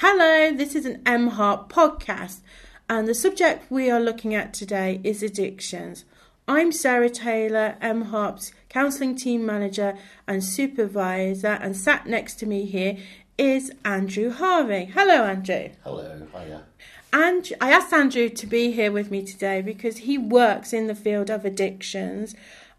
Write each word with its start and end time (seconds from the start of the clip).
Hello, 0.00 0.52
this 0.54 0.74
is 0.74 0.84
an 0.84 0.98
mHarp 1.04 1.70
podcast, 1.70 2.40
and 2.86 3.08
the 3.08 3.14
subject 3.14 3.70
we 3.70 3.90
are 3.90 3.98
looking 3.98 4.34
at 4.34 4.52
today 4.52 5.00
is 5.02 5.22
addictions. 5.22 6.04
I'm 6.46 6.70
Sarah 6.70 7.08
Taylor, 7.08 7.78
mHarp's 7.80 8.52
counselling 8.68 9.16
team 9.16 9.46
manager 9.46 9.96
and 10.26 10.44
supervisor, 10.44 11.58
and 11.62 11.74
sat 11.74 12.06
next 12.06 12.34
to 12.40 12.46
me 12.46 12.66
here 12.66 12.98
is 13.38 13.72
Andrew 13.86 14.28
Harvey. 14.28 14.84
Hello, 14.84 15.24
Andrew. 15.24 15.70
Hello, 15.82 16.26
hiya. 16.30 16.64
And 17.10 17.50
I 17.58 17.72
asked 17.72 17.94
Andrew 17.94 18.28
to 18.28 18.46
be 18.46 18.72
here 18.72 18.92
with 18.92 19.10
me 19.10 19.24
today 19.24 19.62
because 19.62 19.96
he 19.96 20.18
works 20.18 20.74
in 20.74 20.88
the 20.88 20.94
field 20.94 21.30
of 21.30 21.46
addictions, 21.46 22.34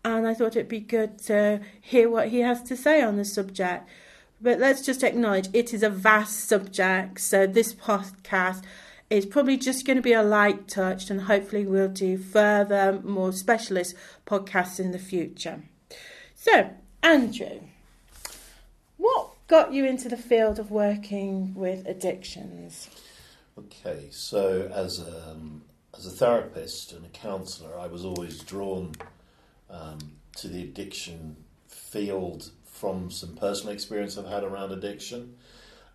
and 0.06 0.28
I 0.28 0.36
thought 0.36 0.56
it'd 0.56 0.70
be 0.70 0.80
good 0.80 1.18
to 1.24 1.62
hear 1.82 2.12
what 2.12 2.28
he 2.28 2.42
has 2.42 2.62
to 2.66 2.78
say 2.78 3.02
on 3.02 3.18
the 3.18 3.26
subject. 3.26 3.90
But 4.40 4.60
let's 4.60 4.86
just 4.86 5.04
acknowledge 5.04 5.50
it 5.54 5.74
is 5.74 5.82
a 5.82 5.90
vast 5.90 6.48
subject, 6.48 7.20
so 7.20 7.48
this 7.48 7.74
podcast 7.74 8.64
is 9.10 9.26
probably 9.26 9.58
just 9.58 9.86
going 9.86 9.96
to 9.96 10.02
be 10.02 10.14
a 10.14 10.22
light 10.22 10.68
touch, 10.68 11.10
and 11.10 11.22
hopefully, 11.22 11.66
we'll 11.66 11.88
do 11.88 12.18
further, 12.18 13.00
more 13.04 13.32
specialist 13.32 13.96
podcasts 14.26 14.80
in 14.80 14.92
the 14.92 15.00
future. 15.00 15.64
So, 16.36 16.70
Andrew, 17.02 17.62
what 18.98 19.30
got 19.48 19.74
you 19.74 19.86
into 19.86 20.10
the 20.10 20.18
field 20.18 20.60
of 20.60 20.70
working 20.70 21.56
with 21.56 21.88
addictions? 21.88 22.90
Okay, 23.58 24.08
so 24.12 24.70
as 24.74 25.00
a, 25.00 25.32
um, 25.32 25.64
as 25.98 26.06
a 26.06 26.12
therapist 26.12 26.92
and 26.92 27.06
a 27.06 27.10
counsellor, 27.10 27.80
I 27.80 27.88
was 27.88 28.06
always 28.06 28.40
drawn 28.42 28.94
um, 29.70 29.98
to 30.36 30.48
the 30.48 30.62
addiction 30.62 31.38
field 31.68 32.52
from 32.80 33.10
some 33.12 33.36
personal 33.36 33.74
experience 33.74 34.18
I've 34.18 34.28
had 34.28 34.44
around 34.44 34.72
addiction. 34.72 35.36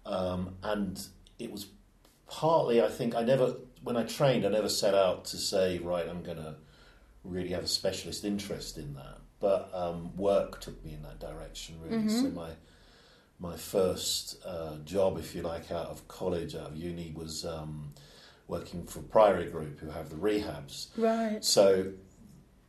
Um, 0.05 0.57
and 0.63 1.01
it 1.39 1.51
was 1.53 1.67
partly, 2.29 2.83
I 2.83 2.89
think, 2.89 3.15
I 3.15 3.23
never, 3.23 3.55
when 3.83 3.97
I 3.97 4.05
trained, 4.05 4.45
I 4.45 4.49
never 4.49 4.69
set 4.69 4.95
out 4.95 5.25
to 5.27 5.37
say, 5.37 5.79
right, 5.79 6.09
I'm 6.09 6.23
going 6.23 6.39
to 6.39 6.57
really 7.25 7.51
have 7.51 7.65
a 7.65 7.69
specialist 7.69 8.25
interest 8.25 8.79
in 8.79 8.95
that. 8.95 9.19
But 9.39 9.71
um, 9.75 10.17
work 10.17 10.61
took 10.61 10.85
me 10.85 10.95
in 10.95 11.03
that 11.03 11.19
direction, 11.19 11.77
really. 11.83 12.05
Mm-hmm. 12.05 12.21
So 12.21 12.31
my 12.31 12.51
my 13.41 13.57
first 13.57 14.37
uh, 14.47 14.77
job, 14.85 15.19
if 15.19 15.35
you 15.35 15.43
like, 15.43 15.73
out 15.73 15.87
of 15.87 16.07
college, 16.07 16.55
out 16.55 16.69
of 16.69 16.77
uni, 16.77 17.13
was 17.17 17.45
um, 17.45 17.93
working 18.47 18.87
for 18.87 19.01
Priory 19.01 19.51
Group, 19.51 19.81
who 19.81 19.91
have 19.91 20.11
the 20.11 20.17
rehabs. 20.17 20.87
Right. 20.97 21.45
So, 21.45 21.93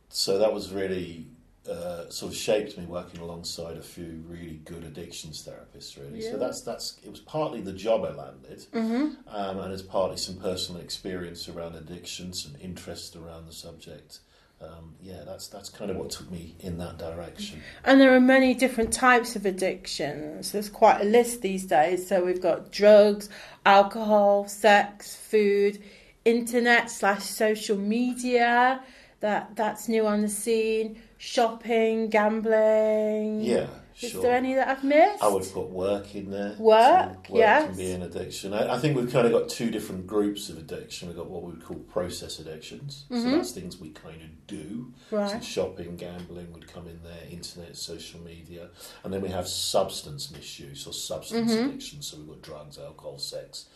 so 0.08 0.38
that 0.38 0.52
was 0.52 0.72
really 0.72 1.28
uh, 1.70 2.10
sort 2.10 2.32
of 2.32 2.36
shaped 2.38 2.76
me 2.76 2.84
working 2.84 3.20
alongside 3.20 3.76
a 3.76 3.82
few 3.82 4.22
really 4.28 4.60
good 4.64 4.84
addictions 4.84 5.46
therapists. 5.46 5.96
Really, 5.98 6.22
Yeah. 6.24 6.32
so 6.32 6.36
that's 6.38 6.60
that's 6.60 6.98
it 7.04 7.10
was 7.10 7.20
partly 7.20 7.60
the 7.60 7.72
job 7.72 8.04
I 8.04 8.10
landed, 8.12 8.66
Mm-hmm. 8.72 9.28
um, 9.34 9.58
and 9.60 9.72
it's 9.72 9.82
partly 9.82 10.16
some 10.18 10.36
personal 10.36 10.80
experience 10.82 11.48
around 11.48 11.74
addiction, 11.74 12.32
some 12.34 12.52
interest 12.60 13.16
around 13.16 13.46
the 13.46 13.52
subject. 13.52 14.18
Um, 14.60 14.94
yeah, 15.02 15.24
that's 15.26 15.48
that's 15.48 15.68
kind 15.68 15.90
of 15.90 15.96
what 15.96 16.10
took 16.10 16.30
me 16.30 16.54
in 16.60 16.78
that 16.78 16.96
direction. 16.98 17.60
And 17.84 18.00
there 18.00 18.14
are 18.14 18.20
many 18.20 18.54
different 18.54 18.92
types 18.92 19.34
of 19.36 19.44
addictions. 19.44 20.52
There's 20.52 20.70
quite 20.70 21.00
a 21.00 21.04
list 21.04 21.42
these 21.42 21.64
days. 21.64 22.06
So 22.08 22.24
we've 22.24 22.40
got 22.40 22.70
drugs, 22.72 23.28
alcohol, 23.66 24.46
sex, 24.48 25.16
food, 25.16 25.82
internet 26.24 26.90
slash 26.90 27.24
social 27.24 27.76
media. 27.76 28.82
That 29.20 29.56
that's 29.56 29.88
new 29.88 30.06
on 30.06 30.22
the 30.22 30.28
scene. 30.28 31.00
Shopping, 31.28 32.10
gambling. 32.10 33.40
Yeah, 33.40 33.66
Is 34.00 34.10
sure. 34.10 34.20
there 34.22 34.36
any 34.36 34.52
that 34.54 34.68
I've 34.68 34.84
missed? 34.84 35.22
I 35.22 35.28
would 35.28 35.42
put 35.52 35.70
work 35.70 36.14
in 36.14 36.30
there. 36.30 36.54
Work, 36.58 36.58
So 36.58 37.32
work 37.32 37.38
yes. 37.40 37.66
can 37.68 37.76
be 37.76 37.90
an 37.92 38.02
addiction. 38.02 38.52
I, 38.52 38.74
I 38.74 38.78
think 38.78 38.94
we've 38.94 39.10
kind 39.10 39.26
of 39.26 39.32
got 39.32 39.48
two 39.48 39.70
different 39.70 40.06
groups 40.06 40.50
of 40.50 40.58
addiction. 40.58 41.08
We've 41.08 41.16
got 41.16 41.30
what 41.30 41.42
we 41.42 41.52
would 41.52 41.64
call 41.64 41.76
process 41.78 42.38
addictions. 42.40 43.06
So 43.08 43.22
that's 43.22 43.52
things 43.52 43.78
we 43.80 43.88
kind 43.90 44.20
of 44.20 44.46
do. 44.46 44.92
So 45.08 45.16
Mm-hmm. 45.16 45.34
Right. 45.34 45.44
shopping, 45.44 45.96
gambling 45.96 46.52
would 46.52 46.70
come 46.70 46.86
in 46.88 47.00
there, 47.02 47.22
internet, 47.30 47.74
social 47.76 48.20
media. 48.20 48.68
And 49.02 49.10
then 49.12 49.22
we 49.22 49.30
have 49.30 49.48
substance 49.48 50.30
misuse 50.30 50.86
or 50.86 50.92
substance 50.92 51.52
Mm-hmm. 51.52 51.68
addiction. 51.70 52.02
So 52.02 52.18
we've 52.18 52.28
got 52.28 52.42
drugs, 52.42 52.78
alcohol, 52.78 53.16
sex, 53.18 53.66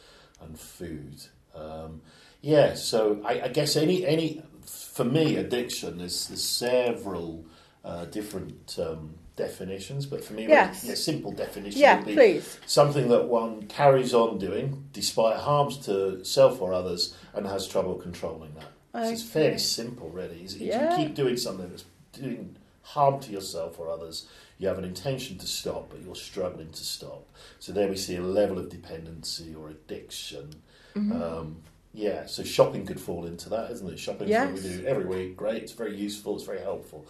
and 0.43 0.61
food. 0.61 1.23
Um, 1.55 2.03
yeah, 2.43 2.75
so 2.75 3.21
I, 3.25 3.41
I 3.41 3.49
guess 3.49 3.75
any 3.75 4.07
any 4.07 4.43
for 4.99 5.05
me 5.05 5.37
addiction 5.37 6.01
is 6.01 6.27
there's 6.27 6.43
several 6.43 7.45
uh, 7.85 8.05
different 8.07 8.77
um, 8.83 9.15
definitions, 9.37 10.07
but 10.07 10.25
for 10.25 10.33
me, 10.33 10.49
Yes. 10.49 10.83
yeah, 10.85 10.95
simple 10.97 11.31
definition 11.31 11.81
Yeah, 11.81 11.99
would 11.99 12.07
be 12.07 12.15
please. 12.15 12.59
something 12.67 13.07
that 13.11 13.27
one 13.29 13.69
carries 13.69 14.13
on 14.13 14.39
doing 14.39 14.89
despite 14.93 15.37
harms 15.37 15.79
to 15.87 16.25
self 16.25 16.61
or 16.61 16.73
others 16.75 17.15
and 17.33 17.47
has 17.47 17.69
trouble 17.69 17.95
controlling 17.95 18.53
that. 18.55 18.73
So 19.05 19.13
it's 19.13 19.23
fairly 19.23 19.59
simple, 19.59 20.09
really. 20.09 20.43
Is 20.43 20.57
If 20.57 20.63
Yeah. 20.63 20.91
you 20.91 20.97
keep 21.05 21.15
doing 21.15 21.37
something 21.37 21.69
that's 21.71 21.85
doing 22.13 22.57
harm 22.83 23.21
to 23.21 23.31
yourself 23.31 23.79
or 23.79 23.89
others, 23.89 24.27
you 24.59 24.67
have 24.67 24.79
an 24.79 24.85
intention 24.85 25.39
to 25.39 25.47
stop, 25.47 25.91
but 25.91 26.03
you're 26.03 26.17
struggling 26.17 26.71
to 26.73 26.85
stop. 26.97 27.23
So 27.61 27.71
there 27.71 27.87
we 27.87 27.97
see 27.97 28.17
a 28.17 28.23
level 28.41 28.59
of 28.59 28.69
dependency 28.69 29.55
or 29.55 29.69
addiction. 29.69 30.47
Mm-hmm. 30.97 31.13
Um, 31.23 31.63
yeah, 31.99 32.27
so 32.27 32.43
shopping 32.45 32.87
could 32.87 33.01
fall 33.01 33.27
into 33.27 33.49
that, 33.51 33.71
isn't 33.73 33.89
it? 33.93 33.99
Shopping 33.99 34.29
is 34.29 34.37
what 34.37 34.53
we 34.55 34.61
do 34.61 34.87
every 34.87 35.05
week. 35.05 35.37
Great, 35.37 35.63
it's 35.65 35.73
very 35.73 35.97
useful, 35.97 36.37
it's 36.37 36.45
very 36.45 36.61
helpful. 36.61 37.07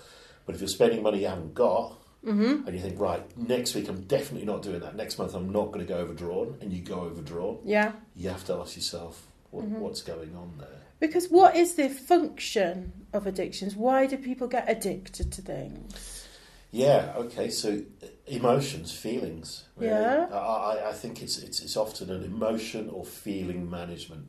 But 0.47 0.54
if 0.54 0.60
you're 0.62 0.69
spending 0.69 1.03
money 1.03 1.21
you 1.21 1.28
haven't 1.28 1.54
got, 1.54 1.94
Mm-hmm. 2.26 2.66
and 2.66 2.75
you 2.75 2.82
think, 2.82 2.99
right, 2.99 3.22
next 3.38 3.76
week 3.76 3.88
I'm 3.88 4.00
definitely 4.03 4.44
not 4.44 4.60
doing 4.62 4.81
that. 4.81 4.97
Next 4.97 5.19
month 5.19 5.34
I'm 5.37 5.50
not 5.53 5.66
going 5.66 5.87
to 5.87 5.93
go 5.94 5.99
overdrawn, 5.99 6.56
and 6.60 6.72
you 6.72 6.81
go 6.82 7.00
overdrawn. 7.03 7.59
Yeah. 7.65 7.93
You 8.16 8.28
have 8.31 8.44
to 8.47 8.54
ask 8.54 8.75
yourself, 8.75 9.25
what, 9.53 9.65
Mm-hmm. 9.65 9.78
what's 9.78 10.03
going 10.03 10.34
on 10.34 10.54
there? 10.59 10.81
Because 10.99 11.28
what 11.28 11.55
is 11.55 11.75
the 11.75 11.88
function 11.88 12.93
of 13.12 13.26
addictions? 13.28 13.76
Why 13.76 14.06
do 14.06 14.16
people 14.16 14.49
get 14.49 14.69
addicted 14.69 15.31
to 15.32 15.43
things? 15.43 16.26
Yeah, 16.72 17.12
okay. 17.16 17.50
So 17.50 17.82
uh, 18.03 18.06
emotions, 18.26 18.93
feelings. 18.93 19.65
Really. 19.76 19.93
Yeah. 19.93 20.26
I, 20.32 20.37
I, 20.37 20.88
I 20.91 20.93
think 20.93 21.22
it's, 21.22 21.38
it's 21.38 21.60
it's 21.60 21.76
often 21.76 22.10
an 22.10 22.25
emotion 22.25 22.91
or 22.91 23.05
feeling 23.05 23.70
management. 23.70 24.26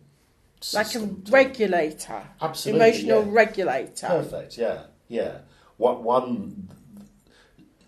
Like 0.73 0.87
a 0.87 0.89
system 0.89 1.23
regulator, 1.29 2.21
Absolutely, 2.41 2.85
emotional 2.87 3.25
yeah. 3.25 3.31
regulator. 3.31 4.07
Perfect. 4.07 4.57
Yeah, 4.57 4.81
yeah. 5.07 5.37
What 5.77 6.03
one? 6.03 6.69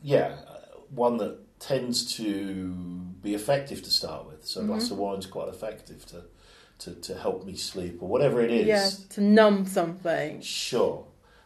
Yeah, 0.02 0.36
one 0.90 1.18
that 1.18 1.38
tends 1.60 2.16
to 2.16 2.74
be 3.22 3.36
effective 3.36 3.84
to 3.84 3.92
start 3.92 4.26
with. 4.28 4.46
So 4.48 4.62
a 4.62 4.64
glass 4.64 4.86
Mm-hmm. 4.86 4.94
of 4.94 5.00
wine's 5.00 5.26
quite 5.28 5.50
effective 5.50 6.06
to, 6.08 6.24
to 6.80 6.96
to 7.02 7.16
help 7.18 7.46
me 7.46 7.56
sleep 7.56 8.02
or 8.02 8.08
whatever 8.10 8.42
it 8.42 8.52
is. 8.52 8.68
Yeah, 8.68 8.90
to 9.16 9.22
numb 9.22 9.66
something. 9.66 10.42
Sure. 10.42 11.06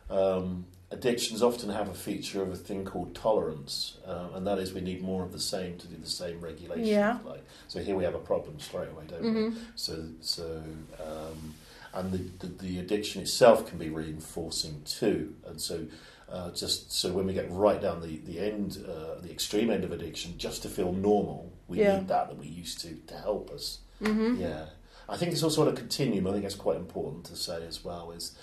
Um, 0.10 0.66
addictions 0.96 1.42
often 1.42 1.70
have 1.70 1.88
a 1.90 1.94
feature 1.94 2.42
of 2.42 2.50
a 2.52 2.56
thing 2.56 2.86
called 2.86 3.14
tolerance, 3.16 3.98
uh, 4.08 4.30
and 4.36 4.46
that 4.48 4.58
is 4.60 4.74
we 4.74 4.82
need 4.82 5.02
more 5.02 5.24
of 5.24 5.32
the 5.32 5.40
same 5.40 5.78
to 5.78 5.88
do 5.88 5.98
the 5.98 6.10
same 6.10 6.38
regulation. 6.42 6.86
Yeah. 6.86 7.18
Like, 7.26 7.44
so 7.68 7.80
here 7.88 7.96
we 7.96 8.04
have 8.04 8.16
a 8.16 8.26
problem 8.32 8.60
straight 8.60 8.90
away, 8.90 9.06
don't 9.08 9.22
Mm-hmm. 9.24 9.50
we? 9.56 9.62
So, 9.76 9.96
so 10.22 10.64
um, 11.10 11.54
and 11.94 12.12
the, 12.12 12.22
the, 12.48 12.54
the 12.64 12.80
addiction 12.80 13.22
itself 13.22 13.68
can 13.68 13.78
be 13.78 13.90
reinforcing 13.90 14.82
too, 14.86 15.36
and 15.48 15.60
so. 15.62 15.86
Uh, 16.28 16.50
just 16.54 16.92
so 16.92 17.12
when 17.14 17.28
we 17.28 17.34
get 17.34 17.46
right 17.52 17.80
down 17.80 18.02
the 18.02 18.18
the 18.26 18.40
end, 18.40 18.84
uh, 18.90 19.22
the 19.22 19.32
extreme 19.32 19.70
end 19.70 19.84
of 19.84 19.92
addiction, 19.92 20.34
just 20.40 20.64
to 20.64 20.68
feel 20.68 20.92
normal, 20.92 21.54
we 21.68 21.78
Yeah. 21.78 21.98
need 22.00 22.08
that 22.08 22.30
that 22.30 22.38
we 22.44 22.48
used 22.48 22.82
to 22.82 22.96
to 23.12 23.16
help 23.16 23.52
us. 23.52 23.78
Mm-hmm. 24.02 24.42
Yeah, 24.42 24.66
I 25.08 25.18
think 25.18 25.34
it's 25.34 25.44
also 25.44 25.62
on 25.62 25.68
a 25.68 25.78
continuum. 25.84 26.26
I 26.26 26.32
think 26.32 26.42
that's 26.42 26.56
quite 26.68 26.78
important 26.78 27.26
to 27.26 27.36
say 27.36 27.64
as 27.68 27.86
well. 27.86 28.12
Is 28.12 28.36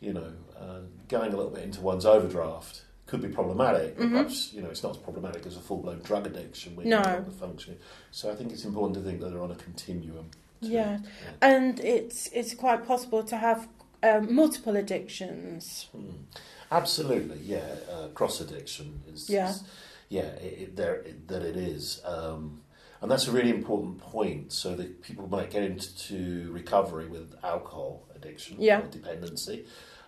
you 0.00 0.12
know, 0.12 0.32
uh, 0.58 0.80
going 1.08 1.32
a 1.32 1.36
little 1.36 1.50
bit 1.52 1.64
into 1.64 1.80
one's 1.80 2.04
overdraft 2.06 2.82
could 3.06 3.20
be 3.20 3.28
problematic. 3.28 3.96
But 3.96 4.06
Mhm. 4.06 4.10
Perhaps 4.12 4.52
you 4.52 4.62
know 4.62 4.70
it's 4.70 4.82
not 4.82 4.92
as 4.92 4.96
problematic 4.98 5.46
as 5.46 5.56
a 5.56 5.60
full 5.60 5.78
blown 5.78 6.00
drug 6.00 6.26
addiction. 6.26 6.74
When 6.76 6.88
No. 6.88 7.02
not 7.02 7.32
functioning. 7.34 7.78
So 8.10 8.30
I 8.30 8.34
think 8.34 8.52
it's 8.52 8.64
important 8.64 8.94
to 8.96 9.02
think 9.02 9.20
that 9.20 9.30
they're 9.30 9.42
on 9.42 9.50
a 9.50 9.56
continuum. 9.56 10.30
too. 10.62 10.68
Yeah. 10.70 11.00
And 11.42 11.78
it's 11.80 12.28
it's 12.32 12.54
quite 12.54 12.86
possible 12.86 13.22
to 13.24 13.36
have 13.36 13.68
um, 14.02 14.34
multiple 14.34 14.76
addictions. 14.76 15.86
Hmm. 15.92 16.10
Absolutely, 16.70 17.38
yeah. 17.38 17.76
Uh, 17.90 18.08
cross 18.08 18.40
addiction 18.40 19.02
is, 19.12 19.28
Yeah. 19.30 19.50
is- 19.50 19.62
yeah, 20.08 20.22
it, 20.22 20.58
it, 20.62 20.76
there 20.76 20.96
it, 20.96 21.28
that 21.28 21.42
it 21.42 21.56
is, 21.56 22.00
um, 22.04 22.60
and 23.04 23.10
that's 23.10 23.28
a 23.28 23.32
really 23.32 23.50
important 23.50 23.98
point. 23.98 24.50
So 24.50 24.74
that 24.76 25.02
people 25.02 25.28
might 25.28 25.50
get 25.50 25.62
into 25.62 26.50
recovery 26.52 27.06
with 27.06 27.34
alcohol 27.44 28.08
addiction 28.16 28.56
Yeah. 28.58 28.80
or 28.80 28.86
dependency, 28.86 29.66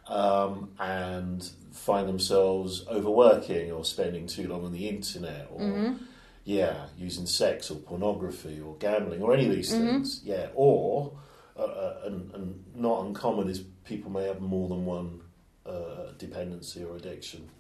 um, 0.08 0.70
and 0.80 1.42
find 1.72 2.08
themselves 2.08 2.86
overworking 2.88 3.70
or 3.70 3.84
spending 3.84 4.26
too 4.26 4.48
long 4.48 4.64
on 4.64 4.72
the 4.72 4.88
internet 4.88 5.46
or 5.52 5.60
Mhm. 5.60 5.98
yeah, 6.44 6.86
using 6.96 7.26
sex 7.26 7.70
or 7.70 7.74
pornography 7.76 8.60
or 8.60 8.76
gambling 8.78 9.20
or 9.20 9.34
any 9.34 9.44
of 9.46 9.52
these 9.54 9.74
Mhm. 9.74 9.78
things. 9.78 10.22
Yeah, 10.24 10.48
or 10.54 11.12
uh, 11.58 11.62
uh, 11.62 12.00
and, 12.04 12.32
and 12.34 12.64
not 12.74 13.04
uncommon 13.06 13.48
is 13.50 13.60
people 13.84 14.10
may 14.10 14.24
have 14.24 14.40
more 14.40 14.68
than 14.68 14.86
one 14.86 15.20
uh, 15.66 16.12
dependency 16.16 16.84
or 16.84 16.96
addiction 16.96 17.50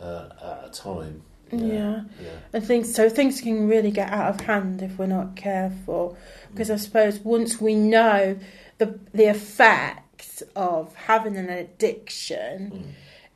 uh, 0.00 0.28
at 0.42 0.68
a 0.68 0.70
time. 0.74 1.22
Yeah. 1.52 2.02
yeah. 2.20 2.28
And 2.52 2.64
things 2.64 2.94
so 2.94 3.08
things 3.08 3.40
can 3.40 3.68
really 3.68 3.90
get 3.90 4.10
out 4.10 4.28
of 4.34 4.40
hand 4.46 4.82
if 4.82 4.98
we're 4.98 5.06
not 5.06 5.36
careful. 5.36 6.16
Because 6.50 6.70
I 6.70 6.76
suppose 6.76 7.18
once 7.20 7.60
we 7.60 7.74
know 7.74 8.38
the 8.78 8.98
the 9.12 9.26
effects 9.26 10.42
of 10.56 10.94
having 10.94 11.36
an 11.36 11.48
addiction, 11.50 12.70
Mm. 12.70 12.82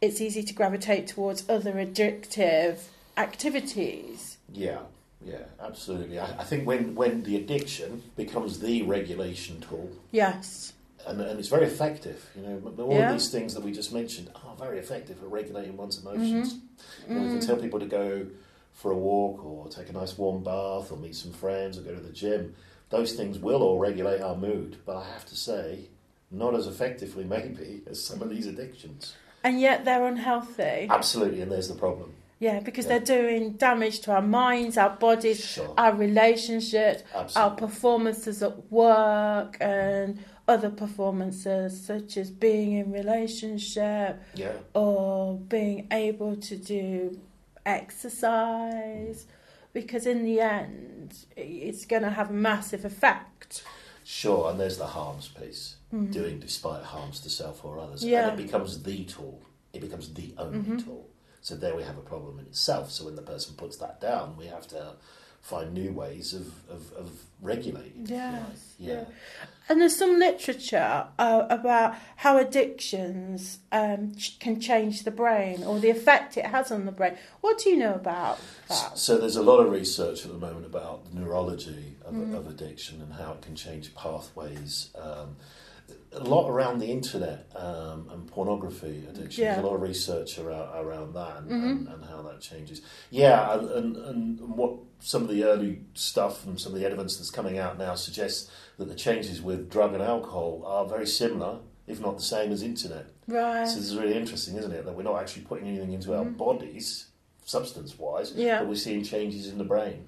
it's 0.00 0.20
easy 0.20 0.42
to 0.42 0.54
gravitate 0.54 1.06
towards 1.08 1.48
other 1.48 1.72
addictive 1.74 2.78
activities. 3.16 4.38
Yeah, 4.52 4.78
yeah, 5.24 5.44
absolutely. 5.60 6.18
I, 6.18 6.26
I 6.40 6.44
think 6.44 6.66
when, 6.66 6.94
when 6.94 7.22
the 7.22 7.36
addiction 7.36 8.02
becomes 8.16 8.60
the 8.60 8.82
regulation 8.82 9.60
tool, 9.60 9.90
Yes. 10.10 10.72
And, 11.06 11.20
and 11.20 11.38
it's 11.38 11.48
very 11.48 11.66
effective, 11.66 12.28
you 12.36 12.42
know, 12.42 12.60
all 12.84 12.92
Yeah. 12.94 13.12
these 13.12 13.30
things 13.30 13.54
that 13.54 13.62
we 13.62 13.72
just 13.72 13.92
mentioned 13.92 14.30
are 14.44 14.56
very 14.56 14.78
effective 14.78 15.22
at 15.22 15.30
regulating 15.30 15.76
one's 15.76 16.00
emotions. 16.02 16.54
Mm-hmm. 16.54 17.12
You 17.12 17.18
know, 17.18 17.26
we 17.26 17.38
can 17.38 17.46
tell 17.46 17.56
people 17.56 17.78
to 17.80 17.86
go 17.86 18.26
for 18.74 18.90
a 18.90 18.96
walk 18.96 19.44
or 19.44 19.68
take 19.68 19.88
a 19.88 19.92
nice 19.92 20.18
warm 20.18 20.42
bath 20.42 20.90
or 20.92 20.96
meet 20.98 21.14
some 21.16 21.32
friends 21.32 21.78
or 21.78 21.82
go 21.82 21.94
to 21.94 22.00
the 22.00 22.12
gym. 22.12 22.54
Those 22.90 23.12
things 23.14 23.38
will 23.38 23.62
all 23.62 23.78
regulate 23.78 24.20
our 24.20 24.36
mood, 24.36 24.78
but 24.84 24.96
I 24.96 25.04
have 25.04 25.24
to 25.26 25.36
say, 25.36 25.88
not 26.30 26.54
as 26.54 26.66
effectively 26.66 27.24
maybe 27.36 27.82
as 27.86 28.02
some 28.02 28.20
of 28.22 28.28
these 28.30 28.46
addictions. 28.46 29.14
And 29.44 29.60
yet 29.60 29.84
they're 29.84 30.04
unhealthy. 30.06 30.88
Absolutely, 30.90 31.40
and 31.40 31.50
there's 31.52 31.68
the 31.68 31.74
problem. 31.74 32.12
Yeah, 32.38 32.60
because 32.60 32.84
Yeah. 32.84 32.98
they're 32.98 33.22
doing 33.22 33.52
damage 33.52 34.00
to 34.00 34.12
our 34.12 34.20
minds, 34.20 34.76
our 34.76 34.90
bodies, 34.90 35.40
Sure. 35.42 35.72
our 35.78 35.94
relationships, 35.94 37.02
our 37.34 37.50
performances 37.52 38.42
at 38.42 38.70
work, 38.70 39.56
and 39.60 40.18
other 40.48 40.70
performances 40.70 41.80
such 41.84 42.16
as 42.16 42.30
being 42.30 42.72
in 42.72 42.92
relationship 42.92 44.22
Yeah. 44.34 44.52
or 44.74 45.36
being 45.38 45.88
able 45.90 46.36
to 46.36 46.56
do 46.56 47.18
exercise. 47.64 49.26
Because 49.72 50.06
in 50.06 50.24
the 50.24 50.40
end, 50.40 51.14
it's 51.36 51.84
going 51.84 52.02
to 52.02 52.10
have 52.10 52.30
a 52.30 52.32
massive 52.32 52.84
effect. 52.84 53.62
Sure, 54.04 54.50
and 54.50 54.58
there's 54.58 54.78
the 54.78 54.86
harms 54.86 55.28
piece. 55.28 55.76
Doing 56.10 56.40
despite 56.40 56.82
harms 56.82 57.20
to 57.20 57.30
self 57.30 57.64
or 57.64 57.78
others. 57.78 58.00
Mm-hmm. 58.00 58.10
Yeah. 58.10 58.28
And 58.30 58.38
it 58.40 58.42
becomes 58.44 58.82
the 58.82 59.04
tool. 59.04 59.40
It 59.72 59.80
becomes 59.80 60.12
the 60.12 60.34
only 60.36 60.58
Mm-hmm. 60.58 60.78
tool. 60.78 61.08
So 61.40 61.54
there 61.54 61.74
we 61.76 61.84
have 61.84 61.96
a 61.96 62.02
problem 62.02 62.38
in 62.38 62.44
itself. 62.46 62.90
So 62.90 63.04
when 63.06 63.14
the 63.16 63.22
person 63.22 63.54
puts 63.56 63.76
that 63.78 64.00
down, 64.00 64.36
we 64.36 64.46
have 64.46 64.66
to 64.68 64.94
find 65.46 65.72
new 65.72 65.92
ways 65.92 66.34
of, 66.34 66.46
of, 66.68 66.92
of 66.94 67.10
regulating. 67.40 68.04
Yes, 68.06 68.34
like. 68.42 68.56
Yeah. 68.78 68.92
yeah. 68.94 69.04
And 69.68 69.80
there's 69.80 69.96
some 69.96 70.18
literature 70.18 71.06
uh, 71.18 71.46
about 71.48 71.94
how 72.16 72.36
addictions 72.38 73.58
um, 73.70 74.14
ch- 74.16 74.38
can 74.40 74.60
change 74.60 75.04
the 75.04 75.10
brain 75.12 75.62
or 75.62 75.78
the 75.78 75.90
effect 75.90 76.36
it 76.36 76.46
has 76.46 76.72
on 76.72 76.84
the 76.84 76.92
brain. 76.92 77.16
What 77.42 77.58
do 77.58 77.70
you 77.70 77.76
know 77.76 77.94
about 77.94 78.40
that? 78.68 78.98
So 78.98 79.18
there's 79.18 79.36
a 79.36 79.42
lot 79.42 79.58
of 79.60 79.70
research 79.70 80.24
at 80.24 80.32
the 80.32 80.38
moment 80.38 80.66
about 80.66 81.04
the 81.12 81.20
neurology 81.20 81.96
of, 82.04 82.14
Mm. 82.14 82.34
of 82.36 82.48
addiction 82.48 83.00
and 83.02 83.12
how 83.12 83.32
it 83.32 83.42
can 83.42 83.54
change 83.54 83.94
pathways. 83.94 84.90
Um, 84.96 85.36
a 86.12 86.20
lot 86.20 86.48
around 86.48 86.78
the 86.78 86.86
internet 86.86 87.46
um, 87.54 88.08
and 88.10 88.26
pornography 88.26 89.04
addiction. 89.08 89.44
Yeah. 89.44 89.54
There's 89.54 89.64
a 89.64 89.68
lot 89.68 89.74
of 89.76 89.82
research 89.82 90.38
around, 90.38 90.68
around 90.86 91.12
that 91.14 91.36
and, 91.38 91.50
Mm-hmm. 91.50 91.66
and, 91.68 91.88
and 91.88 92.04
how 92.06 92.22
that 92.22 92.40
changes. 92.40 92.80
Yeah, 93.10 93.52
and, 93.58 93.70
and, 93.70 93.96
and 93.96 94.40
what 94.56 94.72
some 95.00 95.22
of 95.22 95.28
the 95.28 95.44
early 95.44 95.80
stuff 95.94 96.46
and 96.46 96.58
some 96.58 96.72
of 96.72 96.78
the 96.80 96.86
evidence 96.86 97.18
that's 97.18 97.30
coming 97.30 97.58
out 97.58 97.76
now 97.78 97.94
suggests 97.94 98.50
that 98.78 98.88
the 98.88 98.94
changes 98.94 99.42
with 99.42 99.70
drug 99.70 99.92
and 99.92 100.02
alcohol 100.02 100.62
are 100.66 100.86
very 100.86 101.06
similar, 101.06 101.58
if 101.86 102.00
not 102.00 102.16
the 102.16 102.22
same 102.22 102.50
as 102.50 102.62
internet. 102.62 103.06
Right. 103.28 103.66
So 103.68 103.76
this 103.76 103.84
is 103.84 103.96
really 103.96 104.14
interesting, 104.16 104.56
isn't 104.56 104.72
it? 104.72 104.86
That 104.86 104.94
we're 104.94 105.02
not 105.02 105.20
actually 105.20 105.42
putting 105.42 105.68
anything 105.68 105.92
into 105.92 106.16
our 106.16 106.24
bodies, 106.24 107.08
substance 107.44 107.98
wise, 107.98 108.30
Mm-hmm. 108.30 108.40
Yeah. 108.40 108.58
but 108.60 108.68
we're 108.68 108.74
seeing 108.76 109.04
changes 109.04 109.48
in 109.48 109.58
the 109.58 109.64
brain. 109.64 110.06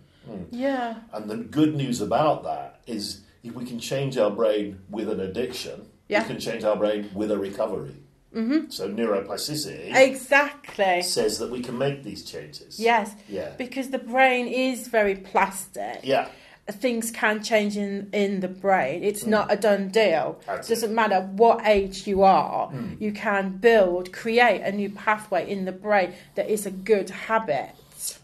Yeah. 0.51 0.97
And 1.13 1.29
the 1.31 1.37
good 1.37 1.75
news 1.75 2.01
about 2.03 2.45
that 2.45 2.81
is 2.87 3.21
we 3.55 3.65
can 3.65 3.79
change 3.79 4.17
our 4.19 4.31
brain 4.31 4.81
with 4.91 5.09
an 5.09 5.21
addiction, 5.21 5.89
Yeah. 6.09 6.23
we 6.23 6.29
can 6.29 6.41
change 6.41 6.65
our 6.65 6.77
brain 6.77 7.11
with 7.15 7.31
a 7.31 7.39
recovery. 7.39 7.97
Mm-hmm. 8.35 8.69
So 8.71 8.89
neuroplasticity 8.91 9.95
Exactly. 9.95 11.03
says 11.03 11.39
that 11.39 11.51
we 11.51 11.61
can 11.61 11.79
make 11.79 12.03
these 12.05 12.23
changes. 12.25 12.79
Yes. 12.79 13.15
Yeah. 13.29 13.51
Because 13.57 13.89
the 13.91 13.99
brain 13.99 14.47
is 14.47 14.89
very 14.89 15.15
plastic. 15.17 16.01
Yeah. 16.03 16.29
Things 16.71 17.11
can 17.11 17.43
change 17.43 17.79
in, 17.79 18.11
in 18.13 18.41
the 18.41 18.49
brain. 18.49 19.03
It's 19.03 19.25
not 19.25 19.51
a 19.51 19.57
done 19.57 19.89
deal. 19.89 20.37
Mm. 20.43 20.45
That's 20.47 20.69
it 20.71 20.75
doesn't 20.75 20.95
matter 20.95 21.21
what 21.23 21.67
age 21.67 22.07
you 22.07 22.23
are, 22.23 22.71
Mm. 22.71 23.01
you 23.01 23.13
can 23.13 23.57
build, 23.57 24.13
create 24.13 24.61
a 24.61 24.73
new 24.73 24.91
pathway 24.91 25.51
in 25.51 25.65
the 25.65 25.73
brain 25.73 26.13
that 26.35 26.51
is 26.51 26.67
a 26.67 26.71
good 26.71 27.09
habit. 27.09 27.71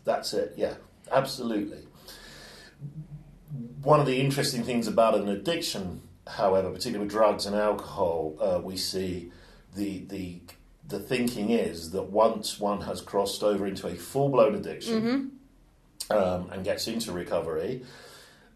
That's 0.04 0.34
it, 0.34 0.52
yeah, 0.58 0.74
absolutely. 1.10 1.78
One 3.82 4.00
of 4.00 4.06
the 4.06 4.20
interesting 4.20 4.64
things 4.64 4.86
about 4.88 5.14
an 5.14 5.28
addiction, 5.28 6.02
however, 6.26 6.70
particularly 6.70 7.04
with 7.04 7.12
drugs 7.12 7.46
and 7.46 7.54
alcohol, 7.54 8.34
uh, 8.40 8.60
we 8.62 8.76
see 8.76 9.30
the, 9.76 10.00
the, 10.08 10.40
the 10.88 10.98
thinking 10.98 11.50
is 11.50 11.90
that 11.92 12.04
once 12.04 12.58
one 12.58 12.80
has 12.82 13.00
crossed 13.00 13.42
over 13.42 13.66
into 13.66 13.86
a 13.86 13.94
full 13.94 14.28
blown 14.30 14.54
addiction 14.54 15.32
um, 16.10 16.50
and 16.50 16.64
gets 16.64 16.88
into 16.88 17.12
recovery, 17.12 17.82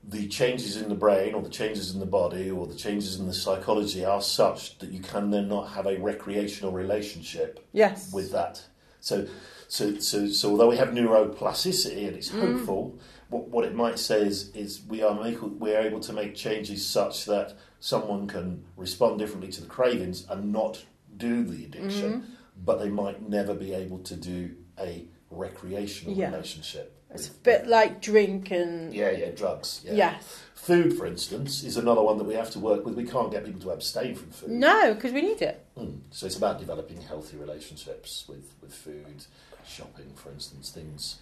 the 0.02 0.26
changes 0.28 0.76
in 0.76 0.88
the 0.88 0.94
brain 0.94 1.34
or 1.34 1.42
the 1.42 1.50
changes 1.50 1.92
in 1.92 2.00
the 2.00 2.06
body 2.06 2.50
or 2.50 2.66
the 2.66 2.74
changes 2.74 3.16
in 3.20 3.26
the 3.26 3.34
psychology 3.34 4.04
are 4.04 4.22
such 4.22 4.78
that 4.78 4.90
you 4.90 5.00
can 5.00 5.30
then 5.30 5.48
not 5.48 5.64
have 5.70 5.86
a 5.86 5.98
recreational 5.98 6.72
relationship 6.72 7.64
Yes. 7.72 8.12
with 8.12 8.32
that. 8.32 8.62
So, 9.00 9.26
so, 9.68 9.98
so, 9.98 10.26
so 10.28 10.50
although 10.50 10.68
we 10.68 10.76
have 10.78 10.88
neuroplasticity 10.88 12.06
and 12.08 12.16
it's 12.16 12.30
hopeful, 12.30 12.98
what, 13.30 13.48
what 13.48 13.64
it 13.64 13.74
might 13.74 13.98
say 13.98 14.22
is, 14.22 14.54
is 14.54 14.80
we 14.88 15.02
are 15.02 15.14
make, 15.22 15.38
we're 15.42 15.78
able 15.80 16.00
to 16.00 16.12
make 16.12 16.34
changes 16.34 16.86
such 16.86 17.24
that 17.26 17.54
someone 17.80 18.26
can 18.26 18.64
respond 18.76 19.18
differently 19.18 19.50
to 19.52 19.60
the 19.60 19.66
cravings 19.66 20.26
and 20.28 20.52
not 20.52 20.84
do 21.16 21.44
the 21.44 21.64
addiction, 21.64 22.26
but 22.64 22.78
they 22.78 22.88
might 22.88 23.28
never 23.28 23.54
be 23.54 23.72
able 23.74 23.98
to 23.98 24.16
do 24.16 24.54
a 24.78 25.04
recreational 25.30 26.14
Yeah. 26.14 26.30
relationship. 26.30 26.94
It's 27.10 27.28
a 27.28 27.32
bit 27.32 27.66
like 27.66 28.02
drink 28.02 28.50
and. 28.50 28.92
yeah, 28.92 29.10
yeah, 29.10 29.30
drugs. 29.30 29.80
Yeah. 29.84 29.94
Yes. 29.94 30.42
Food, 30.54 30.96
for 30.98 31.06
instance, 31.06 31.64
is 31.64 31.78
another 31.78 32.02
one 32.02 32.18
that 32.18 32.24
we 32.24 32.34
have 32.34 32.50
to 32.50 32.58
work 32.58 32.84
with. 32.84 32.94
We 32.94 33.04
can't 33.04 33.30
get 33.30 33.46
people 33.46 33.60
to 33.62 33.70
abstain 33.70 34.14
from 34.14 34.30
food. 34.30 34.50
No, 34.50 34.92
because 34.94 35.12
we 35.12 35.22
need 35.22 35.40
it. 35.40 35.64
Mm. 35.78 36.00
So 36.10 36.26
it's 36.26 36.36
about 36.36 36.58
developing 36.58 37.00
healthy 37.00 37.38
relationships 37.38 38.26
with, 38.28 38.52
with 38.60 38.74
food, 38.74 39.24
shopping, 39.66 40.12
for 40.14 40.30
instance, 40.30 40.70
things. 40.70 41.16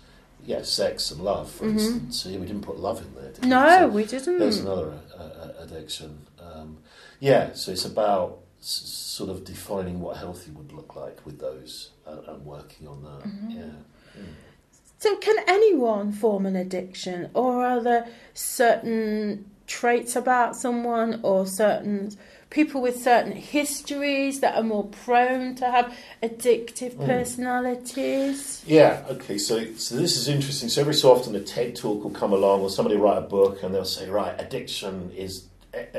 Yeah, 0.44 0.62
sex 0.62 1.10
and 1.10 1.20
love, 1.22 1.50
for 1.50 1.66
instance. 1.66 2.22
See, 2.22 2.36
we 2.36 2.46
didn't 2.46 2.62
put 2.62 2.78
love 2.78 3.00
in 3.02 3.14
there. 3.20 3.32
Did 3.32 3.42
we? 3.44 3.48
No, 3.50 3.78
So 3.78 3.88
we 3.88 4.04
didn't. 4.04 4.38
there's 4.38 4.60
another 4.60 4.92
uh, 5.18 5.22
uh, 5.22 5.52
addiction. 5.60 6.26
Um, 6.40 6.78
yeah, 7.18 7.52
so 7.54 7.72
it's 7.72 7.84
about 7.84 8.38
s- 8.60 8.66
sort 8.86 9.28
of 9.30 9.44
defining 9.44 10.00
what 10.00 10.16
healthy 10.18 10.52
would 10.52 10.72
look 10.72 10.94
like 10.94 11.24
with 11.26 11.40
those 11.40 11.90
uh, 12.06 12.18
and 12.28 12.44
working 12.46 12.86
on 12.86 13.02
that. 13.02 13.28
Yeah. 13.48 13.62
Mm. 14.20 14.24
So, 14.98 15.16
can 15.16 15.36
anyone 15.48 16.12
form 16.12 16.46
an 16.46 16.54
addiction, 16.56 17.28
or 17.34 17.64
are 17.64 17.82
there 17.82 18.06
certain 18.34 19.50
traits 19.66 20.14
about 20.16 20.54
someone, 20.56 21.20
or 21.22 21.44
certain 21.46 22.16
people 22.50 22.80
with 22.80 23.02
certain 23.02 23.32
histories 23.32 24.40
that 24.40 24.54
are 24.56 24.62
more 24.62 24.84
prone 24.84 25.54
to 25.56 25.70
have 25.70 25.92
addictive 26.22 26.94
Mm. 26.94 27.06
personalities? 27.06 28.62
Yeah, 28.66 29.02
okay, 29.10 29.38
so, 29.38 29.64
so 29.74 29.96
this 29.96 30.16
is 30.16 30.28
interesting. 30.28 30.68
So 30.68 30.80
every 30.80 30.94
so 30.94 31.12
often 31.12 31.34
a 31.34 31.40
TED 31.40 31.76
talk 31.76 32.04
will 32.04 32.10
come 32.10 32.32
along 32.32 32.60
or 32.60 32.70
somebody 32.70 32.96
write 32.96 33.18
a 33.18 33.22
book 33.22 33.62
and 33.62 33.74
they'll 33.74 33.84
say, 33.84 34.08
right, 34.08 34.34
addiction 34.40 35.10
is 35.16 35.46
uh, 35.74 35.98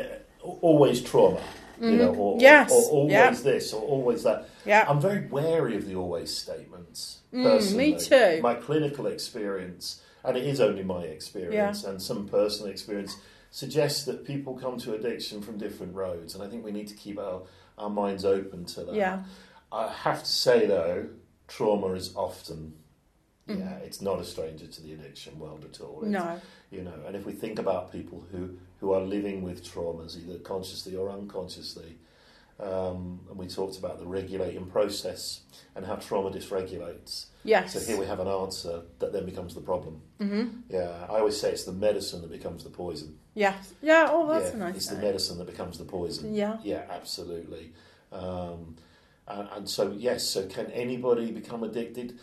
always 0.61 1.01
trauma, 1.01 1.41
you 1.81 1.91
know, 1.91 2.13
or. 2.15 2.37
Yes, 2.39 2.71
or, 2.71 2.83
always 2.91 3.11
yeah. 3.11 3.31
this 3.31 3.73
or 3.73 3.81
always 3.81 4.23
that. 4.23 4.47
Yeah. 4.65 4.85
I'm 4.87 4.99
very 5.01 5.27
wary 5.27 5.75
of 5.75 5.85
the 5.87 5.95
always 5.95 6.35
statements, 6.35 7.19
Mm, 7.33 7.75
me 7.75 7.99
too. 7.99 8.39
My 8.41 8.55
clinical 8.55 9.05
experience, 9.07 10.01
and 10.23 10.37
it 10.37 10.45
is 10.45 10.59
only 10.61 10.83
my 10.83 11.03
experience 11.03 11.83
and 11.83 12.01
some 12.01 12.27
personal 12.27 12.71
experience, 12.71 13.15
suggests 13.51 14.03
that 14.05 14.25
people 14.25 14.55
come 14.57 14.77
to 14.79 14.93
addiction 14.93 15.41
from 15.41 15.57
different 15.57 15.95
roads, 15.95 16.35
and 16.35 16.43
I 16.43 16.47
think 16.47 16.63
we 16.65 16.71
need 16.71 16.87
to 16.89 16.95
keep 16.95 17.17
our, 17.19 17.41
our 17.77 17.89
minds 17.89 18.25
open 18.25 18.65
to 18.65 18.83
that. 18.85 18.95
Yeah. 18.95 19.23
I 19.71 19.87
have 19.91 20.23
to 20.23 20.29
say 20.29 20.65
though, 20.67 21.07
trauma 21.47 21.93
is 21.93 22.15
often, 22.15 22.73
Mm. 23.47 23.59
yeah, 23.59 23.75
it's 23.77 24.01
not 24.01 24.19
a 24.19 24.25
stranger 24.25 24.67
to 24.67 24.81
the 24.81 24.91
addiction 24.91 25.39
world 25.39 25.63
at 25.63 25.79
all. 25.79 25.99
It's- 26.03 26.11
No. 26.11 26.41
you 26.69 26.83
know, 26.83 26.99
and 27.05 27.15
if 27.15 27.25
we 27.25 27.31
think 27.31 27.59
about 27.59 27.91
people 27.91 28.25
who 28.31 28.57
who 28.81 28.91
are 28.91 29.01
living 29.01 29.41
with 29.41 29.63
traumas, 29.63 30.15
either 30.17 30.37
consciously 30.39 30.95
or 30.95 31.09
unconsciously, 31.09 31.97
um, 32.59 33.19
and 33.29 33.37
we 33.37 33.47
talked 33.47 33.77
about 33.77 33.99
the 33.99 34.05
regulating 34.05 34.65
process 34.65 35.41
and 35.75 35.85
how 35.85 35.95
trauma 35.95 36.31
dysregulates. 36.31 37.27
Yes. 37.43 37.73
So 37.73 37.79
here 37.79 37.97
we 37.97 38.05
have 38.05 38.19
an 38.19 38.27
answer 38.27 38.81
that 38.99 39.13
then 39.13 39.25
becomes 39.25 39.53
the 39.53 39.61
problem. 39.61 40.01
hmm 40.19 40.47
Yeah, 40.69 41.05
I 41.09 41.19
always 41.19 41.39
say 41.39 41.51
it's 41.51 41.65
the 41.65 41.71
medicine 41.71 42.21
that 42.21 42.31
becomes 42.31 42.63
the 42.63 42.69
poison. 42.69 43.17
Yes. 43.35 43.73
Yeah. 43.81 44.07
Oh, 44.09 44.27
that's 44.27 44.49
yeah, 44.49 44.55
a 44.55 44.57
nice. 44.57 44.75
it's 44.75 44.87
the 44.87 44.97
medicine 44.97 45.37
that 45.37 45.47
becomes 45.47 45.77
the 45.77 45.85
poison. 45.85 46.33
Yeah. 46.33 46.57
Yeah, 46.63 46.83
absolutely. 46.89 47.73
Um, 48.11 48.75
and, 49.27 49.47
and 49.55 49.69
so, 49.69 49.93
yes, 49.95 50.23
so 50.27 50.47
can 50.47 50.67
anybody 50.71 51.31
become 51.31 51.63
addicted? 51.63 52.17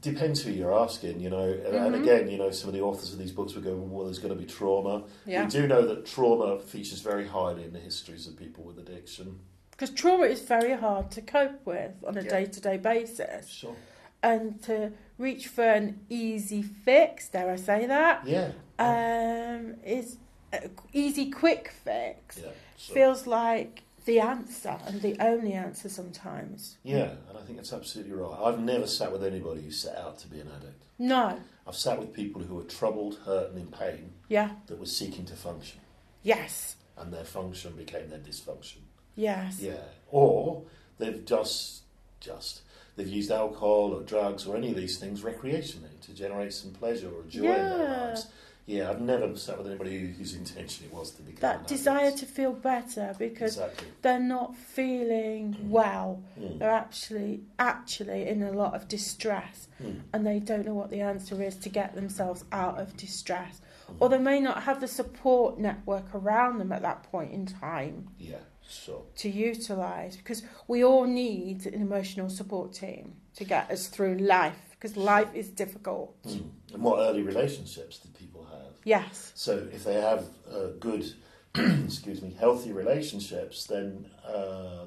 depends 0.00 0.42
who 0.42 0.50
you're 0.50 0.78
asking, 0.78 1.18
you 1.18 1.30
know. 1.30 1.48
And, 1.48 1.74
and 1.74 1.94
again, 1.94 2.28
you 2.28 2.36
know, 2.36 2.50
some 2.50 2.68
of 2.68 2.74
the 2.74 2.82
authors 2.82 3.12
of 3.14 3.18
these 3.18 3.32
books 3.32 3.54
would 3.54 3.64
go, 3.64 3.74
well, 3.74 4.04
there's 4.04 4.18
going 4.18 4.34
to 4.34 4.38
be 4.38 4.44
trauma. 4.44 5.04
Yeah. 5.24 5.44
We 5.44 5.50
do 5.50 5.66
know 5.66 5.86
that 5.86 6.04
trauma 6.04 6.60
features 6.60 7.00
very 7.00 7.26
highly 7.26 7.64
in 7.64 7.72
the 7.72 7.78
histories 7.80 8.26
of 8.26 8.36
people 8.36 8.64
with 8.64 8.78
addiction. 8.78 9.40
Because 9.74 9.90
trauma 9.90 10.24
is 10.24 10.40
very 10.40 10.72
hard 10.74 11.10
to 11.12 11.20
cope 11.20 11.66
with 11.66 11.92
on 12.06 12.16
a 12.16 12.22
Yeah. 12.22 12.30
day 12.30 12.44
to 12.46 12.60
day 12.60 12.76
basis. 12.76 13.48
Sure. 13.48 13.74
And 14.22 14.62
to 14.62 14.92
reach 15.18 15.48
for 15.48 15.64
an 15.64 16.00
easy 16.08 16.62
fix, 16.62 17.28
dare 17.28 17.50
I 17.50 17.56
say 17.56 17.86
that, 17.86 18.24
Yeah. 18.26 18.52
um, 18.78 19.74
is 19.84 20.16
a 20.52 20.70
easy, 20.92 21.30
quick 21.30 21.68
fix. 21.84 22.38
yeah. 22.38 22.50
Sure. 22.76 22.94
Feels 22.94 23.26
like 23.26 23.82
the 24.04 24.20
answer 24.20 24.78
and 24.86 25.00
the 25.02 25.16
only 25.20 25.52
answer 25.54 25.88
sometimes. 25.88 26.76
Yeah, 26.84 27.14
and 27.28 27.36
I 27.38 27.42
think 27.42 27.56
that's 27.56 27.72
absolutely 27.72 28.12
right. 28.12 28.38
I've 28.40 28.60
never 28.60 28.86
sat 28.86 29.10
with 29.10 29.24
anybody 29.24 29.62
who 29.62 29.70
set 29.70 29.96
out 29.96 30.18
to 30.20 30.28
be 30.28 30.40
an 30.40 30.48
addict. 30.56 30.84
No. 30.98 31.40
I've 31.66 31.74
sat 31.76 31.98
with 31.98 32.12
people 32.12 32.42
who 32.42 32.54
were 32.54 32.64
troubled, 32.64 33.16
hurt, 33.24 33.50
and 33.50 33.58
in 33.58 33.66
pain 33.68 34.12
Yeah. 34.28 34.52
that 34.66 34.78
were 34.78 34.86
seeking 34.86 35.24
to 35.26 35.34
function, 35.34 35.80
Yes. 36.22 36.76
and 36.96 37.12
their 37.12 37.24
function 37.24 37.74
became 37.76 38.10
their 38.10 38.18
dysfunction. 38.20 38.82
Yes. 39.16 39.60
Yeah, 39.60 39.74
or 40.10 40.62
they've 40.98 41.24
just 41.24 41.82
just 42.20 42.62
they've 42.96 43.08
used 43.08 43.30
alcohol 43.30 43.92
or 43.92 44.02
drugs 44.02 44.46
or 44.46 44.56
any 44.56 44.70
of 44.70 44.76
these 44.76 44.98
things 44.98 45.22
recreationally 45.22 46.00
to 46.02 46.14
generate 46.14 46.52
some 46.52 46.70
pleasure 46.72 47.08
or 47.10 47.22
joy 47.24 47.40
in 47.40 47.52
their 47.52 47.78
Yeah. 47.78 48.06
lives. 48.06 48.26
Yeah, 48.66 48.88
I've 48.88 49.02
never 49.02 49.36
sat 49.36 49.58
with 49.58 49.66
anybody 49.66 50.06
whose 50.06 50.34
intention 50.34 50.86
it 50.86 50.94
was 50.94 51.10
to 51.16 51.22
become 51.22 51.40
That 51.40 51.66
desire 51.66 52.10
to 52.12 52.24
feel 52.24 52.52
better 52.54 53.14
because 53.18 53.58
exactly. 53.58 53.88
they're 54.00 54.18
not 54.18 54.56
feeling 54.56 55.68
well. 55.70 56.22
Mm. 56.38 56.58
They're 56.60 56.70
actually 56.70 57.42
actually 57.58 58.26
in 58.26 58.42
a 58.42 58.52
lot 58.52 58.74
of 58.74 58.88
distress 58.88 59.68
Mm. 59.82 60.00
and 60.14 60.26
they 60.26 60.38
don't 60.38 60.64
know 60.64 60.72
what 60.72 60.88
the 60.90 61.00
answer 61.02 61.42
is 61.42 61.56
to 61.56 61.68
get 61.68 61.94
themselves 61.94 62.44
out 62.52 62.80
of 62.80 62.96
distress. 62.96 63.60
Mm. 63.90 63.96
Or 64.00 64.08
they 64.08 64.18
may 64.18 64.40
not 64.40 64.62
have 64.62 64.80
the 64.80 64.88
support 64.88 65.58
network 65.58 66.14
around 66.14 66.56
them 66.58 66.72
at 66.72 66.80
that 66.82 67.02
point 67.10 67.32
in 67.32 67.44
time 67.44 68.08
Yeah, 68.18 68.38
sure. 68.68 69.02
to 69.16 69.28
utilise 69.30 70.16
because 70.16 70.42
we 70.68 70.84
all 70.84 71.04
need 71.04 71.66
an 71.66 71.80
emotional 71.80 72.28
support 72.28 72.72
team 72.72 73.14
to 73.36 73.44
get 73.44 73.70
us 73.70 73.86
through 73.88 74.16
life 74.18 74.56
because 74.70 74.96
life 74.96 75.34
is 75.34 75.48
difficult. 75.48 76.22
Mm. 76.24 76.50
And 76.74 76.82
what 76.82 76.98
early 76.98 77.22
relationships 77.22 77.98
did 77.98 78.14
people 78.14 78.44
have? 78.50 78.72
Yes. 78.84 79.32
So 79.34 79.66
if 79.72 79.84
they 79.84 79.94
have 79.94 80.24
uh, 80.50 80.68
good, 80.78 81.10
excuse 81.54 82.20
me, 82.20 82.36
healthy 82.38 82.72
relationships, 82.72 83.64
then 83.64 84.10
uh, 84.26 84.84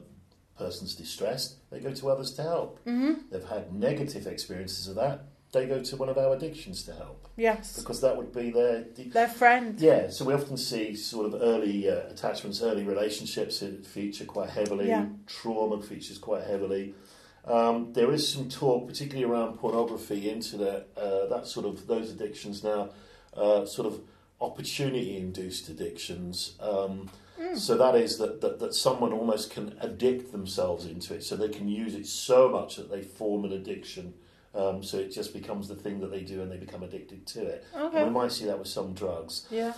person's 0.58 0.96
distressed, 0.96 1.56
they 1.72 1.80
go 1.80 1.94
to 1.94 2.10
others 2.10 2.32
to 2.34 2.44
help. 2.44 2.80
hmm 2.84 3.14
They've 3.32 3.44
had 3.44 3.74
negative 3.74 4.28
experiences 4.28 4.88
of 4.88 4.96
that, 4.96 5.26
they 5.54 5.66
go 5.66 5.82
to 5.82 5.96
one 5.96 6.10
of 6.10 6.18
our 6.18 6.36
addictions 6.36 6.84
to 6.84 6.94
help 6.94 7.28
Yes. 7.38 7.78
because 7.80 8.02
that 8.02 8.18
would 8.18 8.34
be 8.34 8.52
their. 8.52 8.84
De- 8.84 9.10
Their 9.10 9.28
friend. 9.30 9.80
yeah, 9.80 10.10
so 10.10 10.26
we 10.26 10.34
often 10.34 10.58
see 10.58 10.96
sort 10.96 11.26
of 11.34 11.42
early 11.42 11.90
uh, 11.90 12.08
attachments, 12.10 12.62
early 12.62 12.84
relationships 12.84 13.64
feature 13.86 14.26
quite 14.26 14.50
heavily. 14.50 14.88
Yeah. 14.90 15.06
Trauma 15.26 15.82
features 15.82 16.18
quite 16.18 16.44
heavily. 16.44 16.94
Um, 17.46 17.94
there 17.94 18.12
is 18.12 18.28
some 18.28 18.50
talk, 18.50 18.88
particularly 18.88 19.24
around 19.32 19.58
pornography, 19.58 20.30
internet, 20.30 20.90
uh, 20.98 21.28
that 21.28 21.48
sort 21.48 21.66
of 21.66 21.88
those 21.88 22.12
addictions 22.12 22.62
now, 22.64 22.90
uh, 23.36 23.66
sort 23.66 23.88
of 23.88 24.02
opportunity-induced 24.42 25.70
addictions. 25.70 26.56
Um, 26.60 27.10
So 27.56 27.78
that 27.78 27.96
is 27.96 28.18
that, 28.18 28.42
that 28.42 28.60
that 28.60 28.74
someone 28.74 29.14
almost 29.14 29.52
can 29.52 29.78
addict 29.80 30.32
themselves 30.32 30.86
into 30.88 31.14
it, 31.14 31.24
so 31.24 31.36
they 31.36 31.48
can 31.50 31.68
use 31.70 31.94
it 31.96 32.08
so 32.08 32.50
much 32.50 32.76
that 32.78 32.90
they 32.90 33.02
form 33.04 33.46
an 33.46 33.54
addiction. 33.54 34.16
Um, 34.58 34.82
so 34.82 34.98
it 34.98 35.12
just 35.12 35.34
becomes 35.34 35.68
the 35.68 35.76
thing 35.76 36.00
that 36.00 36.10
they 36.10 36.22
do, 36.22 36.42
and 36.42 36.52
they 36.52 36.58
become 36.58 36.82
addicted 36.82 37.28
to 37.28 37.46
it. 37.46 37.66
And 37.76 37.94
we 38.08 38.10
might 38.10 38.32
see 38.32 38.46
that 38.46 38.58
with 38.58 38.68
some 38.68 38.94
drugs 38.94 39.46
Yeah. 39.52 39.74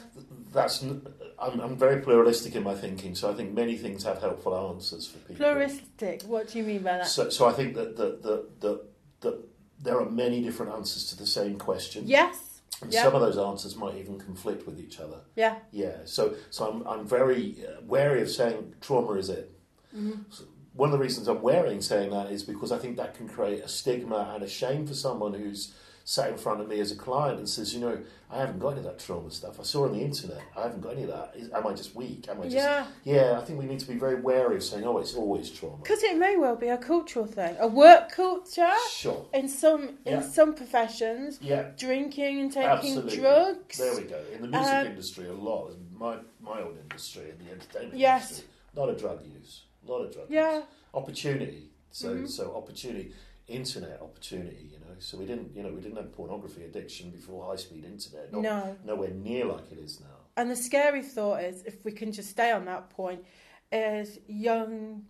that's 0.53 0.81
I'm, 0.81 1.59
I'm 1.59 1.75
very 1.75 2.01
pluralistic 2.01 2.55
in 2.55 2.63
my 2.63 2.75
thinking, 2.75 3.13
so 3.15 3.29
I 3.29 3.33
think 3.33 3.53
many 3.53 3.75
things 3.77 4.03
have 4.03 4.19
helpful 4.21 4.55
answers 4.73 5.05
for 5.07 5.17
people. 5.19 5.35
Pluralistic. 5.35 6.23
What 6.23 6.47
do 6.49 6.59
you 6.59 6.63
mean 6.63 6.81
by 6.83 6.97
that? 6.99 7.07
So, 7.07 7.29
so 7.29 7.45
I 7.45 7.51
think 7.51 7.75
that 7.75 7.97
that, 7.97 8.23
that, 8.23 8.61
that 8.61 8.79
that 9.21 9.35
there 9.81 9.99
are 9.99 10.09
many 10.09 10.41
different 10.41 10.71
answers 10.73 11.03
to 11.09 11.17
the 11.17 11.27
same 11.27 11.57
question, 11.57 12.03
Yes. 12.07 12.61
and 12.81 12.93
yeah. 12.93 13.03
some 13.03 13.15
of 13.15 13.21
those 13.21 13.37
answers 13.37 13.75
might 13.75 13.95
even 13.97 14.17
conflict 14.17 14.65
with 14.65 14.79
each 14.79 14.99
other. 15.01 15.19
Yeah. 15.35 15.55
Yeah. 15.71 15.97
So 16.05 16.35
so 16.51 16.69
I'm 16.71 16.87
I'm 16.87 17.05
very 17.05 17.57
uh, 17.67 17.81
wary 17.83 18.21
of 18.21 18.29
saying 18.29 18.75
trauma 18.81 19.13
is 19.13 19.29
it. 19.29 19.51
Mhm. 19.93 20.23
So 20.29 20.43
one 20.73 20.89
of 20.89 20.93
the 20.93 21.03
reasons 21.03 21.27
I'm 21.27 21.41
wary 21.41 21.73
in 21.73 21.81
saying 21.81 22.11
that 22.11 22.31
is 22.31 22.43
because 22.43 22.71
I 22.71 22.77
think 22.77 22.97
that 22.97 23.15
can 23.15 23.27
create 23.27 23.63
a 23.63 23.67
stigma 23.67 24.31
and 24.33 24.43
a 24.43 24.47
shame 24.47 24.85
for 24.87 24.93
someone 24.93 25.33
who's 25.33 25.73
sat 26.05 26.31
in 26.31 26.37
front 26.37 26.59
of 26.59 26.67
me 26.67 26.79
as 26.79 26.91
a 26.91 26.95
client 26.95 27.37
and 27.37 27.47
says, 27.47 27.71
you 27.71 27.79
know, 27.79 27.95
I 28.31 28.37
haven't 28.39 28.57
got 28.57 28.69
any 28.69 28.79
of 28.79 28.85
that 28.85 28.97
trauma 28.97 29.29
stuff. 29.29 29.59
I 29.59 29.63
saw 29.63 29.85
on 29.85 29.91
the 29.93 30.01
internet. 30.03 30.41
I 30.57 30.63
haven't 30.63 30.81
got 30.81 30.93
any 30.93 31.03
of 31.03 31.09
that. 31.09 31.33
Is, 31.35 31.51
am 31.51 31.67
I 31.67 31.73
just 31.73 31.93
weak? 31.95 32.27
Am 32.27 32.39
I 32.39 32.45
just 32.45 32.55
Yeah. 32.55 32.87
yeah, 33.03 33.39
I 33.39 33.45
think 33.45 33.59
we 33.59 33.65
need 33.65 33.79
to 33.81 33.87
be 33.87 33.93
very 33.95 34.19
wary 34.19 34.55
of 34.55 34.63
saying, 34.63 34.83
"Oh, 34.85 34.97
it's 34.97 35.13
always 35.13 35.51
trauma." 35.51 35.77
Because 35.83 36.01
it 36.01 36.17
may 36.17 36.35
well 36.35 36.55
be 36.55 36.69
a 36.69 36.77
cultural 36.79 37.25
thing, 37.27 37.55
a 37.59 37.67
work 37.67 38.11
culture 38.11 38.71
Sure. 38.89 39.27
in 39.35 39.47
some 39.47 39.99
in 40.05 40.23
some 40.23 40.55
professions, 40.55 41.37
Yeah, 41.41 41.71
drinking 41.77 42.39
and 42.41 42.51
taking 42.51 42.69
absolutely. 42.71 43.17
drugs. 43.17 43.77
There 43.77 43.95
we 43.95 44.03
go. 44.03 44.19
In 44.33 44.41
the 44.41 44.47
music 44.47 44.73
Um, 44.73 44.87
industry, 44.87 45.27
a 45.27 45.33
lot. 45.33 45.73
My 45.93 46.17
my 46.41 46.61
old 46.61 46.77
industry, 46.81 47.29
in 47.29 47.45
the 47.45 47.51
entertainment 47.51 47.97
Yes. 47.99 48.23
industry, 48.31 48.47
a 48.75 48.79
lot 48.79 48.89
of 48.89 48.97
drug 48.99 49.19
use, 49.25 49.61
a 49.67 49.68
lot 49.89 50.01
of 50.05 50.13
drug 50.13 50.27
Yeah. 50.29 50.57
use. 50.57 50.65
Opportunity. 50.93 51.69
So 51.91 52.15
Mhm. 52.15 52.27
so 52.27 52.55
opportunity, 52.55 53.13
internet 53.47 54.01
opportunity. 54.01 54.69
You 54.73 54.79
know, 54.79 54.93
so 54.99 55.17
we 55.17 55.25
didn't 55.25 55.55
you 55.55 55.63
know 55.63 55.71
we 55.73 55.81
didn't 55.81 55.97
have 55.97 56.11
pornography 56.13 56.63
addiction 56.63 57.09
before 57.11 57.45
high 57.45 57.55
speed 57.57 57.83
internet. 57.85 58.31
Not, 58.31 58.41
No. 58.41 58.77
nowhere 58.85 59.11
near 59.11 59.45
like 59.45 59.71
it 59.71 59.79
is 59.79 59.99
now. 59.99 60.17
And 60.37 60.49
the 60.49 60.55
scary 60.55 61.01
thought 61.03 61.43
is, 61.43 61.63
if 61.63 61.83
we 61.83 61.91
can 61.91 62.11
just 62.11 62.29
stay 62.29 62.51
on 62.51 62.65
that 62.65 62.89
point, 62.91 63.25
is 63.71 64.19
young 64.27 65.05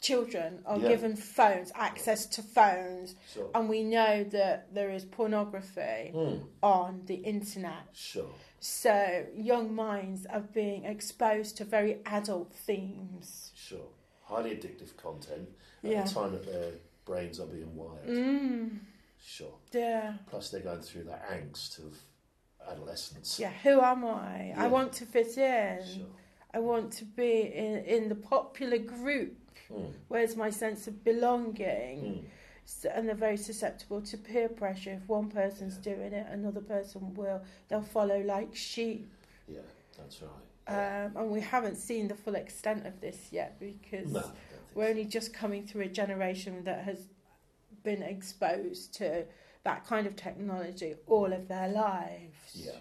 children 0.00 0.60
are 0.66 0.78
Yeah. 0.78 0.88
given 0.88 1.16
phones, 1.16 1.72
access 1.74 2.26
to 2.26 2.42
phones, 2.42 3.14
So 3.34 3.50
and 3.54 3.68
we 3.70 3.82
know 3.82 4.22
that 4.24 4.74
there 4.74 4.90
is 4.90 5.04
pornography 5.06 6.12
mm, 6.12 6.46
on 6.62 7.06
the 7.06 7.14
internet. 7.14 7.84
sure. 7.94 8.34
So 8.60 9.26
young 9.34 9.74
minds 9.74 10.26
are 10.26 10.40
being 10.40 10.84
exposed 10.84 11.56
to 11.58 11.64
very 11.64 12.00
adult 12.04 12.52
themes. 12.52 13.52
Sure. 13.54 13.88
Highly 14.24 14.50
addictive 14.56 14.96
content 14.96 15.48
at 15.82 15.90
Yeah. 15.90 16.04
the 16.04 16.10
time 16.10 16.32
that 16.32 16.46
their 16.46 16.72
brains 17.04 17.38
are 17.40 17.46
being 17.46 17.74
wired. 17.76 18.06
Mm. 18.08 18.78
Sure. 19.22 19.54
Yeah. 19.72 20.14
Plus, 20.28 20.50
they're 20.50 20.60
going 20.60 20.80
through 20.80 21.04
that 21.04 21.28
angst 21.28 21.78
of 21.78 21.98
adolescence. 22.70 23.38
Yeah. 23.38 23.50
Who 23.62 23.80
am 23.80 24.04
I? 24.04 24.52
I 24.56 24.66
want 24.68 24.92
to 24.94 25.06
fit 25.06 25.36
in. 25.38 25.84
Sure. 25.86 26.06
I 26.52 26.58
want 26.60 26.92
to 26.94 27.04
be 27.04 27.42
in, 27.54 27.84
in 27.84 28.08
the 28.08 28.14
popular 28.14 28.78
group. 28.78 29.36
Mm. 29.72 29.92
Where's 30.08 30.36
my 30.36 30.50
sense 30.50 30.86
of 30.86 31.02
belonging? 31.04 32.00
Mm. 32.02 32.24
S- 32.64 32.86
And 32.86 33.08
they're 33.08 33.14
very 33.14 33.36
susceptible 33.36 34.00
to 34.02 34.16
peer 34.16 34.48
pressure. 34.48 34.92
If 34.92 35.08
one 35.08 35.28
person's 35.30 35.76
doing 35.76 36.12
it, 36.12 36.26
another 36.30 36.60
person 36.60 37.12
will. 37.14 37.42
They'll 37.68 37.82
follow 37.82 38.20
like 38.20 38.54
sheep. 38.54 39.10
Yeah, 39.48 39.60
that's 39.98 40.22
right. 40.22 40.30
Yeah. 40.68 41.08
Um, 41.14 41.16
and 41.22 41.30
we 41.30 41.40
haven't 41.40 41.76
seen 41.76 42.08
the 42.08 42.14
full 42.14 42.34
extent 42.34 42.86
of 42.86 43.00
this 43.00 43.28
yet 43.30 43.58
because 43.60 44.12
no, 44.12 44.20
I 44.20 44.22
don't 44.22 44.32
think 44.32 44.62
we're 44.74 44.84
so. 44.84 44.90
only 44.90 45.04
just 45.04 45.34
coming 45.34 45.66
through 45.66 45.82
a 45.82 45.88
generation 45.88 46.64
that 46.64 46.84
has 46.84 47.06
been 47.82 48.02
exposed 48.02 48.94
to 48.94 49.24
that 49.64 49.86
kind 49.86 50.06
of 50.06 50.16
technology 50.16 50.94
all 51.06 51.32
of 51.32 51.48
their 51.48 51.68
lives. 51.68 52.34
Yeah. 52.54 52.72
yeah. 52.72 52.78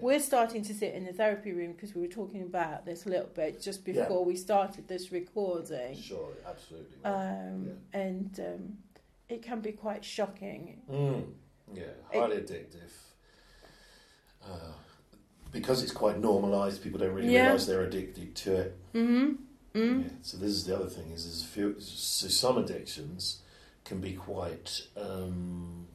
We're 0.00 0.20
starting 0.20 0.62
to 0.64 0.74
sit 0.74 0.94
in 0.94 1.04
the 1.04 1.12
therapy 1.12 1.52
room 1.52 1.72
because 1.72 1.94
we 1.94 2.02
were 2.02 2.08
talking 2.08 2.42
about 2.42 2.84
this 2.84 3.06
a 3.06 3.08
little 3.08 3.30
bit 3.34 3.60
just 3.60 3.86
Yeah. 3.86 4.02
before 4.02 4.24
we 4.24 4.36
started 4.36 4.86
this 4.88 5.10
recording. 5.12 5.96
Sure, 5.96 6.30
absolutely. 6.46 7.02
Um, 7.04 7.70
And 7.92 8.38
um, 8.40 8.78
it 9.28 9.42
can 9.42 9.60
be 9.60 9.72
quite 9.72 10.04
shocking. 10.04 10.80
Mm. 10.90 11.24
Yeah, 11.74 11.84
highly 12.12 12.36
addictive. 12.36 12.92
Uh, 14.44 14.72
because 15.58 15.82
it's 15.82 15.92
quite 15.92 16.20
normalised, 16.20 16.82
people 16.82 16.98
don't 16.98 17.14
really 17.14 17.32
Yeah. 17.32 17.46
realise 17.46 17.66
they're 17.66 17.82
addicted 17.82 18.34
to 18.36 18.54
it. 18.56 18.76
hmm 18.92 19.32
Mm. 19.74 20.04
Yeah. 20.04 20.08
So 20.22 20.38
this 20.38 20.50
is 20.52 20.64
the 20.64 20.74
other 20.74 20.86
thing: 20.88 21.10
is 21.12 21.24
there's 21.24 21.42
a 21.42 21.46
few. 21.46 21.76
So 21.80 22.28
some 22.28 22.56
addictions 22.56 23.42
can 23.84 24.00
be 24.00 24.14
quite 24.14 24.80
um, 24.96 25.86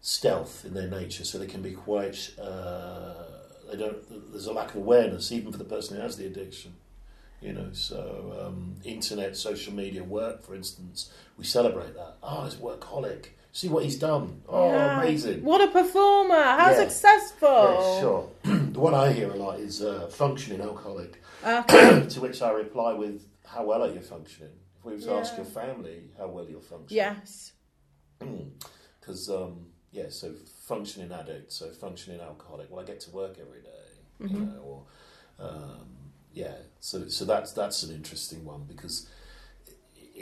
stealth 0.00 0.64
in 0.64 0.74
their 0.74 0.88
nature, 0.88 1.24
so 1.24 1.38
they 1.38 1.46
can 1.46 1.62
be 1.62 1.72
quite. 1.72 2.30
Uh, 2.38 3.24
they 3.70 3.76
don't. 3.78 4.32
There's 4.32 4.46
a 4.46 4.52
lack 4.52 4.70
of 4.70 4.76
awareness, 4.76 5.32
even 5.32 5.50
for 5.50 5.58
the 5.58 5.64
person 5.64 5.96
who 5.96 6.02
has 6.02 6.16
the 6.16 6.26
addiction. 6.26 6.74
You 7.40 7.54
know, 7.54 7.70
so 7.72 8.38
um, 8.46 8.76
internet, 8.84 9.36
social 9.36 9.72
media, 9.72 10.04
work, 10.04 10.44
for 10.44 10.54
instance, 10.54 11.10
we 11.36 11.44
celebrate 11.44 11.94
that. 11.94 12.16
Oh, 12.22 12.44
he's 12.44 12.54
a 12.54 12.58
workaholic. 12.58 13.28
See 13.54 13.68
what 13.68 13.84
he's 13.84 13.98
done. 13.98 14.42
Oh, 14.48 14.68
Yeah. 14.70 15.00
amazing. 15.02 15.42
What 15.44 15.60
a 15.60 15.68
performer! 15.70 16.42
How 16.42 16.70
Yeah. 16.70 16.78
successful! 16.88 17.48
Yeah, 17.48 18.00
sure. 18.00 18.28
the 18.72 18.80
one 18.80 18.94
I 18.94 19.12
hear 19.12 19.30
a 19.30 19.36
lot 19.36 19.60
is 19.60 19.82
uh, 19.82 20.06
functioning 20.08 20.62
alcoholic. 20.62 21.20
Okay. 21.44 22.06
to 22.10 22.20
which 22.20 22.40
I 22.40 22.50
reply 22.50 22.94
with, 22.94 23.26
"How 23.44 23.64
well 23.64 23.82
are 23.84 23.92
you 23.92 24.00
functioning?" 24.00 24.52
If 24.78 24.84
we 24.86 24.94
was 24.94 25.04
to 25.04 25.12
ask 25.12 25.36
your 25.36 25.44
family 25.44 26.10
how 26.18 26.28
well 26.28 26.46
you're 26.48 26.60
functioning, 26.60 26.96
yes. 27.20 27.52
because 29.00 29.28
um, 29.30 29.66
yeah, 29.90 30.08
so 30.08 30.32
functioning 30.66 31.12
addict, 31.12 31.52
so 31.52 31.68
functioning 31.70 32.20
alcoholic. 32.20 32.70
Well, 32.70 32.80
I 32.80 32.84
get 32.84 33.00
to 33.00 33.10
work 33.10 33.36
every 33.40 33.60
day, 33.60 33.68
Mm-hmm. 34.22 34.34
you 34.34 34.40
know, 34.46 34.60
or 34.64 34.82
um, 35.46 35.86
yeah. 36.32 36.54
So 36.80 37.08
so 37.08 37.24
that's 37.24 37.52
that's 37.52 37.82
an 37.82 37.94
interesting 37.94 38.44
one 38.44 38.64
because 38.66 39.08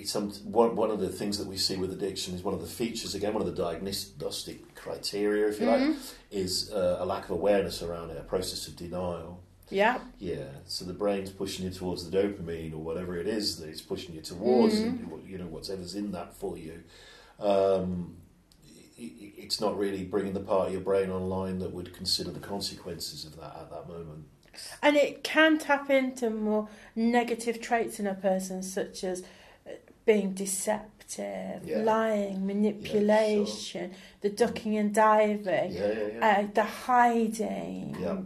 some 0.04 0.30
one 0.44 0.76
one 0.76 0.90
of 0.90 1.00
the 1.00 1.08
things 1.08 1.38
that 1.38 1.46
we 1.46 1.56
see 1.56 1.76
with 1.76 1.92
addiction 1.92 2.34
is 2.34 2.42
one 2.42 2.54
of 2.54 2.60
the 2.60 2.66
features 2.66 3.14
again 3.14 3.32
one 3.34 3.42
of 3.46 3.54
the 3.54 3.62
diagnostic 3.62 4.74
criteria, 4.74 5.48
if 5.48 5.60
you 5.60 5.66
like, 5.66 5.80
Mm-hmm. 5.80 6.00
is 6.30 6.70
uh, 6.72 6.96
a 7.00 7.04
lack 7.06 7.24
of 7.24 7.30
awareness 7.30 7.82
around 7.82 8.10
it, 8.10 8.16
a 8.18 8.22
process 8.24 8.66
of 8.68 8.76
denial. 8.76 9.42
Yeah. 9.68 9.98
Yeah, 10.18 10.48
so 10.66 10.84
the 10.84 10.92
brain's 10.92 11.30
pushing 11.30 11.64
you 11.64 11.70
towards 11.70 12.08
the 12.08 12.16
dopamine 12.16 12.72
or 12.72 12.78
whatever 12.78 13.16
it 13.16 13.28
is 13.28 13.56
that 13.58 13.68
it's 13.68 13.80
pushing 13.82 14.14
you 14.14 14.20
towards, 14.20 14.74
Mm-hmm. 14.80 15.12
and 15.14 15.28
you 15.28 15.38
know 15.38 15.46
whatever's 15.46 15.94
in 15.94 16.10
that 16.12 16.34
for 16.34 16.56
you. 16.58 16.82
Um, 17.38 18.16
it's 18.96 19.60
not 19.60 19.78
really 19.78 20.04
bringing 20.04 20.34
the 20.34 20.40
part 20.40 20.66
of 20.68 20.72
your 20.72 20.82
brain 20.82 21.10
online 21.10 21.58
that 21.60 21.72
would 21.72 21.94
consider 21.94 22.30
the 22.30 22.40
consequences 22.40 23.24
of 23.24 23.36
that 23.40 23.56
at 23.56 23.70
that 23.70 23.88
moment. 23.88 24.24
And 24.82 24.96
it 24.96 25.22
can 25.24 25.58
tap 25.58 25.88
into 25.88 26.28
more 26.28 26.68
negative 26.94 27.60
traits 27.62 27.98
in 27.98 28.06
a 28.06 28.14
person, 28.14 28.62
such 28.62 29.04
as 29.04 29.22
being 30.12 30.32
deceptive, 30.32 31.60
Yeah. 31.64 31.82
lying, 31.94 32.46
manipulation, 32.46 33.92
the 34.24 34.30
ducking 34.30 34.76
and 34.76 34.94
diving, 34.94 35.72
Yeah, 35.72 35.92
yeah, 35.92 36.06
yeah. 36.14 36.38
uh, 36.40 36.46
the 36.54 36.64
hiding. 36.64 37.96
Yeah. 38.00 38.22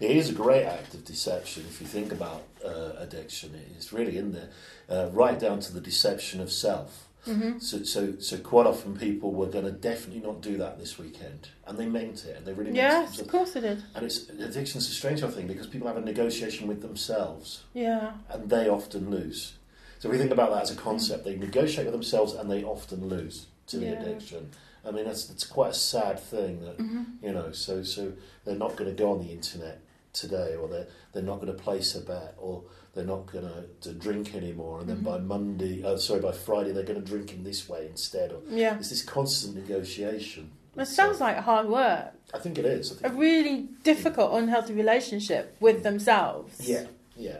It 0.00 0.16
is 0.16 0.30
a 0.30 0.32
great 0.44 0.64
act 0.64 0.94
of 0.94 1.04
deception 1.04 1.62
if 1.68 1.80
you 1.80 1.86
think 1.86 2.10
about 2.12 2.42
uh, 2.64 2.92
addiction. 3.04 3.48
It's 3.76 3.92
really 3.92 4.16
in 4.18 4.32
there, 4.32 4.50
uh, 4.88 5.08
right 5.12 5.38
down 5.38 5.60
to 5.60 5.72
the 5.72 5.80
deception 5.80 6.40
of 6.40 6.50
self. 6.50 7.08
Mm-hmm. 7.26 7.58
So, 7.60 7.84
so, 7.84 8.02
so 8.18 8.36
quite 8.38 8.66
often 8.66 8.96
people 8.96 9.30
were 9.30 9.46
going 9.56 9.64
to 9.64 9.70
definitely 9.70 10.22
not 10.28 10.40
do 10.40 10.56
that 10.58 10.80
this 10.80 10.98
weekend, 10.98 11.50
and 11.66 11.78
they 11.78 11.86
meant 11.86 12.24
it, 12.24 12.36
and 12.36 12.44
they 12.44 12.52
really 12.52 12.72
meant 12.72 12.76
Yes, 12.92 13.18
it. 13.18 13.22
of 13.22 13.28
course 13.28 13.54
it 13.54 13.62
is. 13.62 13.80
And 13.94 14.04
it's 14.04 14.28
addiction's 14.28 14.88
a 14.88 14.92
strange 14.92 15.20
thing 15.36 15.46
because 15.46 15.68
people 15.68 15.86
have 15.86 15.96
a 15.96 16.00
negotiation 16.00 16.66
with 16.66 16.82
themselves, 16.82 17.62
Yeah. 17.74 18.14
and 18.28 18.50
they 18.50 18.68
often 18.68 19.08
lose. 19.10 19.52
So 20.02 20.08
if 20.08 20.14
we 20.14 20.18
think 20.18 20.32
about 20.32 20.50
that 20.50 20.62
as 20.64 20.72
a 20.72 20.74
concept, 20.74 21.24
they 21.24 21.36
negotiate 21.36 21.86
with 21.86 21.92
themselves, 21.94 22.32
and 22.32 22.50
they 22.50 22.64
often 22.64 23.08
lose 23.08 23.46
to 23.68 23.78
the 23.78 23.86
Yeah. 23.86 23.92
addiction. 24.02 24.50
I 24.84 24.90
mean, 24.90 25.04
that's 25.04 25.30
it's 25.30 25.44
quite 25.46 25.70
a 25.70 25.74
sad 25.74 26.18
thing 26.18 26.60
that 26.62 26.76
Mm-hmm. 26.78 27.24
you 27.24 27.30
know. 27.30 27.52
So, 27.52 27.84
so 27.84 28.12
they're 28.44 28.56
not 28.56 28.74
going 28.74 28.90
to 28.90 28.96
go 29.00 29.12
on 29.12 29.20
the 29.24 29.30
internet 29.32 29.78
today, 30.12 30.56
or 30.56 30.66
they're 30.66 30.88
they're 31.12 31.22
not 31.22 31.36
going 31.40 31.56
to 31.56 31.62
place 31.62 31.94
a 31.94 32.00
bet, 32.00 32.34
or 32.36 32.64
they're 32.94 33.04
not 33.04 33.26
going 33.30 33.48
to, 33.82 33.92
drink 33.92 34.34
anymore, 34.34 34.80
and 34.80 34.88
then 34.88 34.96
Mm-hmm. 34.96 35.04
by 35.06 35.18
Monday, 35.18 35.84
uh, 35.84 35.96
sorry, 35.96 36.18
by 36.20 36.32
Friday, 36.32 36.72
they're 36.72 36.82
going 36.82 37.00
to 37.00 37.06
drink 37.06 37.32
in 37.32 37.44
this 37.44 37.68
way 37.68 37.86
instead. 37.86 38.32
Or 38.32 38.40
Yeah. 38.50 38.76
it's 38.78 38.90
this 38.90 39.04
constant 39.04 39.54
negotiation. 39.54 40.50
It 40.76 40.86
sounds 40.88 41.20
uh, 41.20 41.26
like 41.26 41.36
hard 41.36 41.68
work. 41.68 42.12
I 42.34 42.38
think 42.40 42.58
it 42.58 42.64
is. 42.64 42.90
Think, 42.90 43.06
a 43.12 43.16
really 43.16 43.68
difficult, 43.84 44.32
unhealthy 44.34 44.72
relationship 44.74 45.54
with 45.60 45.84
themselves. 45.84 46.68
yeah, 46.68 46.86
yeah, 47.16 47.38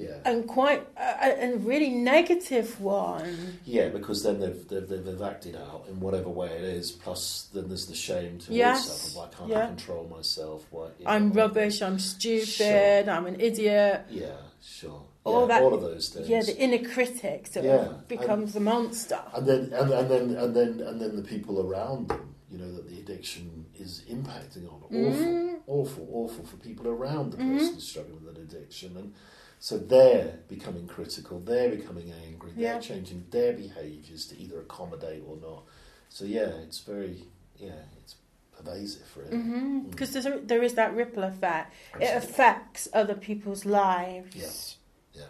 yeah. 0.00 0.16
And 0.24 0.46
quite 0.48 0.86
a, 0.96 1.52
a 1.52 1.56
really 1.58 1.90
negative 1.90 2.80
one. 2.80 3.58
Yeah, 3.64 3.88
because 3.88 4.22
then 4.22 4.40
they've, 4.40 4.66
they've, 4.68 4.88
they've, 4.88 5.22
acted 5.22 5.56
out 5.56 5.84
in 5.88 6.00
whatever 6.00 6.28
way 6.30 6.48
it 6.48 6.64
is. 6.64 6.90
Plus, 6.90 7.48
then 7.54 7.68
there's 7.68 7.86
the 7.86 7.94
shame 7.94 8.38
towards 8.38 8.48
Yes, 8.50 8.90
self. 9.12 9.16
Why 9.30 9.36
can't 9.36 9.50
yeah. 9.50 9.64
I 9.64 9.66
control 9.66 10.04
myself? 10.08 10.66
Why, 10.70 10.88
you 10.98 11.04
know, 11.04 11.10
I'm 11.10 11.32
rubbish, 11.32 11.82
I'm 11.82 11.98
stupid, 11.98 12.48
Sure. 12.48 13.10
I'm 13.10 13.26
an 13.26 13.40
idiot. 13.40 14.02
Yeah, 14.10 14.30
sure. 14.62 15.02
All 15.24 15.46
that- 15.48 15.62
all 15.62 15.74
of 15.74 15.82
those 15.82 16.08
things. 16.08 16.28
Yeah, 16.28 16.42
the 16.42 16.56
inner 16.56 16.78
critic 16.88 17.46
sort 17.46 17.66
Yeah, 17.66 17.72
of 17.90 18.08
becomes 18.08 18.54
the 18.54 18.60
monster. 18.60 19.20
and 19.34 19.46
then 19.46 19.60
and, 19.74 19.90
and 19.92 20.10
then 20.10 20.24
and 20.36 20.56
then 20.56 20.80
and 20.80 21.00
then 21.00 21.14
the 21.16 21.22
people 21.22 21.60
around 21.60 22.08
them, 22.08 22.34
you 22.50 22.56
know, 22.58 22.72
that 22.72 22.88
the 22.88 22.98
addiction 22.98 23.66
is 23.78 24.02
impacting 24.10 24.64
on. 24.72 24.80
Awful, 24.82 25.26
Mm. 25.26 25.58
awful, 25.66 26.08
awful 26.10 26.44
for 26.46 26.56
people 26.56 26.88
around 26.88 27.32
the 27.32 27.36
Mm-hmm. 27.36 27.58
person 27.58 27.74
who's 27.74 27.86
struggling 27.88 28.24
with 28.24 28.36
an 28.36 28.42
addiction, 28.42 28.96
and 28.96 29.12
so 29.60 29.78
they're 29.78 30.38
becoming 30.48 30.86
critical. 30.86 31.38
They're 31.38 31.68
becoming 31.68 32.12
angry. 32.26 32.50
They're 32.56 32.80
changing 32.80 33.26
their 33.30 33.52
behaviours 33.52 34.26
to 34.28 34.38
either 34.40 34.58
accommodate 34.60 35.22
or 35.26 35.36
not. 35.36 35.64
So 36.08 36.24
yeah, 36.24 36.48
it's 36.64 36.80
very 36.80 37.24
yeah, 37.56 37.82
it's 38.02 38.16
pervasive, 38.56 39.06
really. 39.16 39.36
Mm-hmm. 39.36 39.78
Mm. 39.78 39.90
Because 39.90 40.12
there's 40.12 40.26
a, 40.26 40.40
there 40.42 40.62
is 40.62 40.74
that 40.74 40.94
ripple 40.94 41.24
effect. 41.24 41.74
It 42.00 42.16
affects 42.16 42.88
other 42.92 43.14
people's 43.14 43.64
lives. 43.64 44.76
Yeah. 45.14 45.22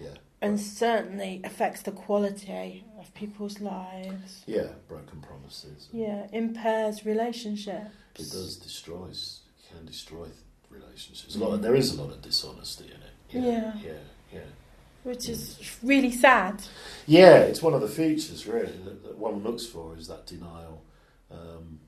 Yeah. 0.00 0.06
yeah. 0.08 0.14
And 0.40 0.58
certainly 0.60 1.40
affects 1.44 1.82
the 1.82 1.92
quality 1.92 2.84
of 2.98 3.12
people's 3.14 3.60
lives. 3.60 4.42
Yeah, 4.46 4.68
broken 4.88 5.20
promises. 5.20 5.88
Yeah, 5.92 6.26
impairs 6.32 7.04
relationships. 7.04 7.90
It 8.16 8.30
does 8.30 8.56
destroys 8.56 9.40
can 9.70 9.86
destroy 9.86 10.28
relationships. 10.70 11.34
A 11.36 11.38
lot 11.38 11.52
of, 11.52 11.60
mm. 11.60 11.62
there 11.62 11.74
is 11.74 11.94
a 11.94 12.02
lot 12.02 12.12
of 12.12 12.22
dishonesty 12.22 12.84
in 12.84 12.90
it. 12.90 13.13
Yeah. 13.42 13.72
yeah, 13.84 13.92
yeah. 14.32 14.40
Which 15.02 15.28
is 15.28 15.58
really 15.82 16.10
sad. 16.12 16.62
Yeah, 17.06 17.38
it's 17.40 17.60
one 17.62 17.74
of 17.74 17.80
the 17.80 17.88
features 17.88 18.46
really 18.46 18.72
that, 18.84 19.02
that 19.04 19.18
one 19.18 19.42
looks 19.42 19.66
for 19.66 19.96
is 19.96 20.08
that 20.08 20.26
denial 20.26 20.82
um, 21.30 21.80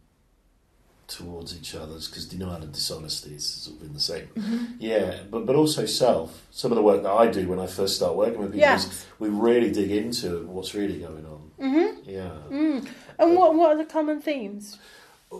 towards 1.07 1.57
each 1.57 1.75
other's 1.75 2.09
because 2.09 2.27
denial 2.27 2.63
and 2.63 2.73
dishonesty 2.73 3.35
is 3.37 3.47
sort 3.47 3.77
of 3.81 3.87
in 3.87 3.95
the 3.95 4.01
same. 4.01 4.27
Mm-hmm. 4.37 4.65
Yeah, 4.81 5.19
but 5.31 5.47
but 5.47 5.55
also 5.57 5.87
self. 5.87 6.47
Some 6.51 6.73
of 6.73 6.77
the 6.77 6.83
work 6.83 7.03
that 7.05 7.13
I 7.13 7.29
do 7.29 7.49
when 7.49 7.61
I 7.61 7.67
first 7.67 7.97
start 7.97 8.17
working 8.17 8.39
with 8.41 8.49
people 8.49 8.61
Yes. 8.61 8.87
is 8.87 9.07
we 9.19 9.29
really 9.29 9.71
dig 9.71 9.91
into 9.93 10.47
what's 10.47 10.75
really 10.75 10.99
going 10.99 11.25
on. 11.27 11.51
Mm-hmm. 11.61 12.11
Yeah. 12.11 12.31
Mm. 12.51 12.89
And 13.19 13.37
what 13.37 13.55
what 13.55 13.71
are 13.71 13.77
the 13.79 13.85
common 13.85 14.21
themes? 14.21 14.79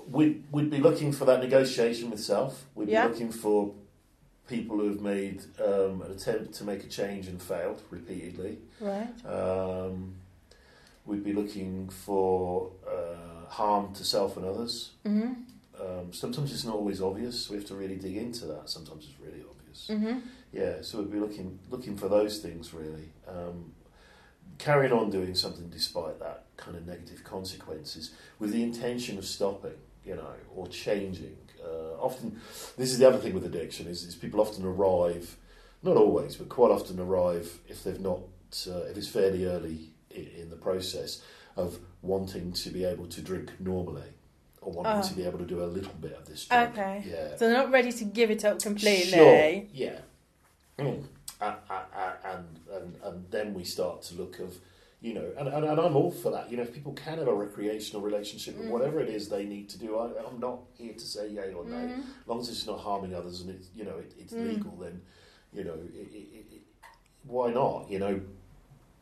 We'd, 0.09 0.43
we'd 0.51 0.69
be 0.71 0.79
looking 0.79 1.13
for 1.13 1.25
that 1.27 1.41
negotiation 1.41 2.11
with 2.11 2.21
self. 2.21 2.65
We'd 2.75 2.89
Yeah. 2.89 3.07
be 3.07 3.13
looking 3.13 3.33
for 3.33 3.73
people 4.49 4.79
who've 4.79 5.01
made 5.01 5.43
um, 5.63 6.03
an 6.03 6.13
attempt 6.13 6.55
to 6.55 6.65
make 6.65 6.85
a 6.85 6.89
change 6.89 7.27
and 7.27 7.41
failed 7.41 7.83
repeatedly. 7.91 8.59
Right. 8.81 9.09
Um, 9.27 10.15
we'd 11.05 11.25
be 11.25 11.33
looking 11.33 11.89
for 11.89 12.71
uh, 12.87 13.51
harm 13.51 13.93
to 13.95 14.05
self 14.05 14.37
and 14.37 14.47
others. 14.47 14.91
Mm-hmm. 15.05 15.33
Um, 15.81 16.13
sometimes 16.13 16.53
it's 16.53 16.65
not 16.65 16.75
always 16.75 17.03
obvious. 17.03 17.51
We 17.51 17.57
have 17.57 17.67
to 17.67 17.75
really 17.75 17.97
dig 17.97 18.17
into 18.17 18.47
that. 18.47 18.71
Sometimes 18.71 19.07
it's 19.09 19.21
really 19.21 19.45
obvious. 19.49 19.89
Mm-hmm. 19.91 20.21
Yeah, 20.53 20.77
so 20.81 20.99
we'd 20.99 21.13
be 21.13 21.19
looking 21.19 21.59
looking 21.71 21.97
for 21.97 22.09
those 22.09 22.39
things 22.39 22.73
really. 22.73 23.11
Um, 23.29 23.73
carrying 24.59 24.93
on 24.93 25.11
doing 25.11 25.35
something 25.35 25.69
despite 25.69 26.19
that 26.19 26.45
kind 26.57 26.77
of 26.77 26.87
negative 26.87 27.23
consequences 27.25 28.13
with 28.39 28.53
the 28.53 28.63
intention 28.63 29.19
of 29.19 29.27
stopping, 29.27 29.77
you 30.05 30.15
know, 30.15 30.35
or 30.55 30.67
changing. 30.69 31.37
Often, 32.01 32.41
this 32.77 32.91
is 32.93 32.99
the 32.99 33.09
other 33.09 33.19
thing 33.19 33.35
with 33.35 33.45
addiction 33.45 33.87
is, 33.87 34.03
is 34.05 34.15
people 34.15 34.41
often 34.41 34.65
arrive, 34.65 35.37
not 35.83 35.97
always, 35.97 36.37
but 36.37 36.49
quite 36.49 36.71
often 36.71 36.99
arrive 37.01 37.59
if 37.69 37.83
they've 37.85 38.01
not, 38.01 38.21
uh, 38.69 38.85
if 38.91 38.97
it's 38.97 39.09
fairly 39.09 39.47
early 39.47 39.91
in, 40.11 40.27
in 40.39 40.51
the 40.51 40.57
process 40.57 41.23
of 41.57 41.79
wanting 42.03 42.53
to 42.53 42.71
be 42.71 42.85
able 42.85 43.07
to 43.07 43.21
drink 43.23 43.53
normally. 43.61 44.11
Or 44.61 44.73
wanting 44.73 45.01
Oh. 45.01 45.09
to 45.09 45.15
be 45.15 45.25
able 45.25 45.39
to 45.39 45.45
do 45.45 45.63
a 45.63 45.67
little 45.67 45.95
bit 46.01 46.13
of 46.13 46.27
this 46.27 46.45
drink. 46.47 46.71
Okay. 46.71 47.05
Yeah. 47.09 47.37
So 47.37 47.47
they're 47.49 47.53
not 47.57 47.71
ready 47.71 47.93
to 47.93 48.05
give 48.05 48.33
it 48.33 48.45
up 48.45 48.61
completely. 48.61 49.13
Sure. 49.13 49.63
Yeah. 49.73 50.01
Mm. 50.79 51.05
And, 51.41 51.57
and 52.75 52.97
and 53.05 53.27
then 53.31 53.55
we 53.55 53.63
start 53.63 54.03
to 54.03 54.15
look 54.17 54.41
of, 54.41 54.57
you 55.01 55.13
know, 55.15 55.31
and, 55.39 55.47
and, 55.49 55.65
and 55.65 55.79
I'm 55.81 55.95
all 55.95 56.11
for 56.11 56.31
that. 56.33 56.51
You 56.51 56.57
know, 56.57 56.63
if 56.63 56.73
people 56.73 56.93
can 56.95 57.19
have 57.19 57.29
a 57.29 57.35
recreational 57.35 58.01
relationship 58.03 58.57
with 58.59 58.69
whatever 58.69 58.99
it 59.01 59.09
is 59.09 59.29
they 59.29 59.45
need 59.45 59.69
to 59.71 59.79
do, 59.79 59.99
I, 59.99 60.07
I'm 60.27 60.41
not 60.41 60.61
here 60.75 60.95
to 60.95 61.01
say 61.01 61.29
yay 61.29 61.53
or 61.53 61.65
nay. 61.65 61.77
Mm-hmm. 61.93 62.01
As 62.01 62.27
long 62.27 62.41
as 62.41 62.49
it's 62.49 62.67
not 62.67 62.81
harming 62.81 63.15
others 63.15 63.41
and 63.43 63.51
it's 63.51 63.69
you 63.75 63.85
know 63.85 63.97
it, 63.99 64.13
it's 64.19 64.33
Mm. 64.33 64.49
legal, 64.49 64.73
then 64.81 65.01
you 65.53 65.65
know 65.65 65.75
it, 65.95 66.09
it- 66.13 66.63
why 67.27 67.53
not? 67.53 67.91
You 67.91 67.99
know, 67.99 68.21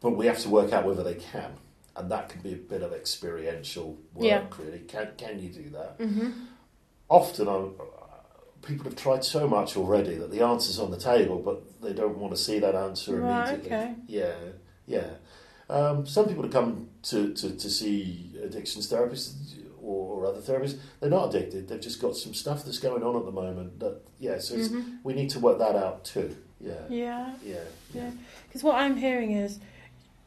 but 0.01 0.11
we 0.17 0.27
have 0.27 0.39
to 0.41 0.49
work 0.49 0.73
out 0.73 0.85
whether 0.87 1.03
they 1.05 1.15
can, 1.15 1.53
and 1.95 2.11
that 2.11 2.29
can 2.31 2.41
be 2.41 2.55
a 2.55 2.57
bit 2.57 2.83
of 2.83 2.93
experiential 2.93 3.99
work. 4.15 4.25
Yeah. 4.27 4.45
Really, 4.59 4.79
can 4.81 5.09
can 5.17 5.39
you 5.39 5.51
do 5.51 5.71
that? 5.71 5.99
Mm-hmm. 5.99 6.31
often 7.09 7.47
I'm, 7.49 7.75
people 8.63 8.85
have 8.85 8.97
tried 8.97 9.25
so 9.25 9.47
much 9.47 9.77
already 9.77 10.17
that 10.17 10.31
the 10.31 10.41
answer's 10.41 10.79
on 10.79 10.91
the 10.91 10.99
table, 10.99 11.39
but 11.39 11.83
they 11.83 11.93
don't 11.93 12.17
want 12.19 12.35
to 12.35 12.41
see 12.43 12.59
that 12.61 12.75
answer 12.75 13.17
Right, 13.21 13.49
immediately. 13.51 13.77
okay. 13.77 13.95
Yeah, 14.07 14.35
yeah. 14.87 15.11
Um, 15.71 16.07
some 16.07 16.27
people 16.29 16.43
that 16.43 16.53
come 16.53 16.89
to, 17.05 17.33
to, 17.35 17.57
to 17.57 17.71
see 17.71 18.33
addictions 18.43 18.91
therapists 18.91 19.57
or, 19.83 20.23
or 20.23 20.27
other 20.27 20.41
therapists, 20.41 20.79
they're 21.01 21.11
not 21.11 21.35
addicted. 21.35 21.69
They've 21.69 21.81
just 21.81 22.01
got 22.01 22.17
some 22.17 22.35
stuff 22.35 22.65
that's 22.65 22.79
going 22.79 23.03
on 23.03 23.17
at 23.17 23.25
the 23.25 23.33
moment. 23.33 23.81
That 23.81 24.01
yeah, 24.21 24.39
so 24.39 24.55
it's, 24.57 24.69
Mhm. 24.69 24.99
we 25.05 25.15
need 25.15 25.31
to 25.31 25.41
work 25.41 25.59
that 25.59 25.75
out 25.77 26.05
too. 26.05 26.37
Yeah, 26.61 26.75
Yeah. 26.89 27.35
yeah, 27.45 27.57
Yeah. 27.93 28.11
Because 28.47 28.63
what 28.63 28.77
I'm 28.77 28.97
hearing 28.97 29.33
is 29.33 29.59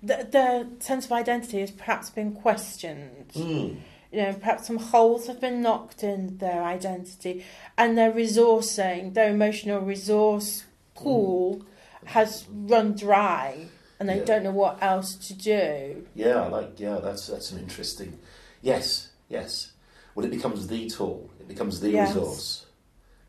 the, 0.04 0.28
the 0.30 0.67
sense 0.84 1.06
of 1.06 1.12
identity 1.12 1.60
has 1.62 1.71
perhaps 1.71 2.10
been 2.10 2.32
questioned. 2.34 3.30
Mm. 3.34 3.78
You 4.12 4.21
know, 4.21 4.34
perhaps 4.34 4.67
some 4.67 4.78
holes 4.78 5.28
have 5.28 5.41
been 5.41 5.62
knocked 5.62 6.04
in 6.04 6.38
their 6.38 6.63
identity, 6.63 7.43
and 7.78 7.97
their 7.97 8.12
resourcing, 8.12 9.13
their 9.13 9.30
emotional 9.32 9.82
resource 9.82 10.63
pool, 10.95 11.63
has 12.06 12.45
run 12.52 12.93
dry, 12.95 13.65
and 13.99 14.07
they 14.10 14.19
Yeah. 14.19 14.25
don't 14.25 14.43
know 14.43 14.51
what 14.51 14.77
else 14.81 15.15
to 15.15 15.33
do. 15.33 16.05
Yeah, 16.15 16.43
I 16.43 16.47
like 16.47 16.79
yeah, 16.79 16.99
that's 17.01 17.27
that's 17.27 17.51
an 17.51 17.60
interesting. 17.60 18.19
Yes, 18.62 19.10
yes. 19.29 19.71
Well, 20.15 20.25
it 20.25 20.29
becomes 20.31 20.67
the 20.67 20.89
tool. 20.89 21.29
It 21.39 21.47
becomes 21.47 21.79
the 21.79 21.91
Yes. 21.91 22.10
resource. 22.15 22.65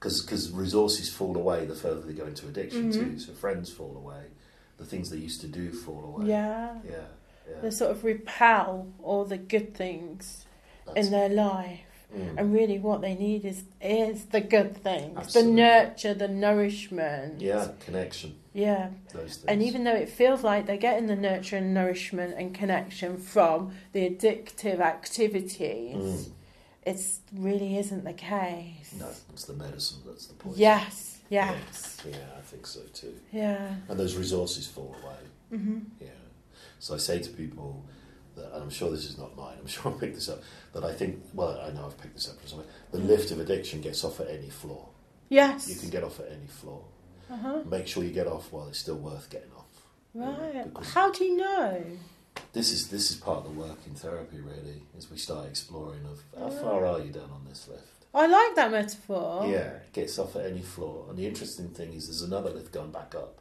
Because 0.00 0.50
resources 0.52 1.10
fall 1.10 1.36
away 1.36 1.66
the 1.66 1.74
further 1.74 2.00
they 2.02 2.12
go 2.12 2.24
into 2.26 2.46
addiction 2.46 2.90
Mhm. 2.90 2.94
too. 2.94 3.18
So 3.18 3.32
friends 3.32 3.68
fall 3.70 3.96
away. 3.96 4.24
The 4.76 4.84
things 4.84 5.10
they 5.10 5.16
used 5.16 5.40
to 5.40 5.48
do 5.48 5.72
fall 5.72 6.04
away. 6.16 6.26
Yeah. 6.28 6.76
Yeah. 6.84 6.90
yeah. 7.50 7.60
They 7.62 7.70
sort 7.70 7.90
of 7.90 8.04
repel 8.04 8.86
all 9.02 9.24
the 9.24 9.38
good 9.38 9.74
things 9.74 10.46
That's- 10.86 11.06
in 11.06 11.10
their 11.12 11.28
life. 11.28 11.80
Mm. 12.16 12.34
And 12.38 12.52
really, 12.52 12.78
what 12.78 13.00
they 13.00 13.14
need 13.14 13.44
is 13.44 13.64
is 13.80 14.26
the 14.26 14.40
good 14.40 14.76
things, 14.76 15.16
Absolutely. 15.18 15.52
the 15.52 15.56
nurture, 15.56 16.14
the 16.14 16.28
nourishment. 16.28 17.40
Yeah, 17.40 17.68
connection. 17.80 18.36
Yeah. 18.54 18.90
Those 19.12 19.36
things. 19.36 19.44
And 19.46 19.62
even 19.62 19.84
though 19.84 19.94
it 19.94 20.08
feels 20.08 20.42
like 20.42 20.66
they're 20.66 20.76
getting 20.76 21.06
the 21.06 21.16
nurture 21.16 21.58
and 21.58 21.72
nourishment 21.74 22.34
and 22.36 22.52
connection 22.54 23.18
from 23.18 23.72
the 23.92 24.08
addictive 24.10 24.80
activities, 24.80 25.96
Mm. 25.96 26.30
it 26.86 27.00
really 27.34 27.78
isn't 27.78 28.04
the 28.04 28.12
case. 28.14 28.94
No, 28.98 29.08
it's 29.32 29.44
the 29.44 29.52
medicine 29.54 29.98
that's 30.06 30.26
the 30.26 30.34
point. 30.34 30.56
Yes, 30.56 31.18
yes. 31.28 31.98
Yeah, 32.08 32.16
I 32.36 32.40
think 32.42 32.66
so 32.66 32.80
too. 32.92 33.14
Yeah. 33.32 33.74
And 33.88 33.98
those 33.98 34.16
resources 34.16 34.66
fall 34.66 34.96
away. 35.02 35.58
hmm 35.60 35.78
Yeah. 36.00 36.08
So 36.80 36.94
I 36.94 36.98
say 36.98 37.18
to 37.20 37.30
people 37.30 37.84
that, 38.38 38.54
and 38.54 38.62
I'm 38.62 38.70
sure 38.70 38.90
this 38.90 39.04
is 39.04 39.18
not 39.18 39.36
mine, 39.36 39.56
I'm 39.60 39.66
sure 39.74 39.92
I'll 39.92 39.98
pick 39.98 40.14
this 40.14 40.28
up, 40.28 40.42
that 40.72 40.84
I 40.84 40.92
think, 40.94 41.22
well, 41.34 41.60
I 41.60 41.70
know 41.72 41.86
I've 41.86 41.98
picked 41.98 42.14
this 42.14 42.28
up 42.28 42.38
from 42.40 42.48
somewhere, 42.48 42.66
the 42.92 42.98
lift 42.98 43.30
of 43.30 43.40
addiction 43.40 43.80
gets 43.80 44.02
off 44.04 44.20
at 44.20 44.28
any 44.28 44.50
floor. 44.50 44.88
Yes. 45.28 45.68
You 45.68 45.76
can 45.76 45.90
get 45.90 46.02
off 46.04 46.20
at 46.20 46.30
any 46.32 46.46
floor. 46.46 46.82
Uh-huh. 47.30 47.60
Make 47.68 47.86
sure 47.86 48.02
you 48.02 48.10
get 48.12 48.26
off 48.26 48.50
while 48.52 48.68
it's 48.68 48.78
still 48.78 48.96
worth 48.96 49.28
getting 49.28 49.50
off. 49.56 49.66
Right. 50.14 50.64
Because- 50.64 50.92
How 50.94 51.10
do 51.12 51.24
you 51.24 51.36
know? 51.36 51.84
This 52.52 52.72
is 52.72 52.88
this 52.88 53.10
is 53.10 53.16
part 53.16 53.38
of 53.38 53.44
the 53.44 53.50
work 53.60 53.78
in 53.86 53.94
therapy, 53.94 54.38
really, 54.40 54.82
as 54.96 55.10
we 55.10 55.18
start 55.18 55.46
exploring 55.46 56.04
of 56.06 56.22
how 56.38 56.48
far 56.48 56.86
are 56.86 57.00
you 57.00 57.10
down 57.12 57.30
on 57.30 57.44
this 57.48 57.68
lift. 57.68 57.82
I 58.14 58.26
like 58.26 58.54
that 58.56 58.70
metaphor. 58.70 59.44
Yeah, 59.46 59.58
it 59.84 59.92
gets 59.92 60.18
off 60.18 60.34
at 60.36 60.46
any 60.46 60.62
floor. 60.62 61.06
And 61.10 61.18
the 61.18 61.26
interesting 61.26 61.68
thing 61.68 61.92
is, 61.92 62.06
there's 62.06 62.22
another 62.22 62.50
lift 62.50 62.72
going 62.72 62.90
back 62.92 63.14
up. 63.14 63.37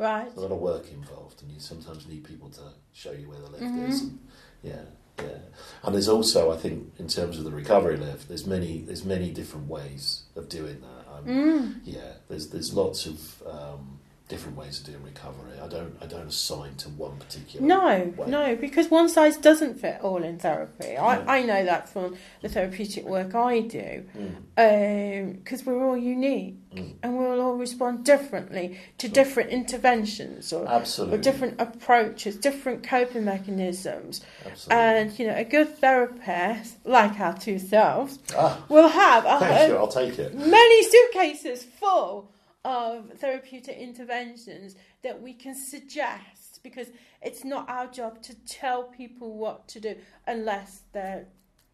Right. 0.00 0.24
There's 0.24 0.38
a 0.38 0.40
lot 0.40 0.52
of 0.52 0.60
work 0.60 0.90
involved, 0.90 1.42
and 1.42 1.52
you 1.52 1.60
sometimes 1.60 2.06
need 2.08 2.24
people 2.24 2.48
to 2.50 2.62
show 2.94 3.12
you 3.12 3.28
where 3.28 3.38
the 3.38 3.50
lift 3.50 3.62
Mhm. 3.64 3.88
is. 3.88 4.00
And, 4.00 4.18
yeah, 4.62 4.82
yeah. 5.18 5.38
And 5.82 5.94
there's 5.94 6.08
also, 6.08 6.50
I 6.50 6.56
think, 6.56 6.92
in 6.98 7.06
terms 7.06 7.36
of 7.36 7.44
the 7.44 7.50
recovery 7.50 7.98
lift, 7.98 8.26
there's 8.28 8.46
many 8.46 8.80
there's 8.80 9.04
many 9.04 9.30
different 9.30 9.68
ways 9.68 10.22
of 10.36 10.48
doing 10.48 10.80
that. 10.80 11.12
Um, 11.12 11.24
Mm. 11.26 11.80
Yeah, 11.84 12.14
there's 12.28 12.48
there's 12.48 12.72
lots 12.72 13.04
of 13.04 13.42
um, 13.46 13.99
different 14.30 14.56
ways 14.56 14.80
of 14.80 14.86
doing 14.86 15.02
recovery. 15.02 15.58
I 15.62 15.66
don't 15.68 15.94
I 16.00 16.06
don't 16.06 16.28
assign 16.28 16.76
to 16.76 16.88
one 16.90 17.18
particular. 17.18 17.66
No, 17.66 18.12
way. 18.16 18.26
no, 18.30 18.56
because 18.56 18.88
one 18.88 19.08
size 19.08 19.36
doesn't 19.36 19.78
fit 19.80 20.00
all 20.02 20.22
in 20.22 20.38
therapy. 20.38 20.94
No. 20.94 21.00
I, 21.02 21.38
I 21.38 21.42
know 21.42 21.64
that 21.64 21.88
from 21.88 22.16
the 22.40 22.48
therapeutic 22.48 23.04
work 23.04 23.34
I 23.34 23.60
do, 23.60 24.04
Mm, 24.56 25.34
because 25.38 25.66
we're 25.66 25.84
all 25.84 25.96
unique 25.96 26.54
mm. 26.74 26.94
and 27.02 27.18
we'll 27.18 27.40
all 27.40 27.56
respond 27.56 28.04
differently 28.04 28.78
to 28.98 29.06
Sure. 29.08 29.14
different 29.14 29.50
interventions 29.50 30.52
or, 30.52 30.66
Absolutely. 30.68 31.18
or 31.18 31.20
different 31.22 31.60
approaches, 31.60 32.36
different 32.36 32.82
coping 32.86 33.24
mechanisms. 33.24 34.20
Absolutely. 34.46 34.84
And, 34.84 35.18
you 35.18 35.26
know, 35.26 35.34
a 35.36 35.44
good 35.44 35.76
therapist, 35.78 36.76
like 36.86 37.18
our 37.18 37.36
two 37.36 37.58
selves, 37.58 38.18
ah, 38.36 38.62
will 38.68 38.88
have 38.88 39.24
a, 39.24 39.38
thank 39.40 39.70
you. 39.70 39.76
I'll 39.76 39.88
take 39.88 40.18
it. 40.18 40.34
many 40.34 40.82
suitcases 40.84 41.64
full 41.64 42.30
of 42.64 43.10
therapeutic 43.18 43.76
interventions 43.78 44.76
that 45.02 45.20
we 45.20 45.32
can 45.32 45.54
suggest 45.54 46.62
because 46.62 46.88
it's 47.22 47.44
not 47.44 47.68
our 47.70 47.86
job 47.86 48.22
to 48.22 48.34
tell 48.46 48.82
people 48.84 49.36
what 49.38 49.66
to 49.68 49.80
do 49.80 49.94
unless 50.26 50.82
they 50.92 51.24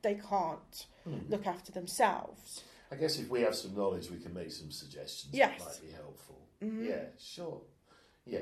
they 0.03 0.15
can't 0.15 0.87
Mm. 1.09 1.31
look 1.31 1.47
after 1.47 1.71
themselves. 1.71 2.65
I 2.91 2.97
guess 2.97 3.17
if 3.21 3.29
we 3.31 3.43
have 3.43 3.55
some 3.55 3.77
knowledge, 3.77 4.11
we 4.11 4.19
can 4.19 4.35
make 4.35 4.51
some 4.51 4.73
suggestions 4.73 5.33
Yes. 5.33 5.59
that 5.61 5.65
might 5.69 5.83
be 5.83 5.93
helpful. 5.93 6.39
Mhm. 6.61 6.85
Yeah, 6.89 7.05
sure. 7.17 7.61
Yeah, 8.25 8.41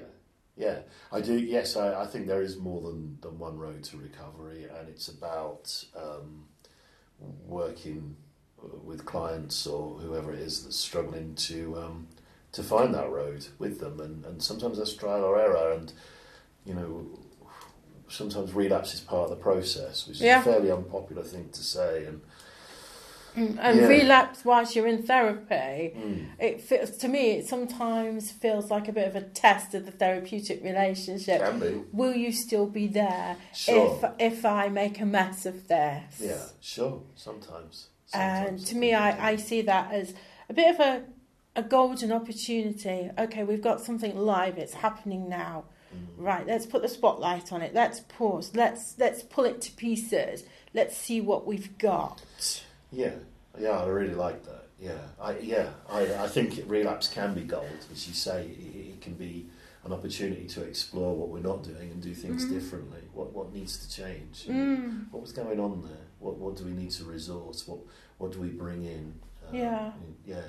yeah. 0.57 0.81
I 1.13 1.21
do. 1.21 1.39
Yes, 1.39 1.77
I, 1.77 2.03
I 2.03 2.07
think 2.07 2.27
there 2.27 2.41
is 2.41 2.57
more 2.57 2.81
than, 2.81 3.19
than 3.21 3.39
one 3.39 3.59
road 3.59 3.85
to 3.85 3.99
recovery, 3.99 4.65
and 4.65 4.89
it's 4.89 5.09
about 5.09 5.85
um, 5.95 6.49
working 7.47 8.17
with 8.83 9.05
clients 9.05 9.67
or 9.67 9.99
whoever 9.99 10.33
it 10.33 10.39
is 10.41 10.65
that's 10.65 10.77
struggling 10.77 11.35
to 11.35 11.77
um, 11.79 12.09
to 12.55 12.63
find 12.63 12.95
that 12.95 13.11
road 13.11 13.47
with 13.59 13.81
them, 13.81 14.01
and, 14.01 14.25
and 14.25 14.43
sometimes 14.43 14.79
that's 14.79 14.95
trial 14.95 15.25
or 15.25 15.39
error, 15.39 15.73
and 15.73 15.93
you 16.65 16.75
know. 16.75 17.07
Sometimes 18.07 18.53
relapse 18.53 18.93
is 18.93 19.01
part 19.01 19.25
of 19.25 19.31
the 19.31 19.43
process, 19.43 20.07
which 20.07 20.19
is 20.19 20.23
Yeah. 20.23 20.41
a 20.41 20.45
fairly 20.45 20.71
unpopular 20.71 21.23
thing 21.23 21.49
to 21.51 21.63
say, 21.63 22.05
and 22.05 22.21
Mm, 23.37 23.59
And 23.61 23.81
Yeah. 23.81 23.89
relapse 23.89 24.45
whilst 24.45 24.77
you're 24.77 24.87
in 24.87 25.03
therapy, 25.03 25.93
mm, 25.97 26.27
it 26.39 26.61
feels 26.61 26.91
to 26.99 27.09
me 27.09 27.33
it 27.33 27.49
sometimes 27.49 28.31
feels 28.31 28.71
like 28.71 28.87
a 28.89 28.93
bit 28.93 29.09
of 29.09 29.17
a 29.17 29.23
test 29.23 29.75
of 29.75 29.87
the 29.87 29.91
therapeutic 29.91 30.63
relationship. 30.63 31.41
can 31.41 31.59
be 31.59 31.83
Will 31.93 32.15
you 32.15 32.31
still 32.31 32.67
be 32.67 32.87
there 32.87 33.37
sure. 33.53 33.99
if 34.19 34.37
if 34.37 34.45
I 34.45 34.69
make 34.69 35.01
a 35.01 35.07
mess 35.07 35.47
of 35.47 35.67
this? 35.67 36.21
Yeah, 36.21 36.45
sure. 36.61 37.03
Sometimes. 37.17 37.89
And 38.13 38.65
to 38.67 38.77
me, 38.77 38.95
I, 38.95 39.31
I 39.33 39.37
see 39.37 39.63
that 39.63 39.93
as 39.93 40.15
a 40.49 40.53
bit 40.53 40.73
of 40.73 40.79
a, 40.81 41.03
a 41.57 41.63
golden 41.63 42.13
opportunity. 42.13 43.11
Okay, 43.19 43.45
we've 43.45 43.63
got 43.63 43.81
something 43.81 44.17
live, 44.17 44.59
it's 44.59 44.75
happening 44.75 45.29
now. 45.29 45.65
Mm. 45.95 46.07
Right, 46.17 46.47
let's 46.47 46.67
put 46.67 46.83
the 46.83 46.89
spotlight 46.89 47.53
on 47.53 47.63
it. 47.63 47.73
Let's 47.75 48.01
pause. 48.01 48.51
Let's 48.55 48.95
let's 48.99 49.23
pull 49.23 49.45
it 49.45 49.61
to 49.63 49.73
pieces. 49.73 50.45
Let's 50.73 50.97
see 50.97 51.21
what 51.21 51.47
we've 51.47 51.77
got. 51.79 52.23
Yeah, 52.91 53.15
yeah, 53.59 53.79
I 53.81 53.87
really 53.87 54.15
like 54.15 54.45
that. 54.45 54.67
Yeah, 54.81 54.99
I 55.21 55.39
yeah, 55.39 55.71
I, 55.89 56.01
I 56.25 56.29
think 56.29 56.61
relapse 56.67 57.09
can 57.09 57.33
be 57.35 57.43
gold, 57.43 57.87
as 57.93 58.09
you 58.09 58.15
say. 58.15 58.47
It, 58.47 58.77
it 58.95 59.01
can 59.01 59.15
be 59.15 59.47
an 59.85 59.93
opportunity 59.93 60.47
to 60.47 60.63
explore 60.63 61.15
what 61.15 61.29
we're 61.29 61.41
not 61.41 61.63
doing 61.63 61.91
and 61.91 62.03
do 62.03 62.15
things 62.15 62.45
Mhm. 62.47 62.51
differently. 62.51 63.03
What 63.13 63.33
what 63.33 63.53
needs 63.53 63.79
to 63.87 63.89
change? 64.03 64.47
Mm. 64.49 65.13
What 65.13 65.23
was 65.23 65.31
going 65.33 65.61
on 65.61 65.83
there? 65.83 66.07
What 66.19 66.39
what 66.39 66.57
do 66.57 66.65
we 66.65 66.73
need 66.73 66.91
to 66.93 67.05
resource? 67.05 67.69
What 67.69 67.79
what 68.19 68.33
do 68.33 68.41
we 68.41 68.49
bring 68.49 68.85
in? 68.85 69.15
Um, 69.49 69.55
Yeah. 69.55 69.93
yeah, 70.27 70.43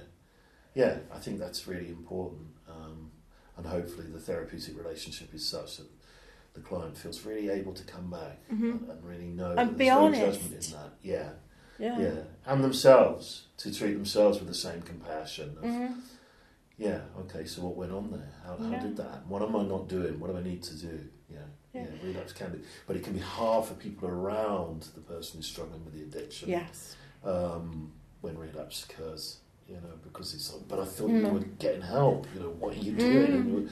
yeah. 0.75 0.97
I 1.11 1.17
think 1.19 1.39
that's 1.39 1.67
really 1.67 1.89
important, 1.89 2.47
um, 2.69 3.09
and 3.57 3.65
hopefully 3.65 4.07
the 4.07 4.19
therapeutic 4.19 4.77
relationship 4.77 5.33
is 5.33 5.47
such 5.47 5.77
that 5.77 5.88
the 6.53 6.61
client 6.61 6.97
feels 6.97 7.25
really 7.25 7.49
able 7.49 7.73
to 7.73 7.83
come 7.83 8.09
back 8.09 8.38
Mhm. 8.49 8.71
and, 8.81 8.89
and 8.89 9.03
really 9.03 9.27
know 9.27 9.51
And 9.51 9.69
that 9.71 9.77
be 9.77 9.85
there's 9.85 9.95
no 9.97 10.05
honest. 10.05 10.39
judgment 10.41 10.65
in 10.67 10.71
that. 10.73 10.91
Yeah, 11.01 11.29
Yeah. 11.79 11.99
yeah, 11.99 12.21
and 12.45 12.63
themselves 12.63 13.47
to 13.57 13.73
treat 13.73 13.93
themselves 13.93 14.39
with 14.39 14.47
the 14.47 14.53
same 14.55 14.81
compassion. 14.81 15.57
Of, 15.57 15.63
Mhm. 15.63 16.01
Yeah, 16.77 17.01
okay. 17.21 17.45
So 17.45 17.61
what 17.63 17.75
went 17.77 17.93
on 17.93 18.11
there? 18.11 18.31
How, 18.43 18.57
how 18.57 18.69
Yeah. 18.71 18.81
did 18.81 18.97
that? 18.97 19.25
What 19.27 19.41
am 19.41 19.55
I 19.55 19.63
not 19.63 19.88
doing? 19.88 20.19
What 20.19 20.29
do 20.31 20.38
I 20.38 20.43
need 20.43 20.61
to 20.63 20.75
do? 20.75 20.99
Yeah, 21.29 21.39
yeah. 21.73 21.83
Yeah. 21.83 22.07
relapse 22.07 22.33
can 22.33 22.51
be, 22.51 22.59
but 22.88 22.95
it 22.97 23.03
can 23.03 23.13
be 23.13 23.19
hard 23.19 23.65
for 23.65 23.73
people 23.75 24.07
around 24.09 24.83
the 24.93 24.99
person 25.01 25.38
who's 25.38 25.47
struggling 25.47 25.83
with 25.85 25.93
the 25.93 26.03
addiction. 26.03 26.49
Yes. 26.49 26.95
Um, 27.23 27.91
when 28.21 28.38
relapse 28.38 28.85
occurs, 28.89 29.39
you 29.67 29.75
know, 29.75 29.95
because 30.04 30.34
it's 30.34 30.54
like, 30.54 30.67
but 30.67 30.80
I 30.80 30.86
thought 30.86 31.10
you 31.10 31.15
Mm. 31.21 31.34
were 31.34 31.39
getting 31.60 31.82
help. 31.82 32.28
You 32.34 32.41
know, 32.41 32.49
what 32.60 32.75
are 32.75 32.80
you 32.80 32.91
doing? 32.93 33.28
Mm. 33.43 33.47
You- 33.51 33.69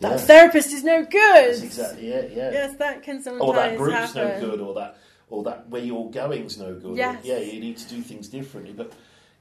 That 0.00 0.10
yeah, 0.12 0.16
therapist 0.18 0.72
is 0.72 0.82
no 0.84 1.04
good. 1.04 1.46
that's 1.52 1.62
exactly 1.62 2.08
it. 2.08 2.32
Yeah. 2.32 2.50
Yes, 2.50 2.76
that 2.78 3.02
can 3.02 3.22
sometimes 3.22 3.42
or 3.48 3.54
that 3.54 3.76
group's 3.76 4.12
happen. 4.14 4.40
no 4.40 4.40
good, 4.50 4.60
or 4.60 4.74
that, 4.74 4.96
or 5.28 5.42
that 5.44 5.68
where 5.68 5.82
you're 5.82 6.10
going's 6.10 6.58
no 6.58 6.74
good. 6.74 6.92
or- 6.92 6.96
Yes. 6.96 7.20
yeah, 7.24 7.38
you 7.38 7.60
need 7.60 7.76
to 7.76 7.88
do 7.88 8.00
things 8.02 8.28
differently, 8.28 8.72
but 8.72 8.92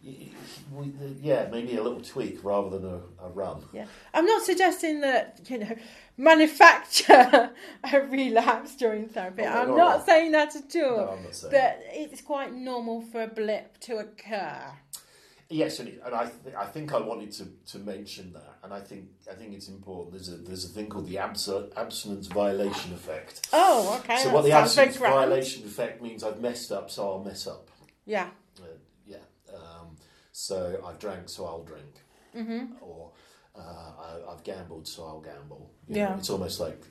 y- 0.06 0.16
y- 0.20 0.30
we- 0.74 1.18
yeah, 1.22 1.48
maybe 1.50 1.76
a 1.78 1.82
little 1.84 2.02
tweak 2.02 2.44
rather 2.44 2.70
than 2.78 2.86
a, 2.89 3.26
a 3.26 3.30
run. 3.30 3.63
Yeah, 3.74 3.86
I'm 4.13 4.26
not 4.26 4.44
suggesting 4.44 5.02
that 5.02 5.39
you 5.50 5.58
know 5.60 5.76
manufacture 6.18 7.52
a 7.94 8.00
relapse 8.02 8.76
during 8.76 9.08
therapy. 9.08 9.44
Oh, 9.44 9.48
I'm 9.48 9.70
no, 9.70 9.78
not 9.78 10.00
no. 10.00 10.06
saying 10.06 10.32
that 10.34 10.56
at 10.56 10.76
all. 10.84 10.98
No, 10.98 11.10
I'm 11.18 11.24
not 11.24 11.36
saying. 11.36 11.52
But 11.54 11.80
it's 11.94 12.22
quite 12.22 12.54
normal 12.54 13.02
for 13.02 13.22
a 13.24 13.28
blip 13.28 13.80
to 13.82 13.98
occur. 13.98 14.62
Yes, 15.54 15.80
and, 15.80 15.88
it, 15.89 16.02
and 16.06 16.16
I, 16.16 16.24
th- 16.26 16.56
I 16.56 16.66
think 16.66 16.94
I 16.94 17.00
wanted 17.00 17.32
to, 17.34 17.46
to 17.72 17.78
mention 17.80 18.34
that, 18.34 18.56
and 18.63 18.74
I 18.74 18.80
think 18.80 19.06
I 19.32 19.36
think 19.36 19.54
it's 19.54 19.68
important. 19.68 20.13
There's 20.13 20.30
a 20.30 20.38
there's 20.38 20.66
a 20.66 20.70
thing 20.70 20.88
called 20.88 21.08
the 21.08 21.20
abs- 21.20 21.50
abstinence 21.78 22.28
violation 22.28 22.92
effect. 22.94 23.48
Oh, 23.54 24.00
okay. 24.00 24.18
so 24.18 24.30
that 24.30 24.34
what 24.34 24.44
the 24.46 24.52
abstinence 24.54 24.98
violation 24.98 25.63
effect 25.66 26.02
means, 26.02 26.24
I've 26.24 26.39
messed 26.42 26.72
up, 26.72 26.89
so 26.89 27.08
I'll 27.10 27.24
mess 27.24 27.46
up. 27.48 27.70
Yeah. 28.06 28.30
Uh, 28.60 28.66
yeah. 29.06 29.18
Um, 29.54 29.96
so 30.32 30.82
I've 30.86 30.98
drank, 31.00 31.30
so 31.30 31.46
I'll 31.46 31.63
drink, 31.63 31.94
Mm-hmm. 32.36 32.74
or 32.82 33.12
uh, 33.56 33.60
I, 33.60 34.32
I've 34.32 34.44
gambled, 34.44 34.88
so 34.88 35.06
I'll 35.06 35.22
gamble. 35.22 35.70
You 35.88 35.98
Yeah. 35.98 36.10
know, 36.10 36.16
it's 36.18 36.30
almost 36.32 36.60
like, 36.60 36.82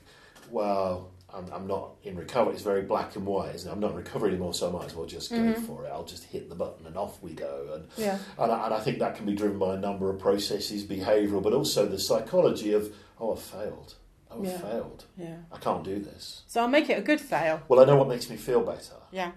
well, 0.49 1.11
I'm, 1.33 1.51
I'm 1.51 1.67
not 1.67 1.95
in 2.03 2.15
recovery. 2.15 2.53
It's 2.53 2.61
very 2.63 2.83
black 2.83 3.15
and 3.15 3.25
white, 3.25 3.55
isn't 3.55 3.67
it? 3.69 3.73
I'm 3.73 3.79
not 3.79 3.91
in 3.91 3.97
recovery 3.97 4.29
anymore, 4.29 4.53
so 4.53 4.69
I 4.69 4.71
might 4.71 4.85
as 4.85 4.95
well 4.95 5.05
just 5.07 5.31
go 5.31 5.37
Mhm. 5.37 5.65
for 5.65 5.85
it. 5.85 5.89
I'll 5.89 6.03
just 6.05 6.25
hit 6.25 6.47
the 6.49 6.55
button 6.55 6.85
and 6.85 6.95
off 6.95 7.21
we 7.23 7.33
go. 7.33 7.69
And 7.73 7.87
Yeah. 7.97 8.19
and 8.37 8.51
I, 8.51 8.65
and 8.65 8.73
I 8.73 8.79
think 8.79 8.99
that 8.99 9.15
can 9.15 9.25
be 9.25 9.33
driven 9.33 9.57
by 9.57 9.73
a 9.73 9.79
number 9.79 10.09
of 10.09 10.19
processes, 10.19 10.83
behavioural, 10.85 11.41
but 11.41 11.53
also 11.53 11.85
the 11.87 11.97
psychology 11.99 12.73
of, 12.73 12.93
oh, 13.19 13.33
I've 13.33 13.39
failed. 13.41 13.95
Oh, 14.29 14.43
I've 14.43 14.61
failed. 14.61 15.05
Yeah. 15.17 15.37
I 15.51 15.57
can't 15.57 15.83
do 15.83 15.99
this. 15.99 16.43
So 16.47 16.61
I'll 16.61 16.67
make 16.67 16.89
it 16.89 16.97
a 16.97 17.01
good 17.01 17.21
fail. 17.21 17.61
Well, 17.67 17.79
I 17.79 17.85
know 17.85 17.95
what 17.97 18.07
makes 18.07 18.29
me 18.29 18.35
feel 18.37 18.61
better. 18.61 18.95
Yeah. 19.11 19.31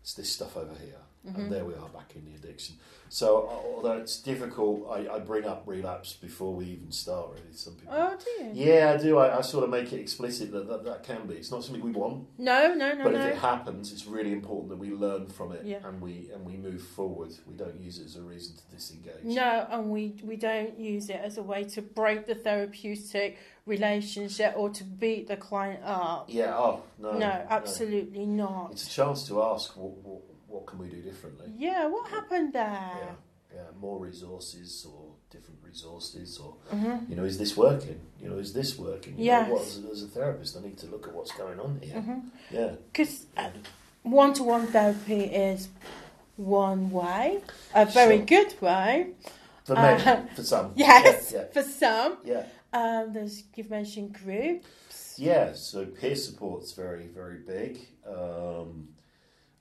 it's 0.00 0.14
this 0.14 0.30
stuff 0.32 0.56
over 0.56 0.74
here, 0.80 1.00
Mm-hmm. 1.28 1.40
and 1.42 1.52
there 1.52 1.64
we 1.64 1.74
are 1.74 1.88
back 1.88 2.14
in 2.16 2.24
the 2.24 2.34
addiction. 2.34 2.76
So 3.10 3.48
although 3.74 3.92
it's 3.92 4.20
difficult, 4.20 4.86
I, 4.90 5.14
I 5.14 5.18
bring 5.18 5.46
up 5.46 5.62
relapse 5.66 6.12
before 6.12 6.54
we 6.54 6.66
even 6.66 6.92
start. 6.92 7.30
Really, 7.32 7.54
some 7.54 7.74
people. 7.74 7.94
Oh, 7.96 8.14
do 8.22 8.44
you? 8.44 8.50
Yeah, 8.52 8.94
I 8.98 9.02
do. 9.02 9.16
I, 9.16 9.38
I 9.38 9.40
sort 9.40 9.64
of 9.64 9.70
make 9.70 9.90
it 9.94 9.98
explicit 10.00 10.52
that, 10.52 10.68
that 10.68 10.84
that 10.84 11.04
can 11.04 11.26
be. 11.26 11.36
It's 11.36 11.50
not 11.50 11.64
something 11.64 11.82
we 11.82 11.92
want, 11.92 12.26
No, 12.38 12.74
no, 12.74 12.92
no, 12.92 13.04
but 13.04 13.12
no. 13.14 13.20
if 13.20 13.32
it 13.32 13.38
happens, 13.38 13.92
it's 13.92 14.06
really 14.06 14.32
important 14.32 14.68
that 14.68 14.76
we 14.78 14.90
learn 14.90 15.26
from 15.28 15.52
it 15.52 15.62
Yeah. 15.64 15.78
and 15.84 16.02
we 16.02 16.28
and 16.34 16.44
we 16.44 16.56
move 16.58 16.82
forward. 16.82 17.30
We 17.46 17.54
don't 17.54 17.80
use 17.80 17.98
it 17.98 18.04
as 18.06 18.16
a 18.16 18.22
reason 18.22 18.56
to 18.56 18.76
disengage. 18.76 19.24
No, 19.24 19.66
and 19.70 19.88
we, 19.90 20.14
we 20.22 20.36
don't 20.36 20.78
use 20.78 21.08
it 21.08 21.20
as 21.22 21.38
a 21.38 21.42
way 21.42 21.64
to 21.64 21.80
break 21.80 22.26
the 22.26 22.34
therapeutic 22.34 23.38
relationship 23.64 24.54
or 24.56 24.70
to 24.70 24.84
beat 24.84 25.28
the 25.28 25.36
client 25.36 25.80
up. 25.84 26.26
Yeah. 26.28 26.54
Oh 26.56 26.82
no. 26.98 27.12
No, 27.16 27.46
absolutely 27.48 28.26
not. 28.26 28.72
It's 28.72 28.86
a 28.86 28.90
chance 28.90 29.26
to 29.28 29.42
ask 29.42 29.76
what 29.76 29.92
what, 29.98 30.22
what 30.48 30.66
can 30.66 30.78
we 30.78 30.88
do 30.88 31.00
differently. 31.02 31.46
Yeah, 31.56 31.86
what 31.86 32.08
happened 32.10 32.52
there? 32.52 32.90
Yeah. 33.02 33.10
Yeah. 33.54 33.60
More 33.80 33.98
resources 33.98 34.86
or 34.92 35.12
different 35.30 35.60
resources 35.62 36.38
or 36.38 36.54
Mhm. 36.70 37.08
you 37.08 37.16
know 37.16 37.24
is 37.24 37.38
this 37.38 37.56
working? 37.56 37.98
You 38.20 38.28
know 38.30 38.38
is 38.38 38.52
this 38.52 38.78
working? 38.78 39.18
You 39.18 39.24
Yes. 39.26 39.48
know, 39.48 39.54
what, 39.54 39.62
as, 39.62 39.84
a, 39.84 39.88
as 39.90 40.02
a 40.02 40.06
therapist, 40.08 40.56
I 40.56 40.60
need 40.60 40.78
to 40.78 40.86
look 40.86 41.06
at 41.08 41.14
what's 41.14 41.32
going 41.32 41.58
on 41.60 41.80
here. 41.82 41.96
Mhm. 41.96 42.22
Yeah. 42.50 42.72
Because 42.92 43.26
one 44.02 44.32
to 44.34 44.42
one 44.42 44.66
therapy 44.66 45.22
is 45.24 45.68
one 46.36 46.90
way, 46.90 47.40
a 47.74 47.84
very 47.86 48.18
good 48.18 48.54
way. 48.60 49.14
For 49.64 49.74
many, 49.74 50.02
Uh, 50.02 50.26
for 50.36 50.42
some. 50.42 50.72
Yes, 50.76 51.32
Yeah. 51.32 51.44
for 51.52 51.62
some. 51.62 52.18
Yeah. 52.24 52.46
Um, 52.72 53.12
there's, 53.14 53.44
you've 53.54 53.70
mentioned 53.70 54.12
groups. 54.24 55.14
Yeah, 55.18 55.52
so 55.54 55.86
peer 55.86 56.14
support's 56.16 56.72
very, 56.72 57.06
very 57.06 57.38
big. 57.38 57.78
Um, 58.06 58.88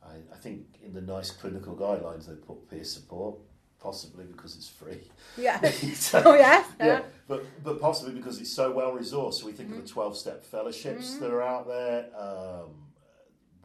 I, 0.07 0.35
I 0.35 0.37
think 0.37 0.61
in 0.83 0.93
the 0.93 1.01
NICE 1.01 1.31
clinical 1.31 1.75
guidelines 1.75 2.27
they 2.27 2.35
put 2.35 2.69
peer 2.69 2.83
support, 2.83 3.35
possibly 3.79 4.25
because 4.25 4.55
it's 4.55 4.69
free. 4.69 5.01
Yeah. 5.37 5.59
So- 5.95 6.21
oh, 6.25 6.35
yes. 6.35 6.65
yeah, 6.79 7.01
but 7.27 7.45
but 7.63 7.79
possibly 7.81 8.13
because 8.13 8.39
it's 8.39 8.53
so 8.53 8.71
well 8.71 8.91
resourced. 8.93 9.35
So 9.35 9.45
we 9.45 9.51
think 9.51 9.71
of 9.71 9.77
the 9.81 9.87
twelve 9.87 10.15
step 10.17 10.45
fellowships 10.45 11.11
Mm-hmm. 11.11 11.19
that 11.23 11.31
are 11.31 11.41
out 11.43 11.67
there. 11.67 12.05
Um, 12.17 12.69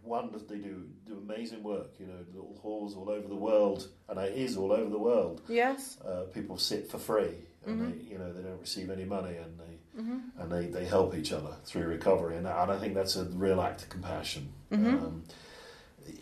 one 0.02 0.32
that 0.32 0.48
they 0.48 0.56
do 0.58 0.84
do 1.06 1.16
amazing 1.18 1.62
work. 1.62 1.90
You 2.00 2.06
know, 2.06 2.14
little 2.34 2.58
halls 2.60 2.96
all 2.96 3.08
over 3.08 3.28
the 3.28 3.36
world, 3.36 3.88
and 4.08 4.18
it 4.18 4.36
is 4.36 4.56
all 4.56 4.72
over 4.72 4.90
the 4.90 4.98
world. 4.98 5.42
Yes. 5.48 5.98
Uh, 6.04 6.22
people 6.34 6.58
sit 6.58 6.90
for 6.90 6.98
free, 6.98 7.34
and 7.66 7.80
Mm-hmm. 7.80 7.90
they 7.90 8.04
you 8.12 8.18
know 8.18 8.32
they 8.32 8.42
don't 8.42 8.60
receive 8.60 8.90
any 8.90 9.04
money, 9.04 9.36
and 9.36 9.58
they 9.58 9.78
and 10.40 10.50
they, 10.50 10.66
they 10.66 10.86
help 10.86 11.14
each 11.14 11.32
other 11.32 11.54
through 11.66 11.84
recovery, 11.84 12.36
and, 12.38 12.46
and 12.46 12.70
I 12.72 12.78
think 12.80 12.94
that's 12.94 13.14
a 13.16 13.24
real 13.26 13.60
act 13.60 13.82
of 13.82 13.88
compassion. 13.90 14.50
Mm-hmm. 14.72 14.86
Um, 15.04 15.22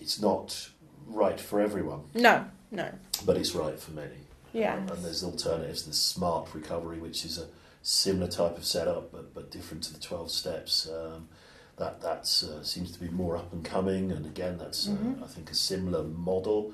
it's 0.01 0.21
not 0.21 0.71
right 1.07 1.41
for 1.41 1.61
everyone, 1.61 2.03
No, 2.15 2.45
no. 2.71 2.91
but 3.25 3.37
it's 3.37 3.55
right 3.55 3.79
for 3.79 3.93
many. 3.93 4.17
Yes. 4.53 4.79
Um, 4.91 4.97
and 4.97 5.05
there's 5.05 5.23
alternatives. 5.25 5.85
There's 5.85 5.97
SMART 6.01 6.49
Recovery, 6.55 6.99
which 6.99 7.25
is 7.25 7.39
a 7.39 7.47
similar 7.83 8.29
type 8.31 8.57
of 8.57 8.65
setup, 8.65 9.13
but, 9.13 9.33
but 9.35 9.51
different 9.51 9.83
to 9.85 9.93
the 9.95 10.01
12 10.01 10.31
steps. 10.31 10.89
Um, 10.89 11.29
that 11.77 12.01
that's, 12.01 12.43
uh, 12.43 12.63
seems 12.63 12.91
to 12.93 13.01
be 13.01 13.09
more 13.09 13.37
up 13.37 13.53
and 13.53 13.65
coming, 13.65 14.13
and 14.13 14.27
again, 14.27 14.59
that's 14.59 14.89
uh, 14.89 14.97
I 15.25 15.27
think 15.29 15.51
a 15.51 15.55
similar 15.55 16.03
model. 16.03 16.73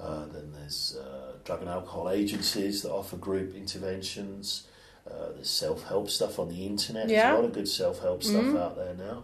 Uh, 0.00 0.26
then 0.26 0.52
there's 0.52 0.96
uh, 0.96 1.32
drug 1.44 1.60
and 1.60 1.68
alcohol 1.68 2.10
agencies 2.10 2.82
that 2.82 2.90
offer 2.90 3.16
group 3.16 3.54
interventions. 3.54 4.66
Uh, 5.08 5.32
there's 5.34 5.50
self-help 5.50 6.10
stuff 6.10 6.38
on 6.38 6.48
the 6.48 6.66
internet. 6.66 7.08
Yeah. 7.08 7.22
There's 7.22 7.32
a 7.32 7.36
lot 7.40 7.44
of 7.46 7.52
good 7.54 7.68
self-help 7.68 8.22
stuff 8.22 8.56
out 8.56 8.76
there 8.76 8.94
now. 8.94 9.22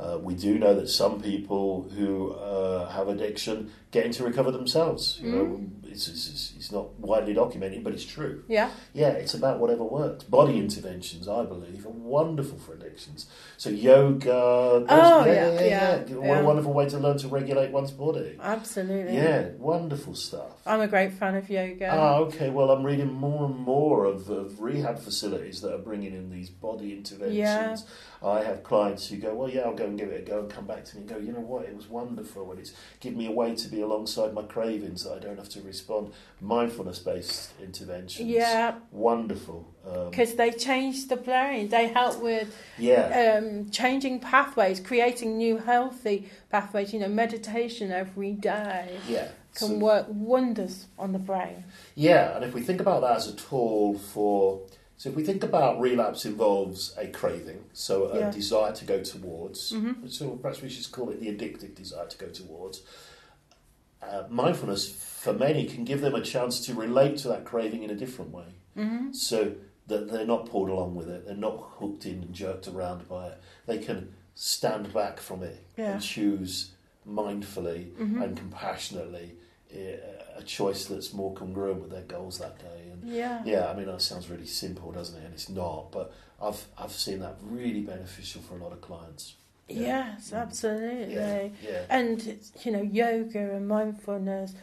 Uh, 0.00 0.18
we 0.18 0.34
do 0.34 0.58
know 0.58 0.74
that 0.74 0.88
some 0.88 1.20
people 1.20 1.82
who 1.94 2.32
uh, 2.32 2.88
have 2.90 3.08
addiction 3.08 3.70
get 3.90 4.12
to 4.12 4.24
recover 4.24 4.50
themselves. 4.52 5.18
You 5.20 5.32
know, 5.32 5.60
it's, 5.84 6.06
it's, 6.06 6.28
it's, 6.28 6.52
it's 6.56 6.72
not 6.72 6.98
widely 7.00 7.34
documented, 7.34 7.82
but 7.82 7.92
it's 7.92 8.04
true. 8.04 8.44
Yeah. 8.46 8.70
Yeah, 8.92 9.10
it's 9.10 9.34
about 9.34 9.58
whatever 9.58 9.82
works. 9.82 10.24
Body 10.24 10.58
interventions, 10.58 11.26
I 11.26 11.44
believe, 11.44 11.84
are 11.84 11.90
wonderful 11.90 12.58
for 12.58 12.74
addictions. 12.74 13.26
So 13.56 13.70
yoga. 13.70 14.32
Oh, 14.32 15.24
yeah, 15.26 15.60
yeah, 15.60 15.96
What 15.98 16.24
yeah. 16.24 16.40
a 16.40 16.44
wonderful 16.44 16.72
way 16.72 16.88
to 16.88 16.98
learn 16.98 17.18
to 17.18 17.28
regulate 17.28 17.72
one's 17.72 17.90
body. 17.90 18.38
Absolutely. 18.40 19.16
Yeah, 19.16 19.48
wonderful 19.58 20.14
stuff. 20.14 20.52
I'm 20.64 20.80
a 20.80 20.88
great 20.88 21.12
fan 21.14 21.34
of 21.34 21.50
yoga. 21.50 21.88
Ah, 21.92 22.16
okay. 22.18 22.50
Well, 22.50 22.70
I'm 22.70 22.84
reading 22.84 23.12
more 23.12 23.46
and 23.46 23.56
more 23.56 24.04
of, 24.04 24.30
of 24.30 24.60
rehab 24.60 25.00
facilities 25.00 25.60
that 25.62 25.74
are 25.74 25.78
bringing 25.78 26.14
in 26.14 26.30
these 26.30 26.48
body 26.48 26.92
interventions. 26.92 27.36
Yeah. 27.36 27.76
I 28.22 28.44
have 28.44 28.62
clients 28.62 29.08
who 29.08 29.16
go, 29.16 29.34
well, 29.34 29.48
yeah, 29.48 29.62
I'll 29.62 29.74
go 29.74 29.86
and 29.86 29.98
give 29.98 30.10
it 30.10 30.20
a 30.20 30.30
go, 30.30 30.40
and 30.40 30.50
come 30.50 30.66
back 30.66 30.84
to 30.84 30.96
me 30.96 31.00
and 31.00 31.10
go, 31.10 31.16
you 31.16 31.32
know 31.32 31.40
what, 31.40 31.64
it 31.64 31.74
was 31.74 31.88
wonderful, 31.88 32.50
and 32.50 32.60
it's 32.60 32.74
given 33.00 33.18
me 33.18 33.26
a 33.26 33.30
way 33.30 33.54
to 33.54 33.68
be 33.68 33.79
alongside 33.82 34.32
my 34.34 34.42
cravings 34.42 35.04
that 35.04 35.12
I 35.12 35.18
don't 35.18 35.36
have 35.38 35.48
to 35.50 35.62
respond. 35.62 36.12
Mindfulness-based 36.40 37.52
interventions, 37.62 38.28
yeah, 38.28 38.74
wonderful. 38.92 39.66
Um, 39.86 40.10
because 40.10 40.34
they 40.34 40.50
change 40.50 41.08
the 41.08 41.16
brain. 41.16 41.68
They 41.68 41.88
help 41.88 42.20
with 42.22 42.54
yeah, 42.78 43.38
um, 43.38 43.70
changing 43.70 44.20
pathways, 44.20 44.78
creating 44.80 45.36
new 45.38 45.58
healthy 45.58 46.28
pathways. 46.50 46.92
You 46.92 47.00
know, 47.00 47.08
meditation 47.08 47.90
every 47.92 48.32
day 48.32 48.98
yeah. 49.08 49.28
can 49.54 49.68
So- 49.68 49.78
work 49.78 50.06
wonders 50.10 50.86
on 50.98 51.12
the 51.12 51.18
brain. 51.18 51.64
Yeah, 51.94 52.36
and 52.36 52.44
if 52.44 52.52
we 52.54 52.60
think 52.60 52.80
about 52.80 53.00
that 53.02 53.16
as 53.16 53.26
a 53.28 53.34
tool 53.34 53.98
for, 53.98 54.60
so 54.96 55.08
if 55.08 55.16
we 55.16 55.24
think 55.24 55.42
about 55.42 55.80
relapse 55.80 56.24
involves 56.26 56.94
a 56.98 57.06
craving, 57.08 57.64
so 57.72 58.08
a 58.10 58.18
Yeah. 58.18 58.30
desire 58.30 58.72
to 58.74 58.84
go 58.84 59.02
towards, 59.02 59.72
Mm-hmm. 59.72 60.06
so 60.08 60.30
perhaps 60.42 60.60
we 60.62 60.68
should 60.68 60.90
call 60.92 61.08
it 61.10 61.20
the 61.20 61.28
addictive 61.28 61.74
desire 61.74 62.06
to 62.06 62.18
go 62.18 62.28
towards. 62.28 62.82
Uh, 64.02 64.24
mindfulness 64.30 64.90
for 64.90 65.32
many 65.32 65.66
can 65.66 65.84
give 65.84 66.00
them 66.00 66.14
a 66.14 66.22
chance 66.22 66.60
to 66.66 66.72
relate 66.74 67.18
to 67.18 67.28
that 67.28 67.44
craving 67.44 67.82
in 67.82 67.90
a 67.90 67.94
different 67.94 68.30
way, 68.32 68.46
Mm-hmm. 68.76 69.12
so 69.12 69.52
that 69.88 70.10
they're 70.10 70.24
not 70.24 70.46
pulled 70.48 70.68
along 70.70 70.94
with 70.94 71.08
it, 71.10 71.26
they're 71.26 71.34
not 71.34 71.58
hooked 71.78 72.06
in 72.06 72.22
and 72.22 72.32
jerked 72.32 72.66
around 72.68 73.08
by 73.08 73.26
it. 73.28 73.40
They 73.66 73.78
can 73.78 74.14
stand 74.34 74.92
back 74.94 75.20
from 75.20 75.42
it 75.42 75.62
Yeah. 75.76 75.92
and 75.94 76.00
choose 76.02 76.72
mindfully 77.06 77.90
Mm-hmm. 77.92 78.22
and 78.22 78.36
compassionately 78.36 79.34
uh, 79.74 80.36
a 80.36 80.42
choice 80.42 80.86
that's 80.86 81.12
more 81.12 81.32
congruent 81.34 81.80
with 81.82 81.90
their 81.90 82.02
goals 82.02 82.38
that 82.38 82.58
day. 82.58 82.88
And 82.92 83.04
Yeah. 83.04 83.42
yeah, 83.44 83.68
I 83.70 83.76
mean 83.76 83.86
that 83.86 84.00
sounds 84.00 84.30
really 84.30 84.46
simple, 84.46 84.92
doesn't 84.92 85.20
it? 85.20 85.24
And 85.24 85.34
it's 85.34 85.48
not, 85.50 85.92
but 85.92 86.12
I've 86.40 86.64
I've 86.78 86.92
seen 86.92 87.18
that 87.20 87.36
really 87.42 87.82
beneficial 87.82 88.40
for 88.42 88.54
a 88.54 88.62
lot 88.62 88.72
of 88.72 88.80
clients. 88.80 89.34
Yeah. 89.70 90.12
Yes, 90.12 90.28
mm-hmm. 90.28 90.36
absolutely. 90.36 91.14
Yeah, 91.14 91.48
yeah, 91.62 91.82
And 91.88 92.20
it's, 92.26 92.52
you 92.64 92.72
know, 92.72 92.82
yoga 92.82 93.54
and 93.54 93.68
mindfulness, 93.68 94.54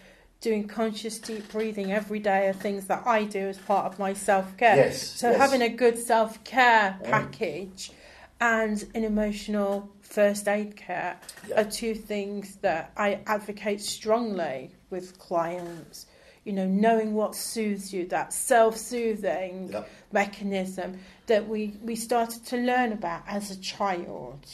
doing 0.41 0.67
conscious 0.67 1.17
deep 1.19 1.51
breathing 1.51 1.91
every 1.91 2.19
day 2.19 2.47
are 2.47 2.53
things 2.53 2.85
that 2.87 3.05
I 3.07 3.23
do 3.23 3.39
as 3.47 3.57
part 3.57 3.85
of 3.91 3.99
my 3.99 4.13
self 4.13 4.55
care. 4.57 4.75
Yes, 4.75 5.01
So 5.01 5.29
yes. 5.31 5.39
having 5.39 5.61
a 5.61 5.69
good 5.69 5.97
self 5.97 6.43
care 6.43 6.97
Yeah. 7.01 7.07
Mm. 7.07 7.11
package 7.11 7.91
and 8.39 8.85
an 8.93 9.03
emotional 9.03 9.89
first 10.01 10.47
aid 10.47 10.75
care 10.75 11.19
Yeah. 11.47 11.61
are 11.61 11.63
two 11.63 11.95
things 11.95 12.57
that 12.57 12.91
I 12.95 13.19
advocate 13.25 13.81
strongly 13.81 14.71
with 14.89 15.17
clients. 15.17 16.05
You 16.45 16.53
know, 16.53 16.67
knowing 16.67 17.13
what 17.13 17.35
soothes 17.35 17.91
you, 17.91 18.07
that 18.07 18.31
self 18.31 18.77
soothing 18.77 19.73
mechanism 20.11 20.99
that 21.25 21.47
we, 21.47 21.73
we 21.81 21.95
started 21.95 22.45
to 22.45 22.57
learn 22.57 22.93
about 22.93 23.23
as 23.27 23.51
a 23.51 23.59
child. 23.59 24.45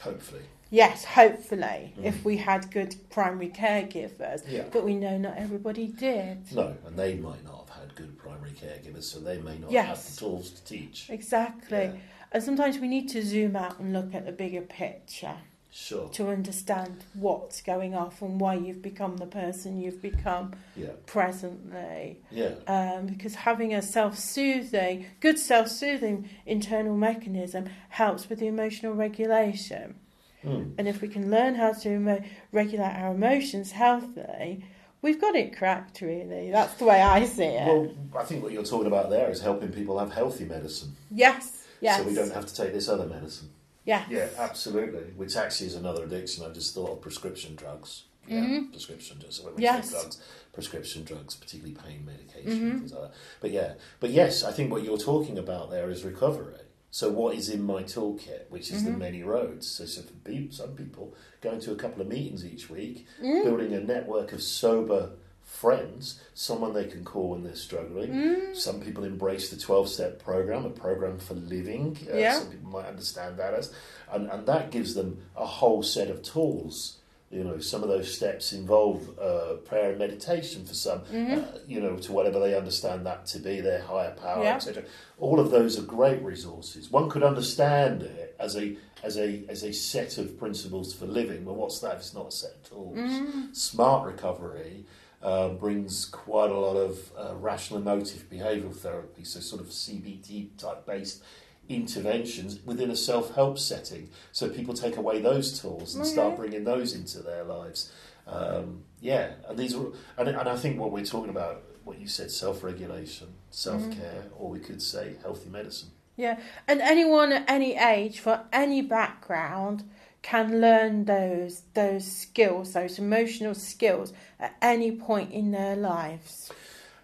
Hopefully. 0.00 0.42
Yes, 0.70 1.04
hopefully, 1.04 1.94
Mm. 1.96 2.04
if 2.04 2.24
we 2.24 2.38
had 2.38 2.70
good 2.72 2.96
primary 3.08 3.48
caregivers. 3.48 4.42
Yeah. 4.48 4.64
But 4.72 4.84
we 4.84 4.94
know 4.96 5.16
not 5.16 5.36
everybody 5.36 5.86
did. 5.86 6.52
No, 6.52 6.76
and 6.84 6.96
they 6.98 7.14
might 7.14 7.44
not 7.44 7.68
have 7.68 7.82
had 7.82 7.94
good 7.94 8.18
primary 8.18 8.50
caregivers, 8.50 9.04
so 9.04 9.20
they 9.20 9.38
may 9.38 9.58
not 9.58 9.70
Yes. 9.70 9.86
have 9.86 10.14
the 10.14 10.20
tools 10.20 10.50
to 10.50 10.64
teach. 10.64 11.08
Exactly. 11.08 11.78
Yeah. 11.84 11.92
And 12.32 12.42
sometimes 12.42 12.78
we 12.78 12.88
need 12.88 13.08
to 13.10 13.22
zoom 13.22 13.54
out 13.54 13.78
and 13.78 13.92
look 13.92 14.12
at 14.12 14.26
the 14.26 14.32
bigger 14.32 14.60
picture 14.62 15.36
Sure. 15.78 16.08
to 16.08 16.28
understand 16.28 17.04
what's 17.12 17.60
going 17.60 17.94
off 17.94 18.22
and 18.22 18.40
why 18.40 18.54
you've 18.54 18.80
become 18.80 19.18
the 19.18 19.26
person 19.26 19.78
you've 19.78 20.00
become 20.00 20.52
Yeah. 20.74 20.92
presently. 21.04 22.18
Yeah. 22.30 22.52
Um, 22.66 23.06
because 23.06 23.34
having 23.34 23.74
a 23.74 23.82
self 23.82 24.18
soothing, 24.18 25.04
good 25.20 25.38
self 25.38 25.68
soothing 25.68 26.30
internal 26.46 26.96
mechanism 26.96 27.66
helps 27.90 28.30
with 28.30 28.38
the 28.38 28.46
emotional 28.46 28.94
regulation. 28.94 29.96
Mm. 30.42 30.72
And 30.78 30.88
if 30.88 31.02
we 31.02 31.08
can 31.08 31.30
learn 31.30 31.56
how 31.56 31.72
to 31.74 31.90
emo- 31.90 32.24
regulate 32.52 32.94
our 32.96 33.14
emotions 33.14 33.72
healthily, 33.72 34.64
we've 35.02 35.20
got 35.20 35.36
it 35.36 35.56
cracked, 35.56 36.00
really. 36.00 36.50
That's 36.50 36.74
the 36.78 36.86
way 36.86 37.02
I 37.02 37.26
see 37.26 37.44
it. 37.44 37.66
Well, 37.66 37.90
I 38.16 38.24
think 38.24 38.42
what 38.42 38.52
you're 38.52 38.64
talking 38.64 38.86
about 38.86 39.10
there 39.10 39.28
is 39.30 39.40
helping 39.42 39.68
people 39.72 39.98
have 39.98 40.10
healthy 40.12 40.46
medicine, 40.46 40.96
yes, 41.10 41.66
yes. 41.82 41.98
so 41.98 42.04
we 42.04 42.14
don't 42.14 42.32
have 42.32 42.46
to 42.46 42.54
take 42.54 42.72
this 42.72 42.88
other 42.88 43.06
medicine. 43.06 43.50
Yes. 43.86 44.08
Yeah, 44.10 44.28
absolutely. 44.36 45.12
Which 45.16 45.36
actually 45.36 45.68
is 45.68 45.76
another 45.76 46.04
addiction. 46.04 46.44
I 46.44 46.52
just 46.52 46.74
thought 46.74 46.90
of 46.90 47.00
prescription 47.00 47.54
drugs. 47.54 48.02
Yeah, 48.28 48.40
Mhm. 48.44 48.70
prescription 48.72 49.18
drugs. 49.20 49.36
So 49.36 49.44
when 49.44 49.54
we 49.54 49.62
Yes. 49.62 49.90
drugs, 49.90 50.20
prescription 50.52 51.04
drugs, 51.04 51.36
particularly 51.36 51.76
pain 51.76 52.04
medication, 52.04 52.60
Mhm. 52.72 52.78
things 52.80 52.92
like 52.92 53.02
that. 53.02 53.14
But 53.40 53.52
yeah, 53.52 53.74
but 54.00 54.10
yes, 54.10 54.42
I 54.42 54.50
think 54.50 54.72
what 54.72 54.82
you're 54.82 54.98
talking 54.98 55.38
about 55.38 55.70
there 55.70 55.88
is 55.90 56.04
recovery. 56.04 56.54
So 56.90 57.10
what 57.10 57.36
is 57.36 57.48
in 57.48 57.62
my 57.62 57.84
toolkit, 57.84 58.48
which 58.50 58.70
is 58.72 58.82
the 58.84 58.90
Mhm. 58.90 58.98
many 58.98 59.22
roads? 59.22 59.68
So, 59.68 59.84
so 59.84 60.02
for 60.02 60.12
people, 60.24 60.52
some 60.56 60.74
people 60.74 61.14
going 61.40 61.60
to 61.60 61.72
a 61.72 61.76
couple 61.76 62.02
of 62.02 62.08
meetings 62.08 62.44
each 62.44 62.68
week, 62.68 63.06
Mm. 63.22 63.44
building 63.44 63.72
a 63.74 63.80
network 63.80 64.32
of 64.32 64.42
sober 64.42 65.12
friends, 65.56 66.20
someone 66.34 66.72
they 66.74 66.84
can 66.86 67.04
call 67.04 67.30
when 67.30 67.42
they're 67.42 67.54
struggling. 67.54 68.10
Mm. 68.10 68.56
Some 68.56 68.80
people 68.80 69.04
embrace 69.04 69.48
the 69.50 69.56
12 69.56 69.88
step 69.88 70.22
program, 70.22 70.64
a 70.66 70.70
program 70.70 71.18
for 71.18 71.34
living. 71.34 71.96
Uh, 72.12 72.16
Yeah. 72.16 72.38
Some 72.38 72.50
people 72.50 72.70
might 72.70 72.86
understand 72.86 73.38
that 73.38 73.54
as, 73.54 73.72
and, 74.12 74.30
and 74.30 74.46
that 74.46 74.70
gives 74.70 74.94
them 74.94 75.18
a 75.36 75.46
whole 75.46 75.82
set 75.82 76.08
of 76.10 76.22
tools. 76.22 76.98
You 77.30 77.42
know, 77.42 77.58
some 77.58 77.82
of 77.82 77.88
those 77.88 78.14
steps 78.14 78.52
involve 78.52 79.18
uh, 79.18 79.54
prayer 79.64 79.90
and 79.90 79.98
meditation 79.98 80.64
for 80.64 80.74
some, 80.74 81.00
Mhm. 81.00 81.42
uh, 81.42 81.58
you 81.66 81.80
know, 81.80 81.96
to 81.96 82.12
whatever 82.12 82.38
they 82.38 82.54
understand 82.56 83.04
that 83.06 83.26
to 83.32 83.38
be 83.40 83.60
their 83.60 83.82
higher 83.82 84.12
power, 84.12 84.44
Yeah. 84.44 84.56
etc. 84.56 84.84
All 85.18 85.40
of 85.40 85.50
those 85.50 85.76
are 85.78 85.82
great 85.82 86.22
resources. 86.22 86.90
One 86.92 87.08
could 87.10 87.24
understand 87.24 88.02
it 88.02 88.36
as 88.38 88.56
a 88.56 88.76
as 89.02 89.18
a 89.18 89.42
as 89.48 89.62
a 89.64 89.72
set 89.72 90.18
of 90.18 90.38
principles 90.38 90.94
for 90.94 91.06
living. 91.06 91.44
Well, 91.44 91.56
what's 91.56 91.80
that? 91.80 91.96
It's 91.96 92.14
not 92.14 92.28
a 92.28 92.30
set 92.30 92.52
of 92.52 92.62
tools. 92.70 92.96
Mm. 92.98 93.54
SMART 93.56 94.06
Recovery 94.06 94.84
uh, 95.26 95.48
brings 95.48 96.04
quite 96.04 96.50
a 96.50 96.56
lot 96.56 96.76
of 96.76 97.10
uh, 97.18 97.34
rational 97.34 97.80
emotive 97.80 98.30
behavioural 98.30 98.74
therapy, 98.74 99.24
so 99.24 99.40
sort 99.40 99.60
of 99.60 99.66
CBT 99.66 100.56
type 100.56 100.86
based 100.86 101.20
interventions 101.68 102.60
within 102.64 102.92
a 102.92 102.96
self 102.96 103.34
help 103.34 103.58
setting. 103.58 104.08
So 104.30 104.48
people 104.48 104.72
take 104.72 104.96
away 104.96 105.20
those 105.20 105.60
tools 105.60 105.96
and 105.96 106.06
start 106.06 106.36
bringing 106.36 106.62
those 106.62 106.94
into 106.94 107.24
their 107.24 107.42
lives. 107.42 107.92
Um, 108.28 108.84
yeah, 109.00 109.32
and 109.48 109.58
these 109.58 109.74
are, 109.74 109.86
and, 110.16 110.28
and 110.28 110.48
I 110.48 110.54
think 110.54 110.78
what 110.78 110.92
we're 110.92 111.04
talking 111.04 111.30
about, 111.30 111.64
what 111.82 111.98
you 111.98 112.06
said, 112.06 112.30
self 112.30 112.62
regulation, 112.62 113.26
self 113.50 113.82
care, 113.90 114.26
or 114.38 114.48
we 114.48 114.60
could 114.60 114.80
say 114.80 115.16
healthy 115.22 115.50
medicine. 115.50 115.88
Yeah, 116.16 116.38
and 116.68 116.80
anyone 116.80 117.32
at 117.32 117.50
any 117.50 117.76
age, 117.76 118.20
for 118.20 118.44
any 118.52 118.80
background, 118.80 119.90
can 120.26 120.60
learn 120.60 121.04
those 121.04 121.62
those 121.74 122.04
skills, 122.04 122.72
those 122.72 122.98
emotional 122.98 123.54
skills, 123.54 124.12
at 124.40 124.56
any 124.60 124.90
point 124.90 125.32
in 125.32 125.52
their 125.52 125.76
lives. 125.76 126.50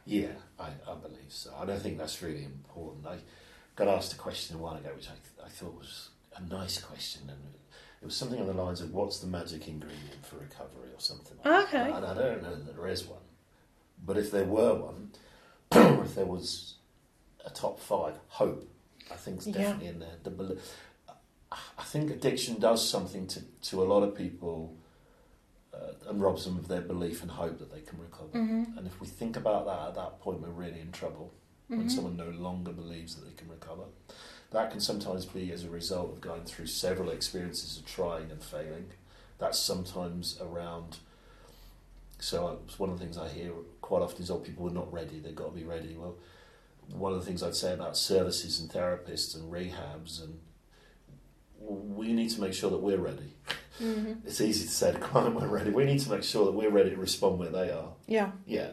Yeah, 0.04 0.34
I, 0.58 0.70
I 0.90 0.94
believe 0.94 1.28
so. 1.28 1.50
And 1.60 1.70
I 1.70 1.78
think 1.78 1.98
that's 1.98 2.20
really 2.20 2.44
important. 2.44 3.06
I 3.06 3.18
got 3.76 3.86
asked 3.86 4.12
a 4.12 4.16
question 4.16 4.56
a 4.56 4.58
while 4.58 4.74
ago, 4.74 4.90
which 4.96 5.08
I, 5.08 5.46
I 5.46 5.48
thought 5.48 5.74
was 5.78 6.10
a 6.36 6.42
nice 6.42 6.80
question, 6.82 7.22
and 7.28 7.38
it 8.02 8.04
was 8.04 8.16
something 8.16 8.40
on 8.40 8.48
the 8.48 8.60
lines 8.64 8.80
of 8.80 8.92
what's 8.92 9.20
the 9.20 9.28
magic 9.28 9.68
ingredient 9.68 10.26
for 10.26 10.38
recovery 10.38 10.90
or 10.92 10.98
something 10.98 11.36
like 11.44 11.64
Okay. 11.68 11.78
that. 11.78 11.96
And 11.98 12.06
I 12.06 12.14
don't 12.14 12.42
know 12.42 12.56
that 12.56 12.74
there 12.76 12.88
is 12.88 13.04
one. 13.04 13.20
But 14.04 14.18
if 14.18 14.32
there 14.32 14.44
were 14.44 14.74
one, 14.74 15.12
if 16.04 16.16
there 16.16 16.26
was 16.26 16.74
a 17.46 17.50
top 17.50 17.78
five, 17.78 18.14
hope, 18.26 18.68
I 19.12 19.14
think 19.14 19.38
is 19.38 19.46
Yeah. 19.46 19.52
definitely 19.62 19.86
in 19.86 19.98
there. 20.00 20.16
The, 20.24 20.58
I 21.78 21.82
think 21.84 22.10
addiction 22.10 22.58
does 22.58 22.88
something 22.88 23.26
to, 23.28 23.42
to 23.42 23.82
a 23.82 23.84
lot 23.84 24.02
of 24.02 24.16
people 24.16 24.76
uh, 25.74 26.08
and 26.08 26.20
robs 26.20 26.44
them 26.44 26.56
of 26.58 26.68
their 26.68 26.80
belief 26.80 27.22
and 27.22 27.30
hope 27.30 27.58
that 27.58 27.72
they 27.72 27.80
can 27.80 27.98
recover. 27.98 28.38
Mm-hmm. 28.38 28.78
And 28.78 28.86
if 28.86 29.00
we 29.00 29.06
think 29.06 29.36
about 29.36 29.66
that 29.66 29.88
at 29.88 29.94
that 29.94 30.20
point, 30.20 30.40
we're 30.40 30.48
really 30.48 30.80
in 30.80 30.92
trouble 30.92 31.32
Mm-hmm. 31.70 31.78
when 31.78 31.90
someone 31.90 32.16
no 32.16 32.28
longer 32.28 32.72
believes 32.72 33.14
that 33.14 33.24
they 33.24 33.34
can 33.34 33.48
recover. 33.48 33.84
That 34.50 34.72
can 34.72 34.80
sometimes 34.80 35.24
be 35.24 35.52
as 35.52 35.64
a 35.64 35.70
result 35.70 36.12
of 36.12 36.20
going 36.20 36.44
through 36.44 36.66
several 36.66 37.08
experiences 37.08 37.78
of 37.78 37.86
trying 37.86 38.30
and 38.30 38.42
failing. 38.42 38.90
That's 39.38 39.58
sometimes 39.58 40.38
around. 40.40 40.98
So 42.18 42.60
it's 42.66 42.78
one 42.78 42.90
of 42.90 42.98
the 42.98 43.04
things 43.04 43.16
I 43.16 43.28
hear 43.28 43.52
quite 43.80 44.02
often 44.02 44.22
is, 44.22 44.30
"Oh, 44.30 44.36
people 44.38 44.66
are 44.68 44.72
not 44.72 44.92
ready. 44.92 45.18
They've 45.18 45.34
got 45.34 45.54
to 45.54 45.56
be 45.56 45.64
ready." 45.64 45.96
Well, 45.96 46.16
one 46.90 47.12
of 47.12 47.20
the 47.20 47.24
things 47.24 47.42
I'd 47.42 47.56
say 47.56 47.72
about 47.72 47.96
services 47.96 48.60
and 48.60 48.68
therapists 48.68 49.34
and 49.34 49.50
rehabs 49.50 50.22
and 50.22 50.40
we 51.68 52.12
need 52.12 52.30
to 52.30 52.40
make 52.40 52.54
sure 52.54 52.70
that 52.70 52.78
we're 52.78 52.98
ready. 52.98 53.34
Mm-hmm. 53.80 54.26
It's 54.26 54.40
easy 54.40 54.64
to 54.66 54.70
say 54.70 54.92
to 54.92 54.98
client 54.98 55.34
we're 55.34 55.46
ready. 55.48 55.70
We 55.70 55.84
need 55.84 56.00
to 56.00 56.10
make 56.10 56.22
sure 56.22 56.44
that 56.46 56.52
we're 56.52 56.70
ready 56.70 56.90
to 56.90 56.96
respond 56.96 57.38
where 57.38 57.48
they 57.50 57.70
are. 57.70 57.92
Yeah. 58.06 58.32
Yeah, 58.46 58.70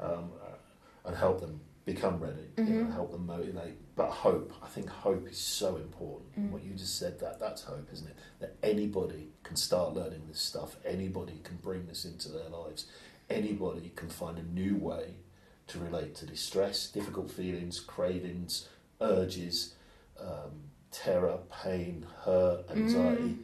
um, 0.00 0.30
uh, 0.42 1.08
and 1.08 1.16
help 1.16 1.40
them 1.40 1.60
become 1.84 2.18
ready. 2.20 2.48
You 2.56 2.64
know, 2.64 2.84
Mhm. 2.84 2.92
help 2.92 3.12
them 3.12 3.26
motivate. 3.26 3.74
But 3.96 4.10
hope, 4.10 4.52
I 4.62 4.68
think 4.68 4.88
hope 4.88 5.26
is 5.28 5.38
so 5.38 5.76
important. 5.76 6.38
Mm. 6.38 6.50
What 6.52 6.62
you 6.62 6.74
just 6.74 6.96
said 6.98 7.18
that 7.20 7.40
that's 7.40 7.62
hope, 7.62 7.88
isn't 7.92 8.06
it? 8.08 8.16
That 8.40 8.56
anybody 8.62 9.32
can 9.42 9.56
start 9.56 9.94
learning 9.94 10.22
this 10.28 10.38
stuff. 10.40 10.76
Anybody 10.84 11.40
can 11.44 11.56
bring 11.56 11.86
this 11.86 12.04
into 12.04 12.28
their 12.28 12.48
lives. 12.48 12.86
Anybody 13.30 13.90
can 13.96 14.08
find 14.08 14.38
a 14.38 14.42
new 14.42 14.76
way 14.76 15.14
to 15.68 15.78
relate 15.78 16.14
to 16.16 16.26
distress, 16.26 16.88
difficult 16.88 17.30
feelings, 17.30 17.80
cravings, 17.80 18.68
urges, 19.00 19.74
um, 20.20 20.67
terror, 20.90 21.38
pain, 21.62 22.06
hurt, 22.24 22.64
anxiety, 22.70 23.22
Mm. 23.22 23.38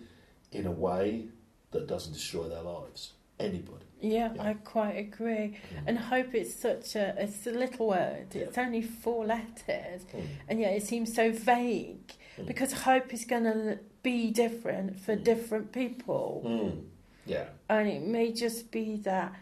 in 0.53 0.67
a 0.67 0.71
way 0.71 1.29
that 1.73 1.87
doesn't 1.87 2.13
destroy 2.13 2.49
their 2.49 2.63
lives. 2.63 3.13
Anybody. 3.39 3.85
Yeah, 4.01 4.33
Yeah. 4.35 4.43
I 4.43 4.55
quite 4.55 4.97
agree. 4.97 5.59
And 5.87 5.99
hope 5.99 6.35
is 6.35 6.55
such 6.55 6.95
a 6.95 7.15
it's 7.21 7.47
a 7.47 7.51
little 7.51 7.89
word. 7.89 8.35
It's 8.35 8.57
only 8.59 8.83
four 8.83 9.27
letters, 9.27 10.03
Mm. 10.13 10.23
and 10.49 10.61
yet 10.61 10.73
it 10.75 10.83
seems 10.85 11.13
so 11.15 11.33
vague 11.33 12.13
Mm. 12.39 12.47
because 12.47 12.73
hope 12.73 13.13
is 13.13 13.25
going 13.25 13.45
to 13.45 13.79
be 14.03 14.31
different 14.31 15.01
for 15.01 15.17
Mm. 15.17 15.25
different 15.25 15.73
people. 15.73 16.43
Mm. 16.45 16.85
Yeah. 17.27 17.47
and 17.71 17.89
it 17.89 18.03
may 18.03 18.31
just 18.33 18.71
be 18.71 18.97
that 18.99 19.33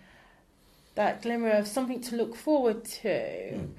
that 0.94 1.20
glimmer 1.22 1.50
of 1.50 1.66
something 1.66 2.00
to 2.00 2.14
look 2.16 2.36
forward 2.36 2.84
to 2.84 3.08
Mm. 3.08 3.70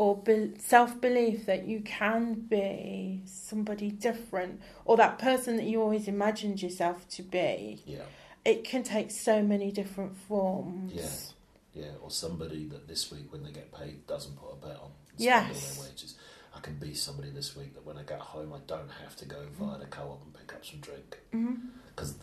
Or 0.00 0.16
be, 0.16 0.50
self-belief 0.58 1.44
that 1.44 1.66
you 1.68 1.78
can 1.82 2.32
be 2.32 3.20
somebody 3.26 3.90
different 3.90 4.58
or 4.86 4.96
that 4.96 5.18
person 5.18 5.58
that 5.58 5.66
you 5.66 5.82
always 5.82 6.08
imagined 6.08 6.62
yourself 6.62 7.06
to 7.06 7.22
be 7.22 7.82
Yeah. 7.84 8.06
it 8.46 8.64
can 8.64 8.82
take 8.82 9.10
so 9.10 9.42
many 9.42 9.70
different 9.70 10.16
forms 10.16 10.94
Yeah. 10.94 11.82
Yeah. 11.84 11.92
Or 12.02 12.10
somebody 12.10 12.64
that 12.68 12.88
this 12.88 13.10
week, 13.12 13.30
when 13.30 13.42
they 13.44 13.52
get 13.52 13.70
paid, 13.74 14.06
doesn't 14.06 14.36
put 14.36 14.50
a 14.54 14.56
bet 14.56 14.78
on 14.80 14.90
Yes. 15.18 15.76
their 15.76 15.84
wages. 15.84 16.14
I 16.56 16.60
can 16.60 16.76
be 16.76 16.94
somebody 16.94 17.28
this 17.30 17.54
week 17.54 17.74
that 17.74 17.84
when 17.84 17.98
I 17.98 18.02
get 18.02 18.20
home, 18.20 18.54
I 18.54 18.60
don't 18.66 18.90
have 19.04 19.14
to 19.16 19.26
go 19.26 19.40
via 19.58 19.78
the 19.78 19.84
co-op 19.86 20.24
and 20.24 20.32
pick 20.32 20.54
up 20.54 20.64
some 20.64 20.80
drink. 20.80 21.18
Mhm. 21.34 21.58
Because 21.94 22.14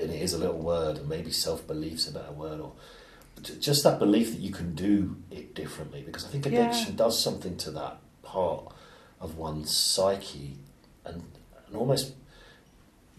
and 0.00 0.10
it 0.12 0.22
is 0.22 0.32
a 0.34 0.38
little 0.38 0.58
word, 0.72 0.98
and 0.98 1.08
maybe 1.08 1.30
self-belief's 1.32 2.06
a 2.08 2.12
better 2.12 2.32
word, 2.32 2.60
or 2.60 2.72
just 3.42 3.84
that 3.84 3.98
belief 3.98 4.30
that 4.32 4.40
you 4.40 4.50
can 4.52 4.74
do 4.74 5.16
it 5.30 5.54
differently. 5.54 6.02
Because 6.02 6.24
I 6.24 6.28
think 6.28 6.46
Yeah. 6.46 6.68
addiction 6.70 6.96
does 6.96 7.18
something 7.18 7.56
to 7.58 7.70
that 7.72 7.98
part 8.22 8.72
of 9.20 9.36
one's 9.38 9.74
psyche, 9.76 10.56
and, 11.04 11.22
and 11.66 11.76
almost 11.76 12.14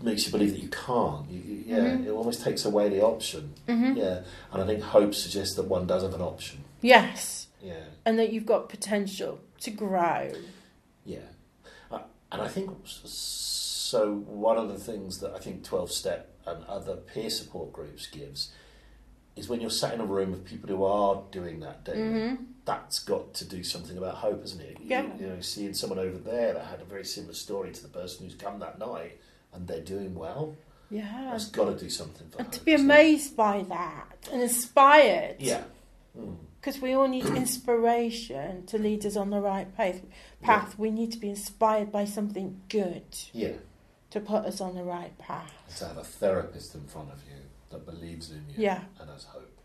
makes 0.02 0.26
you 0.26 0.32
believe 0.32 0.52
that 0.52 0.62
you 0.62 0.68
can't. 0.70 1.30
You, 1.30 1.64
yeah, 1.66 1.78
Mhm. 1.80 2.06
it 2.08 2.10
almost 2.12 2.42
takes 2.44 2.66
away 2.66 2.90
the 2.90 3.02
option. 3.02 3.54
Mhm. 3.68 3.96
Yeah, 3.98 4.24
and 4.52 4.62
I 4.62 4.66
think 4.66 4.82
hope 4.84 5.16
suggests 5.16 5.56
that 5.56 5.64
one 5.68 5.88
does 5.88 6.04
have 6.04 6.14
an 6.14 6.22
option. 6.22 6.64
yes 6.82 7.48
Yeah, 7.64 7.86
and 8.06 8.20
that 8.20 8.32
you've 8.34 8.46
got 8.46 8.70
potential 8.70 9.40
to 9.62 9.72
grow 9.72 10.32
yeah, 11.06 11.20
uh, 11.90 12.00
and 12.32 12.42
I 12.42 12.48
think 12.48 12.70
so. 12.86 14.16
One 14.18 14.58
of 14.58 14.68
the 14.70 14.78
things 14.78 15.20
that 15.20 15.34
I 15.34 15.40
think 15.40 15.64
Twelve 15.64 15.92
Step 15.92 16.32
and 16.46 16.64
other 16.66 16.96
peer 16.98 17.30
support 17.30 17.72
groups 17.74 18.06
gives 18.08 18.52
is 19.36 19.50
when 19.50 19.60
you're 19.62 19.70
sat 19.70 19.94
in 19.94 20.00
a 20.02 20.06
room 20.06 20.32
with 20.32 20.46
people 20.46 20.70
who 20.70 20.84
are 20.84 21.22
doing 21.32 21.60
that 21.60 21.84
daily. 21.84 22.02
hmm 22.30 22.36
That's 22.66 23.00
got 23.00 23.34
to 23.36 23.46
do 23.46 23.64
something 23.64 23.98
about 23.98 24.16
hope, 24.16 24.44
isn't 24.46 24.62
it? 24.62 24.78
Yeah. 24.82 25.06
You, 25.20 25.28
know, 25.28 25.42
seeing 25.42 25.74
someone 25.74 26.00
over 26.00 26.18
there 26.18 26.54
that 26.54 26.66
had 26.66 26.82
a 26.82 26.86
very 26.86 27.06
similar 27.06 27.34
story 27.34 27.72
to 27.72 27.82
the 27.84 27.90
person 27.90 28.26
who's 28.26 28.36
come 28.36 28.60
that 28.60 28.80
night, 28.80 29.20
and 29.54 29.68
they're 29.68 29.82
doing 29.82 30.16
well. 30.16 30.56
yeah 30.90 31.30
That's 31.32 31.50
got 31.50 31.66
to 31.66 31.78
do 31.78 31.90
something 31.90 32.28
for 32.30 32.38
and 32.38 32.48
hope. 32.48 32.54
to 32.54 32.64
be 32.64 32.74
isn't 32.74 32.90
it? 32.90 32.94
amazed 32.94 33.36
by 33.36 33.64
that 33.70 34.30
and 34.32 34.42
inspired 34.42 35.36
Yeah. 35.40 35.64
Mm. 36.18 36.38
Because 36.62 36.82
we 36.82 36.94
all 36.94 37.08
need 37.08 37.26
inspiration 37.26 38.66
to 38.68 38.78
lead 38.80 39.06
us 39.06 39.16
on 39.16 39.30
the 39.30 39.40
right 39.40 39.76
path. 39.76 40.02
Path. 40.42 40.80
We 40.80 40.90
need 40.92 41.12
to 41.12 41.20
be 41.20 41.30
inspired 41.30 41.92
by 41.92 42.06
something 42.06 42.62
good 42.70 43.04
Yeah. 43.34 43.54
to 44.12 44.20
put 44.20 44.46
us 44.46 44.62
on 44.62 44.76
the 44.76 44.84
right 44.84 45.16
path. 45.18 45.52
to 45.78 45.86
have 45.88 45.98
a 45.98 46.04
therapist 46.04 46.74
in 46.74 46.86
front 46.86 47.12
of 47.12 47.20
you 47.28 47.36
that 47.76 47.86
believes 47.86 48.32
in 48.32 48.44
you 48.50 48.56
Yeah. 48.58 48.84
and 49.00 49.10
has 49.10 49.26
hope 49.26 49.58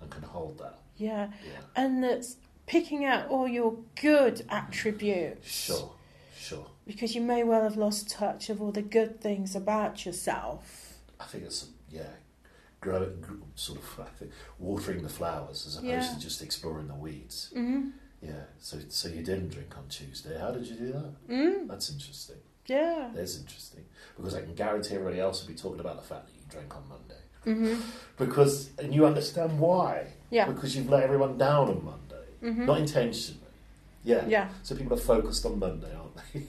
and 0.00 0.10
can 0.10 0.22
hold 0.22 0.58
that. 0.58 0.78
Yeah, 0.96 1.30
Yeah, 1.44 1.60
and 1.76 2.02
that's 2.02 2.36
picking 2.66 3.04
out 3.04 3.28
all 3.28 3.46
your 3.48 3.76
good 4.00 4.44
attributes. 4.48 5.48
sure, 5.50 5.92
sure. 6.36 6.66
Because 6.86 7.14
you 7.14 7.20
may 7.20 7.42
well 7.44 7.62
have 7.62 7.76
lost 7.76 8.10
touch 8.10 8.50
of 8.50 8.60
all 8.62 8.72
the 8.72 8.82
good 8.82 9.20
things 9.20 9.54
about 9.54 10.04
yourself. 10.06 10.98
I 11.18 11.24
think 11.24 11.44
it's 11.44 11.68
yeah, 11.90 12.08
growing 12.80 13.24
sort 13.54 13.78
of 13.78 14.00
I 14.00 14.04
think 14.18 14.32
watering 14.58 15.02
the 15.02 15.08
flowers 15.08 15.66
as 15.66 15.76
opposed 15.76 15.88
Yeah. 15.88 16.14
to 16.14 16.18
just 16.20 16.42
exploring 16.42 16.88
the 16.88 16.94
weeds. 16.94 17.50
Mm. 17.54 17.92
Yeah. 18.22 18.44
So 18.58 18.78
so 18.88 19.08
you 19.08 19.22
didn't 19.22 19.48
drink 19.50 19.76
on 19.76 19.86
Tuesday. 19.88 20.38
How 20.38 20.50
did 20.50 20.66
you 20.66 20.76
do 20.76 20.92
that? 20.92 21.28
Mm. 21.28 21.68
That's 21.68 21.90
interesting. 21.90 22.36
Yeah. 22.66 23.10
That's 23.14 23.36
interesting 23.38 23.84
because 24.16 24.34
I 24.34 24.42
can 24.42 24.54
guarantee 24.54 24.94
everybody 24.94 25.20
else 25.20 25.40
will 25.42 25.48
be 25.48 25.58
talking 25.58 25.80
about 25.80 25.96
the 25.96 26.02
fact 26.06 26.26
that 26.26 26.34
you 26.34 26.42
drank 26.48 26.74
on 26.76 26.88
Monday 26.88 27.22
hmm 27.44 27.74
because 28.18 28.70
and 28.78 28.94
you 28.94 29.06
understand 29.06 29.58
why 29.58 30.06
Yeah. 30.30 30.46
because 30.46 30.76
you've 30.76 30.90
let 30.90 31.02
everyone 31.02 31.38
down 31.38 31.68
on 31.68 31.84
Monday, 31.84 32.26
hmm 32.40 32.66
not 32.66 32.78
intentionally. 32.78 33.38
Yeah. 34.02 34.24
Yeah. 34.26 34.48
So 34.62 34.74
people 34.74 34.94
are 34.94 35.00
focused 35.00 35.44
on 35.44 35.58
Monday, 35.58 35.92
aren't 35.94 36.16
they? 36.32 36.42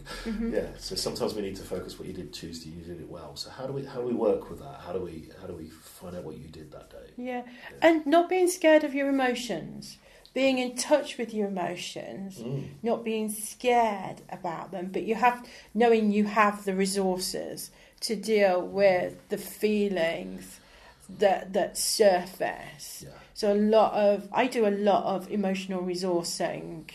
Yeah. 0.57 0.67
So 0.77 0.95
sometimes 0.95 1.33
we 1.33 1.41
need 1.41 1.57
to 1.57 1.63
focus 1.63 1.99
what 1.99 2.07
you 2.07 2.13
did 2.13 2.31
Tuesday. 2.33 2.69
You 2.69 2.81
did 2.83 3.01
it 3.01 3.09
well. 3.09 3.35
So 3.35 3.49
how 3.49 3.67
do 3.67 3.73
we 3.73 3.83
how 3.85 3.99
do 3.99 4.07
we 4.07 4.13
work 4.13 4.49
with 4.49 4.59
that? 4.59 4.79
How 4.85 4.93
do 4.93 4.99
we 5.01 5.29
how 5.41 5.47
do 5.47 5.53
we 5.53 5.65
find 5.67 6.15
out 6.15 6.23
what 6.23 6.37
you 6.37 6.47
did 6.47 6.71
that 6.71 6.89
day? 6.91 7.07
Yeah. 7.17 7.43
And 7.81 8.05
not 8.05 8.29
being 8.29 8.49
scared 8.49 8.83
of 8.85 8.93
your 8.93 9.09
emotions, 9.09 9.97
being 10.33 10.59
in 10.59 10.77
touch 10.77 11.17
with 11.17 11.33
your 11.33 11.47
emotions, 11.49 12.37
Mm. 12.39 12.67
not 12.83 13.03
being 13.03 13.27
scared 13.29 14.21
about 14.29 14.71
them, 14.71 14.89
but 14.93 15.03
you 15.03 15.15
have 15.15 15.45
knowing 15.73 16.11
you 16.13 16.23
have 16.25 16.63
the 16.63 16.73
resources 16.73 17.69
to 18.01 18.15
deal 18.15 18.61
with 18.65 19.15
the 19.27 19.37
feelings 19.37 20.59
that 21.19 21.53
that 21.53 21.77
surface. 21.77 23.03
Yeah. 23.05 23.13
So 23.33 23.53
a 23.53 23.55
lot 23.55 23.93
of 23.93 24.27
I 24.31 24.47
do 24.47 24.65
a 24.67 24.71
lot 24.71 25.03
of 25.03 25.29
emotional 25.31 25.81
resourcing. 25.81 26.89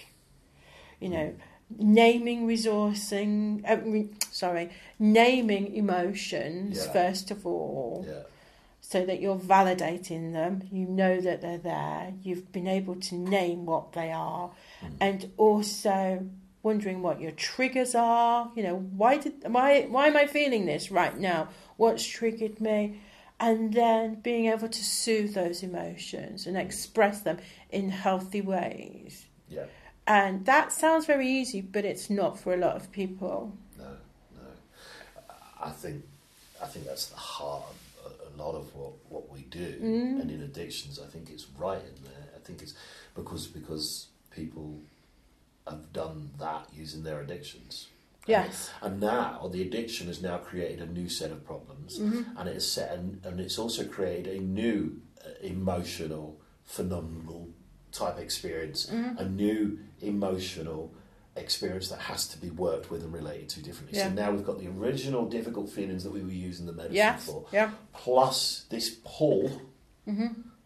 You 1.01 1.09
know, 1.11 1.35
naming 1.79 2.47
resourcing. 2.47 3.69
Uh, 3.69 3.77
re, 3.85 4.09
sorry, 4.31 4.71
naming 4.99 5.75
emotions 5.75 6.85
Yeah. 6.87 6.93
first 6.93 7.31
of 7.31 7.47
all 7.47 8.07
Yeah. 8.09 8.23
so 8.81 9.05
that 9.05 9.21
you're 9.21 9.37
validating 9.37 10.33
them. 10.33 10.63
You 10.73 10.87
know 10.87 11.21
that 11.21 11.41
they're 11.43 11.59
there. 11.59 12.15
You've 12.23 12.53
been 12.53 12.69
able 12.69 12.97
to 12.97 13.15
name 13.17 13.67
what 13.67 13.93
they 13.93 14.11
are, 14.13 14.51
Mm. 14.83 14.93
and 15.01 15.33
also 15.37 16.27
wondering 16.63 17.01
what 17.03 17.21
your 17.21 17.31
triggers 17.33 17.95
are. 17.95 18.51
You 18.57 18.63
know, 18.63 18.77
why 18.97 19.19
did 19.19 19.35
why 19.47 19.83
why 19.83 20.07
am 20.09 20.17
I 20.17 20.27
feeling 20.27 20.67
this 20.67 20.91
right 20.91 21.17
now? 21.19 21.49
What's 21.77 22.05
triggered 22.07 22.61
me? 22.61 23.01
And 23.39 23.75
then 23.75 24.21
being 24.21 24.47
able 24.47 24.69
to 24.69 24.85
soothe 24.85 25.35
those 25.35 25.63
emotions 25.63 26.47
and 26.47 26.57
express 26.57 27.21
them 27.21 27.39
in 27.71 27.91
healthy 27.91 28.41
ways. 28.41 29.27
Yeah. 29.49 29.67
And 30.07 30.47
that 30.47 30.73
sounds 30.73 31.05
very 31.05 31.29
easy, 31.29 31.61
but 31.61 31.85
it's 31.85 32.09
not 32.09 32.39
for 32.39 32.55
a 32.55 32.57
lot 32.57 32.77
of 32.77 32.93
people. 32.93 33.57
No, 33.77 33.85
no. 34.35 35.35
I 35.61 35.71
think 35.71 36.05
I 36.63 36.67
think 36.67 36.87
that's 36.87 37.07
the 37.07 37.17
heart 37.17 37.65
of 38.05 38.13
a, 38.35 38.43
lot 38.43 38.55
of 38.55 38.75
what, 38.75 38.93
what 39.09 39.33
we 39.33 39.41
do. 39.43 39.79
Mm. 39.81 40.21
And 40.21 40.31
in 40.31 40.43
addictions, 40.43 40.99
I 40.99 41.07
think 41.07 41.29
it's 41.31 41.47
right 41.59 41.81
in 41.81 42.05
there. 42.05 42.29
I 42.35 42.39
think 42.39 42.63
it's 42.63 42.75
because 43.15 43.47
because 43.47 44.07
people 44.31 44.81
have 45.67 45.93
done 45.93 46.31
that 46.39 46.69
using 46.75 47.03
their 47.03 47.21
addictions. 47.21 47.89
Yes. 48.27 48.71
And 48.83 49.01
now 49.01 49.49
the 49.53 49.63
addiction 49.63 50.09
has 50.09 50.21
now 50.21 50.39
created 50.39 50.81
a 50.81 50.87
new 50.93 51.09
set 51.09 51.31
of 51.31 51.45
problems, 51.45 51.99
Mm-hmm. 51.99 52.37
and 52.39 52.49
it 52.49 52.55
has 52.55 52.71
set 52.71 52.93
and, 52.93 53.25
and 53.25 53.41
it's 53.41 53.59
also 53.59 53.85
created 53.85 54.27
a 54.27 54.41
new 54.41 55.01
uh, 55.25 55.29
emotional, 55.43 56.41
phenomenal 56.65 57.49
type 57.93 58.19
experience, 58.19 58.87
Mm-hmm. 58.87 59.19
a 59.19 59.25
new 59.29 59.79
emotional 60.01 60.93
experience 61.37 61.89
that 61.91 61.99
has 62.01 62.27
to 62.29 62.39
be 62.39 62.51
worked 62.51 62.91
with 62.91 63.03
and 63.03 63.13
related 63.13 63.49
to 63.51 63.63
differently. 63.63 63.99
Yeah. 63.99 64.09
So 64.09 64.15
now 64.15 64.31
we've 64.33 64.45
got 64.45 64.59
the 64.59 64.69
original 64.69 65.27
difficult 65.27 65.69
feelings 65.71 66.03
that 66.05 66.11
we 66.13 66.23
were 66.23 66.31
using 66.31 66.65
the 66.67 66.73
medicine 66.73 66.97
Yes. 66.97 67.27
for, 67.27 67.45
Yeah. 67.53 67.71
plus 67.93 68.65
this 68.71 68.97
pull 69.05 69.61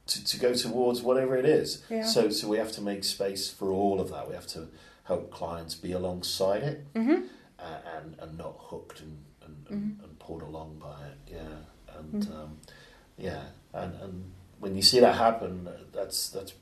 to, 0.06 0.24
to 0.24 0.38
go 0.38 0.54
towards 0.54 1.02
whatever 1.02 1.36
it 1.36 1.44
is. 1.44 1.82
Yeah. 1.90 2.04
So 2.04 2.30
so 2.30 2.48
we 2.48 2.56
have 2.58 2.72
to 2.72 2.82
make 2.82 3.04
space 3.04 3.48
for 3.50 3.70
all 3.70 4.00
of 4.00 4.10
that. 4.10 4.28
We 4.28 4.34
have 4.34 4.46
to 4.48 4.68
help 5.04 5.30
clients 5.30 5.74
be 5.74 5.92
alongside 5.92 6.62
it 6.62 6.86
Mm-hmm. 6.94 7.26
And 7.96 8.16
and 8.20 8.38
not 8.38 8.54
hooked 8.58 9.00
and 9.00 9.18
and, 9.44 9.66
and, 9.70 10.00
and 10.02 10.18
pulled 10.18 10.42
along 10.42 10.78
by 10.78 10.96
it. 11.06 11.18
Yeah, 11.34 11.96
and 11.98 12.22
Mm-hmm. 12.22 12.32
um, 12.36 12.58
yeah, 13.18 13.42
and 13.74 13.94
and 14.02 14.32
when 14.58 14.74
you 14.76 14.82
see 14.82 15.00
that 15.00 15.16
happen, 15.16 15.68
that's 15.92 16.30
that's 16.30 16.52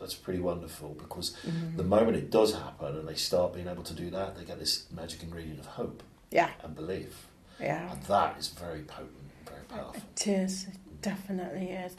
that's 0.00 0.14
pretty 0.14 0.40
wonderful 0.40 0.90
because 0.98 1.34
Mm-hmm. 1.46 1.76
the 1.76 1.82
moment 1.84 2.16
it 2.16 2.30
does 2.30 2.54
happen 2.54 2.96
and 2.96 3.08
they 3.08 3.14
start 3.16 3.54
being 3.54 3.66
able 3.68 3.82
to 3.82 3.94
do 3.94 4.10
that, 4.10 4.36
they 4.36 4.44
get 4.44 4.58
this 4.58 4.86
magic 4.92 5.22
ingredient 5.22 5.58
of 5.60 5.66
hope 5.66 6.02
Yeah. 6.30 6.50
and 6.62 6.74
belief, 6.76 7.26
Yeah. 7.60 7.90
and 7.92 8.02
that 8.04 8.36
is 8.38 8.48
very 8.48 8.82
potent, 8.82 9.30
very 9.46 9.64
powerful. 9.68 10.02
It 10.16 10.26
is. 10.28 10.66
It 10.68 11.02
definitely 11.02 11.70
is. 11.70 11.96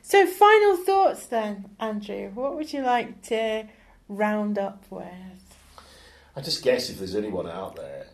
So, 0.00 0.26
final 0.26 0.76
thoughts 0.76 1.26
then, 1.26 1.70
Andrew. 1.80 2.30
What 2.34 2.56
would 2.56 2.72
you 2.72 2.82
like 2.82 3.22
to 3.24 3.64
round 4.08 4.58
up 4.58 4.84
with? 4.90 5.43
I 6.36 6.40
just 6.40 6.62
guess 6.62 6.90
if 6.90 6.98
there's 6.98 7.14
anyone 7.14 7.48
out 7.48 7.76
there 7.76 8.06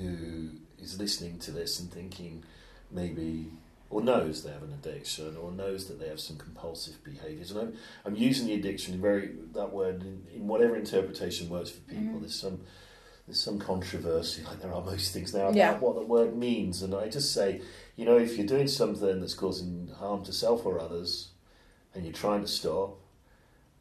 who 0.00 0.50
is 0.80 0.98
listening 0.98 1.38
to 1.40 1.50
this 1.50 1.78
and 1.80 1.90
thinking 1.92 2.42
maybe 2.90 3.46
or 3.90 4.00
knows 4.00 4.42
they 4.44 4.52
have 4.52 4.62
an 4.62 4.72
addiction 4.72 5.36
or 5.36 5.50
knows 5.50 5.86
that 5.88 5.98
they 5.98 6.06
have 6.08 6.20
some 6.20 6.36
compulsive 6.38 7.02
behaviours, 7.02 7.50
and 7.50 7.60
I'm, 7.60 7.74
I'm 8.04 8.14
using 8.16 8.46
the 8.46 8.54
addiction 8.54 9.00
very 9.00 9.32
that 9.52 9.72
word 9.72 10.02
in, 10.02 10.22
in 10.34 10.46
whatever 10.46 10.76
interpretation 10.76 11.48
works 11.48 11.70
for 11.70 11.80
people. 11.80 12.04
Mhm. 12.18 12.20
There's 12.20 12.34
some 12.40 12.60
there's 13.26 13.38
some 13.40 13.58
controversy, 13.60 14.42
like 14.44 14.60
there 14.60 14.72
are 14.72 14.82
most 14.84 15.12
things 15.12 15.34
now, 15.34 15.42
about 15.48 15.54
Yeah. 15.56 15.78
what 15.78 15.94
the 15.96 16.02
word 16.02 16.36
means, 16.36 16.82
and 16.82 16.94
I 16.94 17.08
just 17.08 17.32
say, 17.32 17.60
you 17.96 18.04
know, 18.04 18.16
if 18.16 18.36
you're 18.36 18.46
doing 18.46 18.66
something 18.66 19.20
that's 19.20 19.34
causing 19.34 19.88
harm 19.98 20.24
to 20.24 20.32
self 20.32 20.64
or 20.66 20.80
others, 20.80 21.28
and 21.94 22.04
you're 22.04 22.12
trying 22.14 22.40
to 22.42 22.48
stop, 22.48 22.96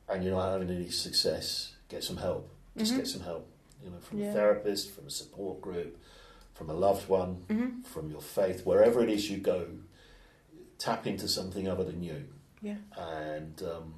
and 0.08 0.24
you're 0.24 0.34
not 0.36 0.52
having 0.52 0.70
any 0.76 0.90
success, 0.90 1.74
get 1.88 2.04
some 2.04 2.18
help. 2.18 2.50
Just 2.78 2.94
Mhm. 2.94 2.98
get 2.98 3.08
some 3.08 3.22
help. 3.22 3.48
You 3.84 3.90
know, 3.92 4.00
from 4.00 4.20
Yeah. 4.20 4.32
a 4.32 4.34
therapist, 4.34 4.92
from 4.92 5.08
a 5.08 5.10
support 5.10 5.62
group, 5.62 5.98
from 6.54 6.70
a 6.70 6.74
loved 6.74 7.08
one, 7.10 7.46
Mm-hmm. 7.50 7.82
from 7.84 8.10
your 8.12 8.22
faith, 8.22 8.66
wherever 8.66 9.02
it 9.04 9.10
is 9.10 9.30
you 9.30 9.38
go, 9.38 9.68
tap 10.78 11.08
into 11.08 11.28
something 11.28 11.68
other 11.68 11.84
than 11.84 12.04
you. 12.04 12.26
Yeah. 12.62 12.78
And 12.98 13.62
um, 13.64 13.94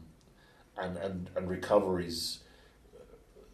and 0.78 0.98
and 0.98 1.30
and 1.36 1.50
recoveries. 1.50 2.40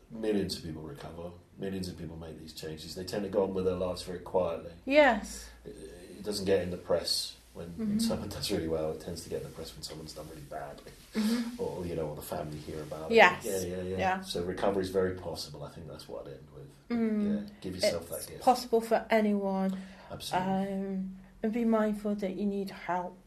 Millions 0.10 0.56
of 0.58 0.64
people 0.64 0.82
recover. 0.82 1.32
Millions 1.58 1.90
of 1.90 1.98
people 1.98 2.16
make 2.16 2.40
these 2.40 2.54
changes. 2.54 2.96
They 2.96 3.04
tend 3.04 3.24
to 3.24 3.30
go 3.30 3.44
on 3.44 3.54
with 3.54 3.66
their 3.66 3.76
lives 3.76 4.04
very 4.04 4.20
quietly. 4.20 4.72
Yes. 4.86 5.50
It, 5.66 5.76
it 6.20 6.24
doesn't 6.24 6.46
get 6.46 6.62
in 6.62 6.72
the 6.72 6.78
press 6.78 7.36
when, 7.54 7.68
Mhm. 7.74 8.02
someone 8.02 8.30
does 8.38 8.50
really 8.52 8.68
well. 8.70 8.92
It 8.92 9.02
tends 9.02 9.24
to 9.24 9.30
get 9.30 9.42
in 9.42 9.48
the 9.50 9.54
press 9.54 9.74
when 9.76 9.84
someone's 9.84 10.14
done 10.14 10.28
really 10.30 10.44
badly, 10.44 10.92
Mm-hmm. 11.18 11.62
or 11.62 11.86
you 11.86 11.96
know, 11.96 12.04
or 12.08 12.16
the 12.16 12.22
family 12.22 12.58
hear 12.58 12.82
about 12.82 13.12
it. 13.12 13.16
Yes. 13.16 13.44
Yeah, 13.46 13.60
yeah, 13.60 13.82
yeah. 13.84 13.98
Yeah. 13.98 14.22
So 14.22 14.44
recovery 14.44 14.84
is 14.84 14.90
very 14.90 15.16
possible. 15.16 15.64
I 15.64 15.70
think 15.70 15.88
that's 15.88 16.08
what 16.08 16.26
I'd 16.28 16.34
end 16.34 16.48
with. 16.56 16.98
Mm. 16.98 17.36
Yeah, 17.44 17.50
give 17.62 17.76
yourself 17.76 18.04
It's 18.12 18.26
that 18.26 18.32
gift. 18.32 18.44
possible 18.44 18.82
for 18.82 19.06
anyone. 19.10 19.78
Absolutely. 20.12 20.74
Um, 20.74 21.16
and 21.44 21.52
be 21.54 21.66
mindful 21.66 22.16
that 22.16 22.36
you 22.36 22.46
need 22.46 22.70
help. 22.72 23.18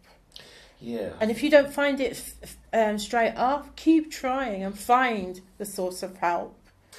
yeah. 0.81 1.11
And 1.21 1.31
if 1.31 1.43
you 1.43 1.51
don't 1.51 1.73
find 1.73 2.01
it 2.01 2.33
um, 2.73 2.99
straight 2.99 3.35
off, 3.37 3.75
keep 3.77 4.11
trying 4.11 4.63
and 4.65 4.77
find 4.79 5.41
the 5.59 5.65
source 5.67 6.03
of 6.03 6.17
help 6.17 6.57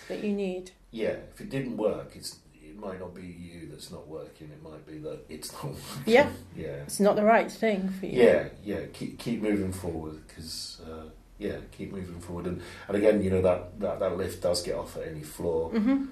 that 0.07 0.23
you 0.23 0.31
need. 0.33 0.71
Yeah, 0.91 1.15
if 1.33 1.41
it 1.41 1.49
didn't 1.49 1.77
work, 1.77 2.11
it's 2.15 2.37
it 2.50 2.50
might 2.81 2.99
not 2.99 3.13
be 3.13 3.21
you 3.21 3.67
that's 3.69 3.91
not 3.91 4.07
working. 4.07 4.49
It 4.51 4.61
might 4.63 4.85
be 4.85 4.97
that 4.99 5.19
it's 5.29 5.53
not 5.53 5.65
working. 5.73 5.77
Yeah. 6.05 6.29
Yeah. 6.55 6.83
It's 6.87 6.99
not 6.99 7.15
the 7.15 7.23
right 7.23 7.51
thing 7.51 7.89
for 7.89 8.07
you. 8.07 8.23
Yeah, 8.23 8.49
yeah. 8.63 8.81
Keep 8.93 9.19
keep 9.19 9.41
moving 9.41 9.71
forward 9.71 10.27
because 10.27 10.81
uh, 10.85 11.05
yeah, 11.37 11.57
keep 11.71 11.91
moving 11.93 12.19
forward. 12.19 12.47
And 12.47 12.61
and 12.87 12.97
again, 12.97 13.21
you 13.23 13.29
know 13.29 13.41
that 13.41 13.79
that, 13.79 13.99
that 13.99 14.17
lift 14.17 14.41
does 14.41 14.61
get 14.63 14.75
off 14.75 14.97
at 14.97 15.07
any 15.07 15.23
floor. 15.23 15.69
hmm 15.69 16.05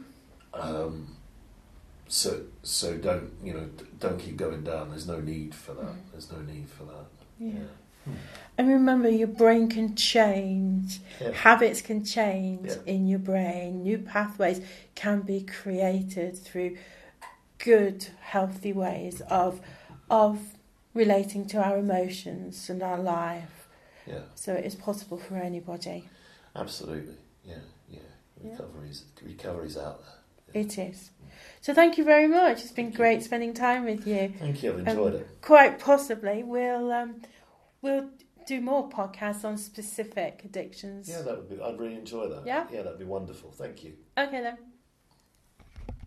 Um, 0.54 1.16
so 2.08 2.42
so 2.64 2.98
don't 2.98 3.32
you 3.44 3.54
know 3.54 3.70
don't 4.00 4.20
keep 4.20 4.38
going 4.38 4.64
down. 4.64 4.90
There's 4.90 5.08
no 5.08 5.20
need 5.20 5.54
for 5.54 5.74
that. 5.74 5.86
Mm. 5.86 6.12
There's 6.12 6.32
no 6.32 6.40
need 6.42 6.70
for 6.70 6.84
that. 6.86 7.06
Yeah. 7.40 7.68
And 8.58 8.68
remember, 8.68 9.08
your 9.10 9.28
brain 9.30 9.70
can 9.70 9.96
change. 9.96 11.00
Yeah. 11.22 11.32
Habits 11.32 11.82
can 11.82 12.04
change 12.04 12.68
Yeah. 12.72 12.76
in 12.94 13.08
your 13.08 13.20
brain. 13.20 13.84
New 13.84 14.00
pathways 14.00 14.60
can 14.96 15.22
be 15.22 15.42
created 15.42 16.38
through 16.38 16.76
good, 17.58 18.08
healthy 18.22 18.74
ways 18.74 19.22
of 19.30 19.62
of 20.10 20.40
relating 20.96 21.46
to 21.48 21.64
our 21.64 21.78
emotions 21.78 22.70
and 22.70 22.82
our 22.82 22.98
life. 22.98 23.68
Yeah. 24.08 24.22
So 24.36 24.54
it 24.56 24.66
is 24.66 24.76
possible 24.76 25.18
for 25.18 25.36
anybody. 25.38 26.10
Absolutely. 26.56 27.16
Yeah. 27.46 27.56
Yeah. 27.90 28.00
Yeah. 28.44 28.52
Recovery's 28.52 29.04
recovery's 29.24 29.78
out 29.78 30.02
there. 30.04 30.62
It 30.64 30.78
is. 30.80 31.12
So 31.62 31.74
thank 31.74 31.98
you 31.98 32.04
very 32.04 32.28
much. 32.28 32.62
It's 32.64 32.72
been 32.72 32.86
Thank 32.86 32.94
you. 32.94 32.98
great 32.98 33.24
spending 33.24 33.54
time 33.54 33.86
with 33.86 34.08
you. 34.08 34.34
Thank 34.40 34.64
you. 34.64 34.72
I've 34.72 34.80
Um, 34.80 34.88
enjoyed 34.88 35.14
it. 35.16 35.28
Quite 35.42 35.78
possibly, 35.80 36.42
we'll 36.44 36.92
um, 36.92 37.22
we'll 37.82 38.10
do 38.48 38.62
more 38.62 38.90
podcasts 38.90 39.46
on 39.46 39.58
specific 39.58 40.42
addictions. 40.46 41.10
Yeah, 41.10 41.22
that 41.22 41.38
would 41.38 41.50
be. 41.50 41.62
I'd 41.62 41.80
really 41.80 41.96
enjoy 41.96 42.28
that. 42.30 42.46
Yeah? 42.46 42.66
Yeah, 42.72 42.82
that'd 42.84 43.00
be 43.00 43.06
wonderful. 43.06 43.52
Thank 43.52 43.84
you. 43.84 43.94
Okay 44.18 44.42
then. 44.42 44.58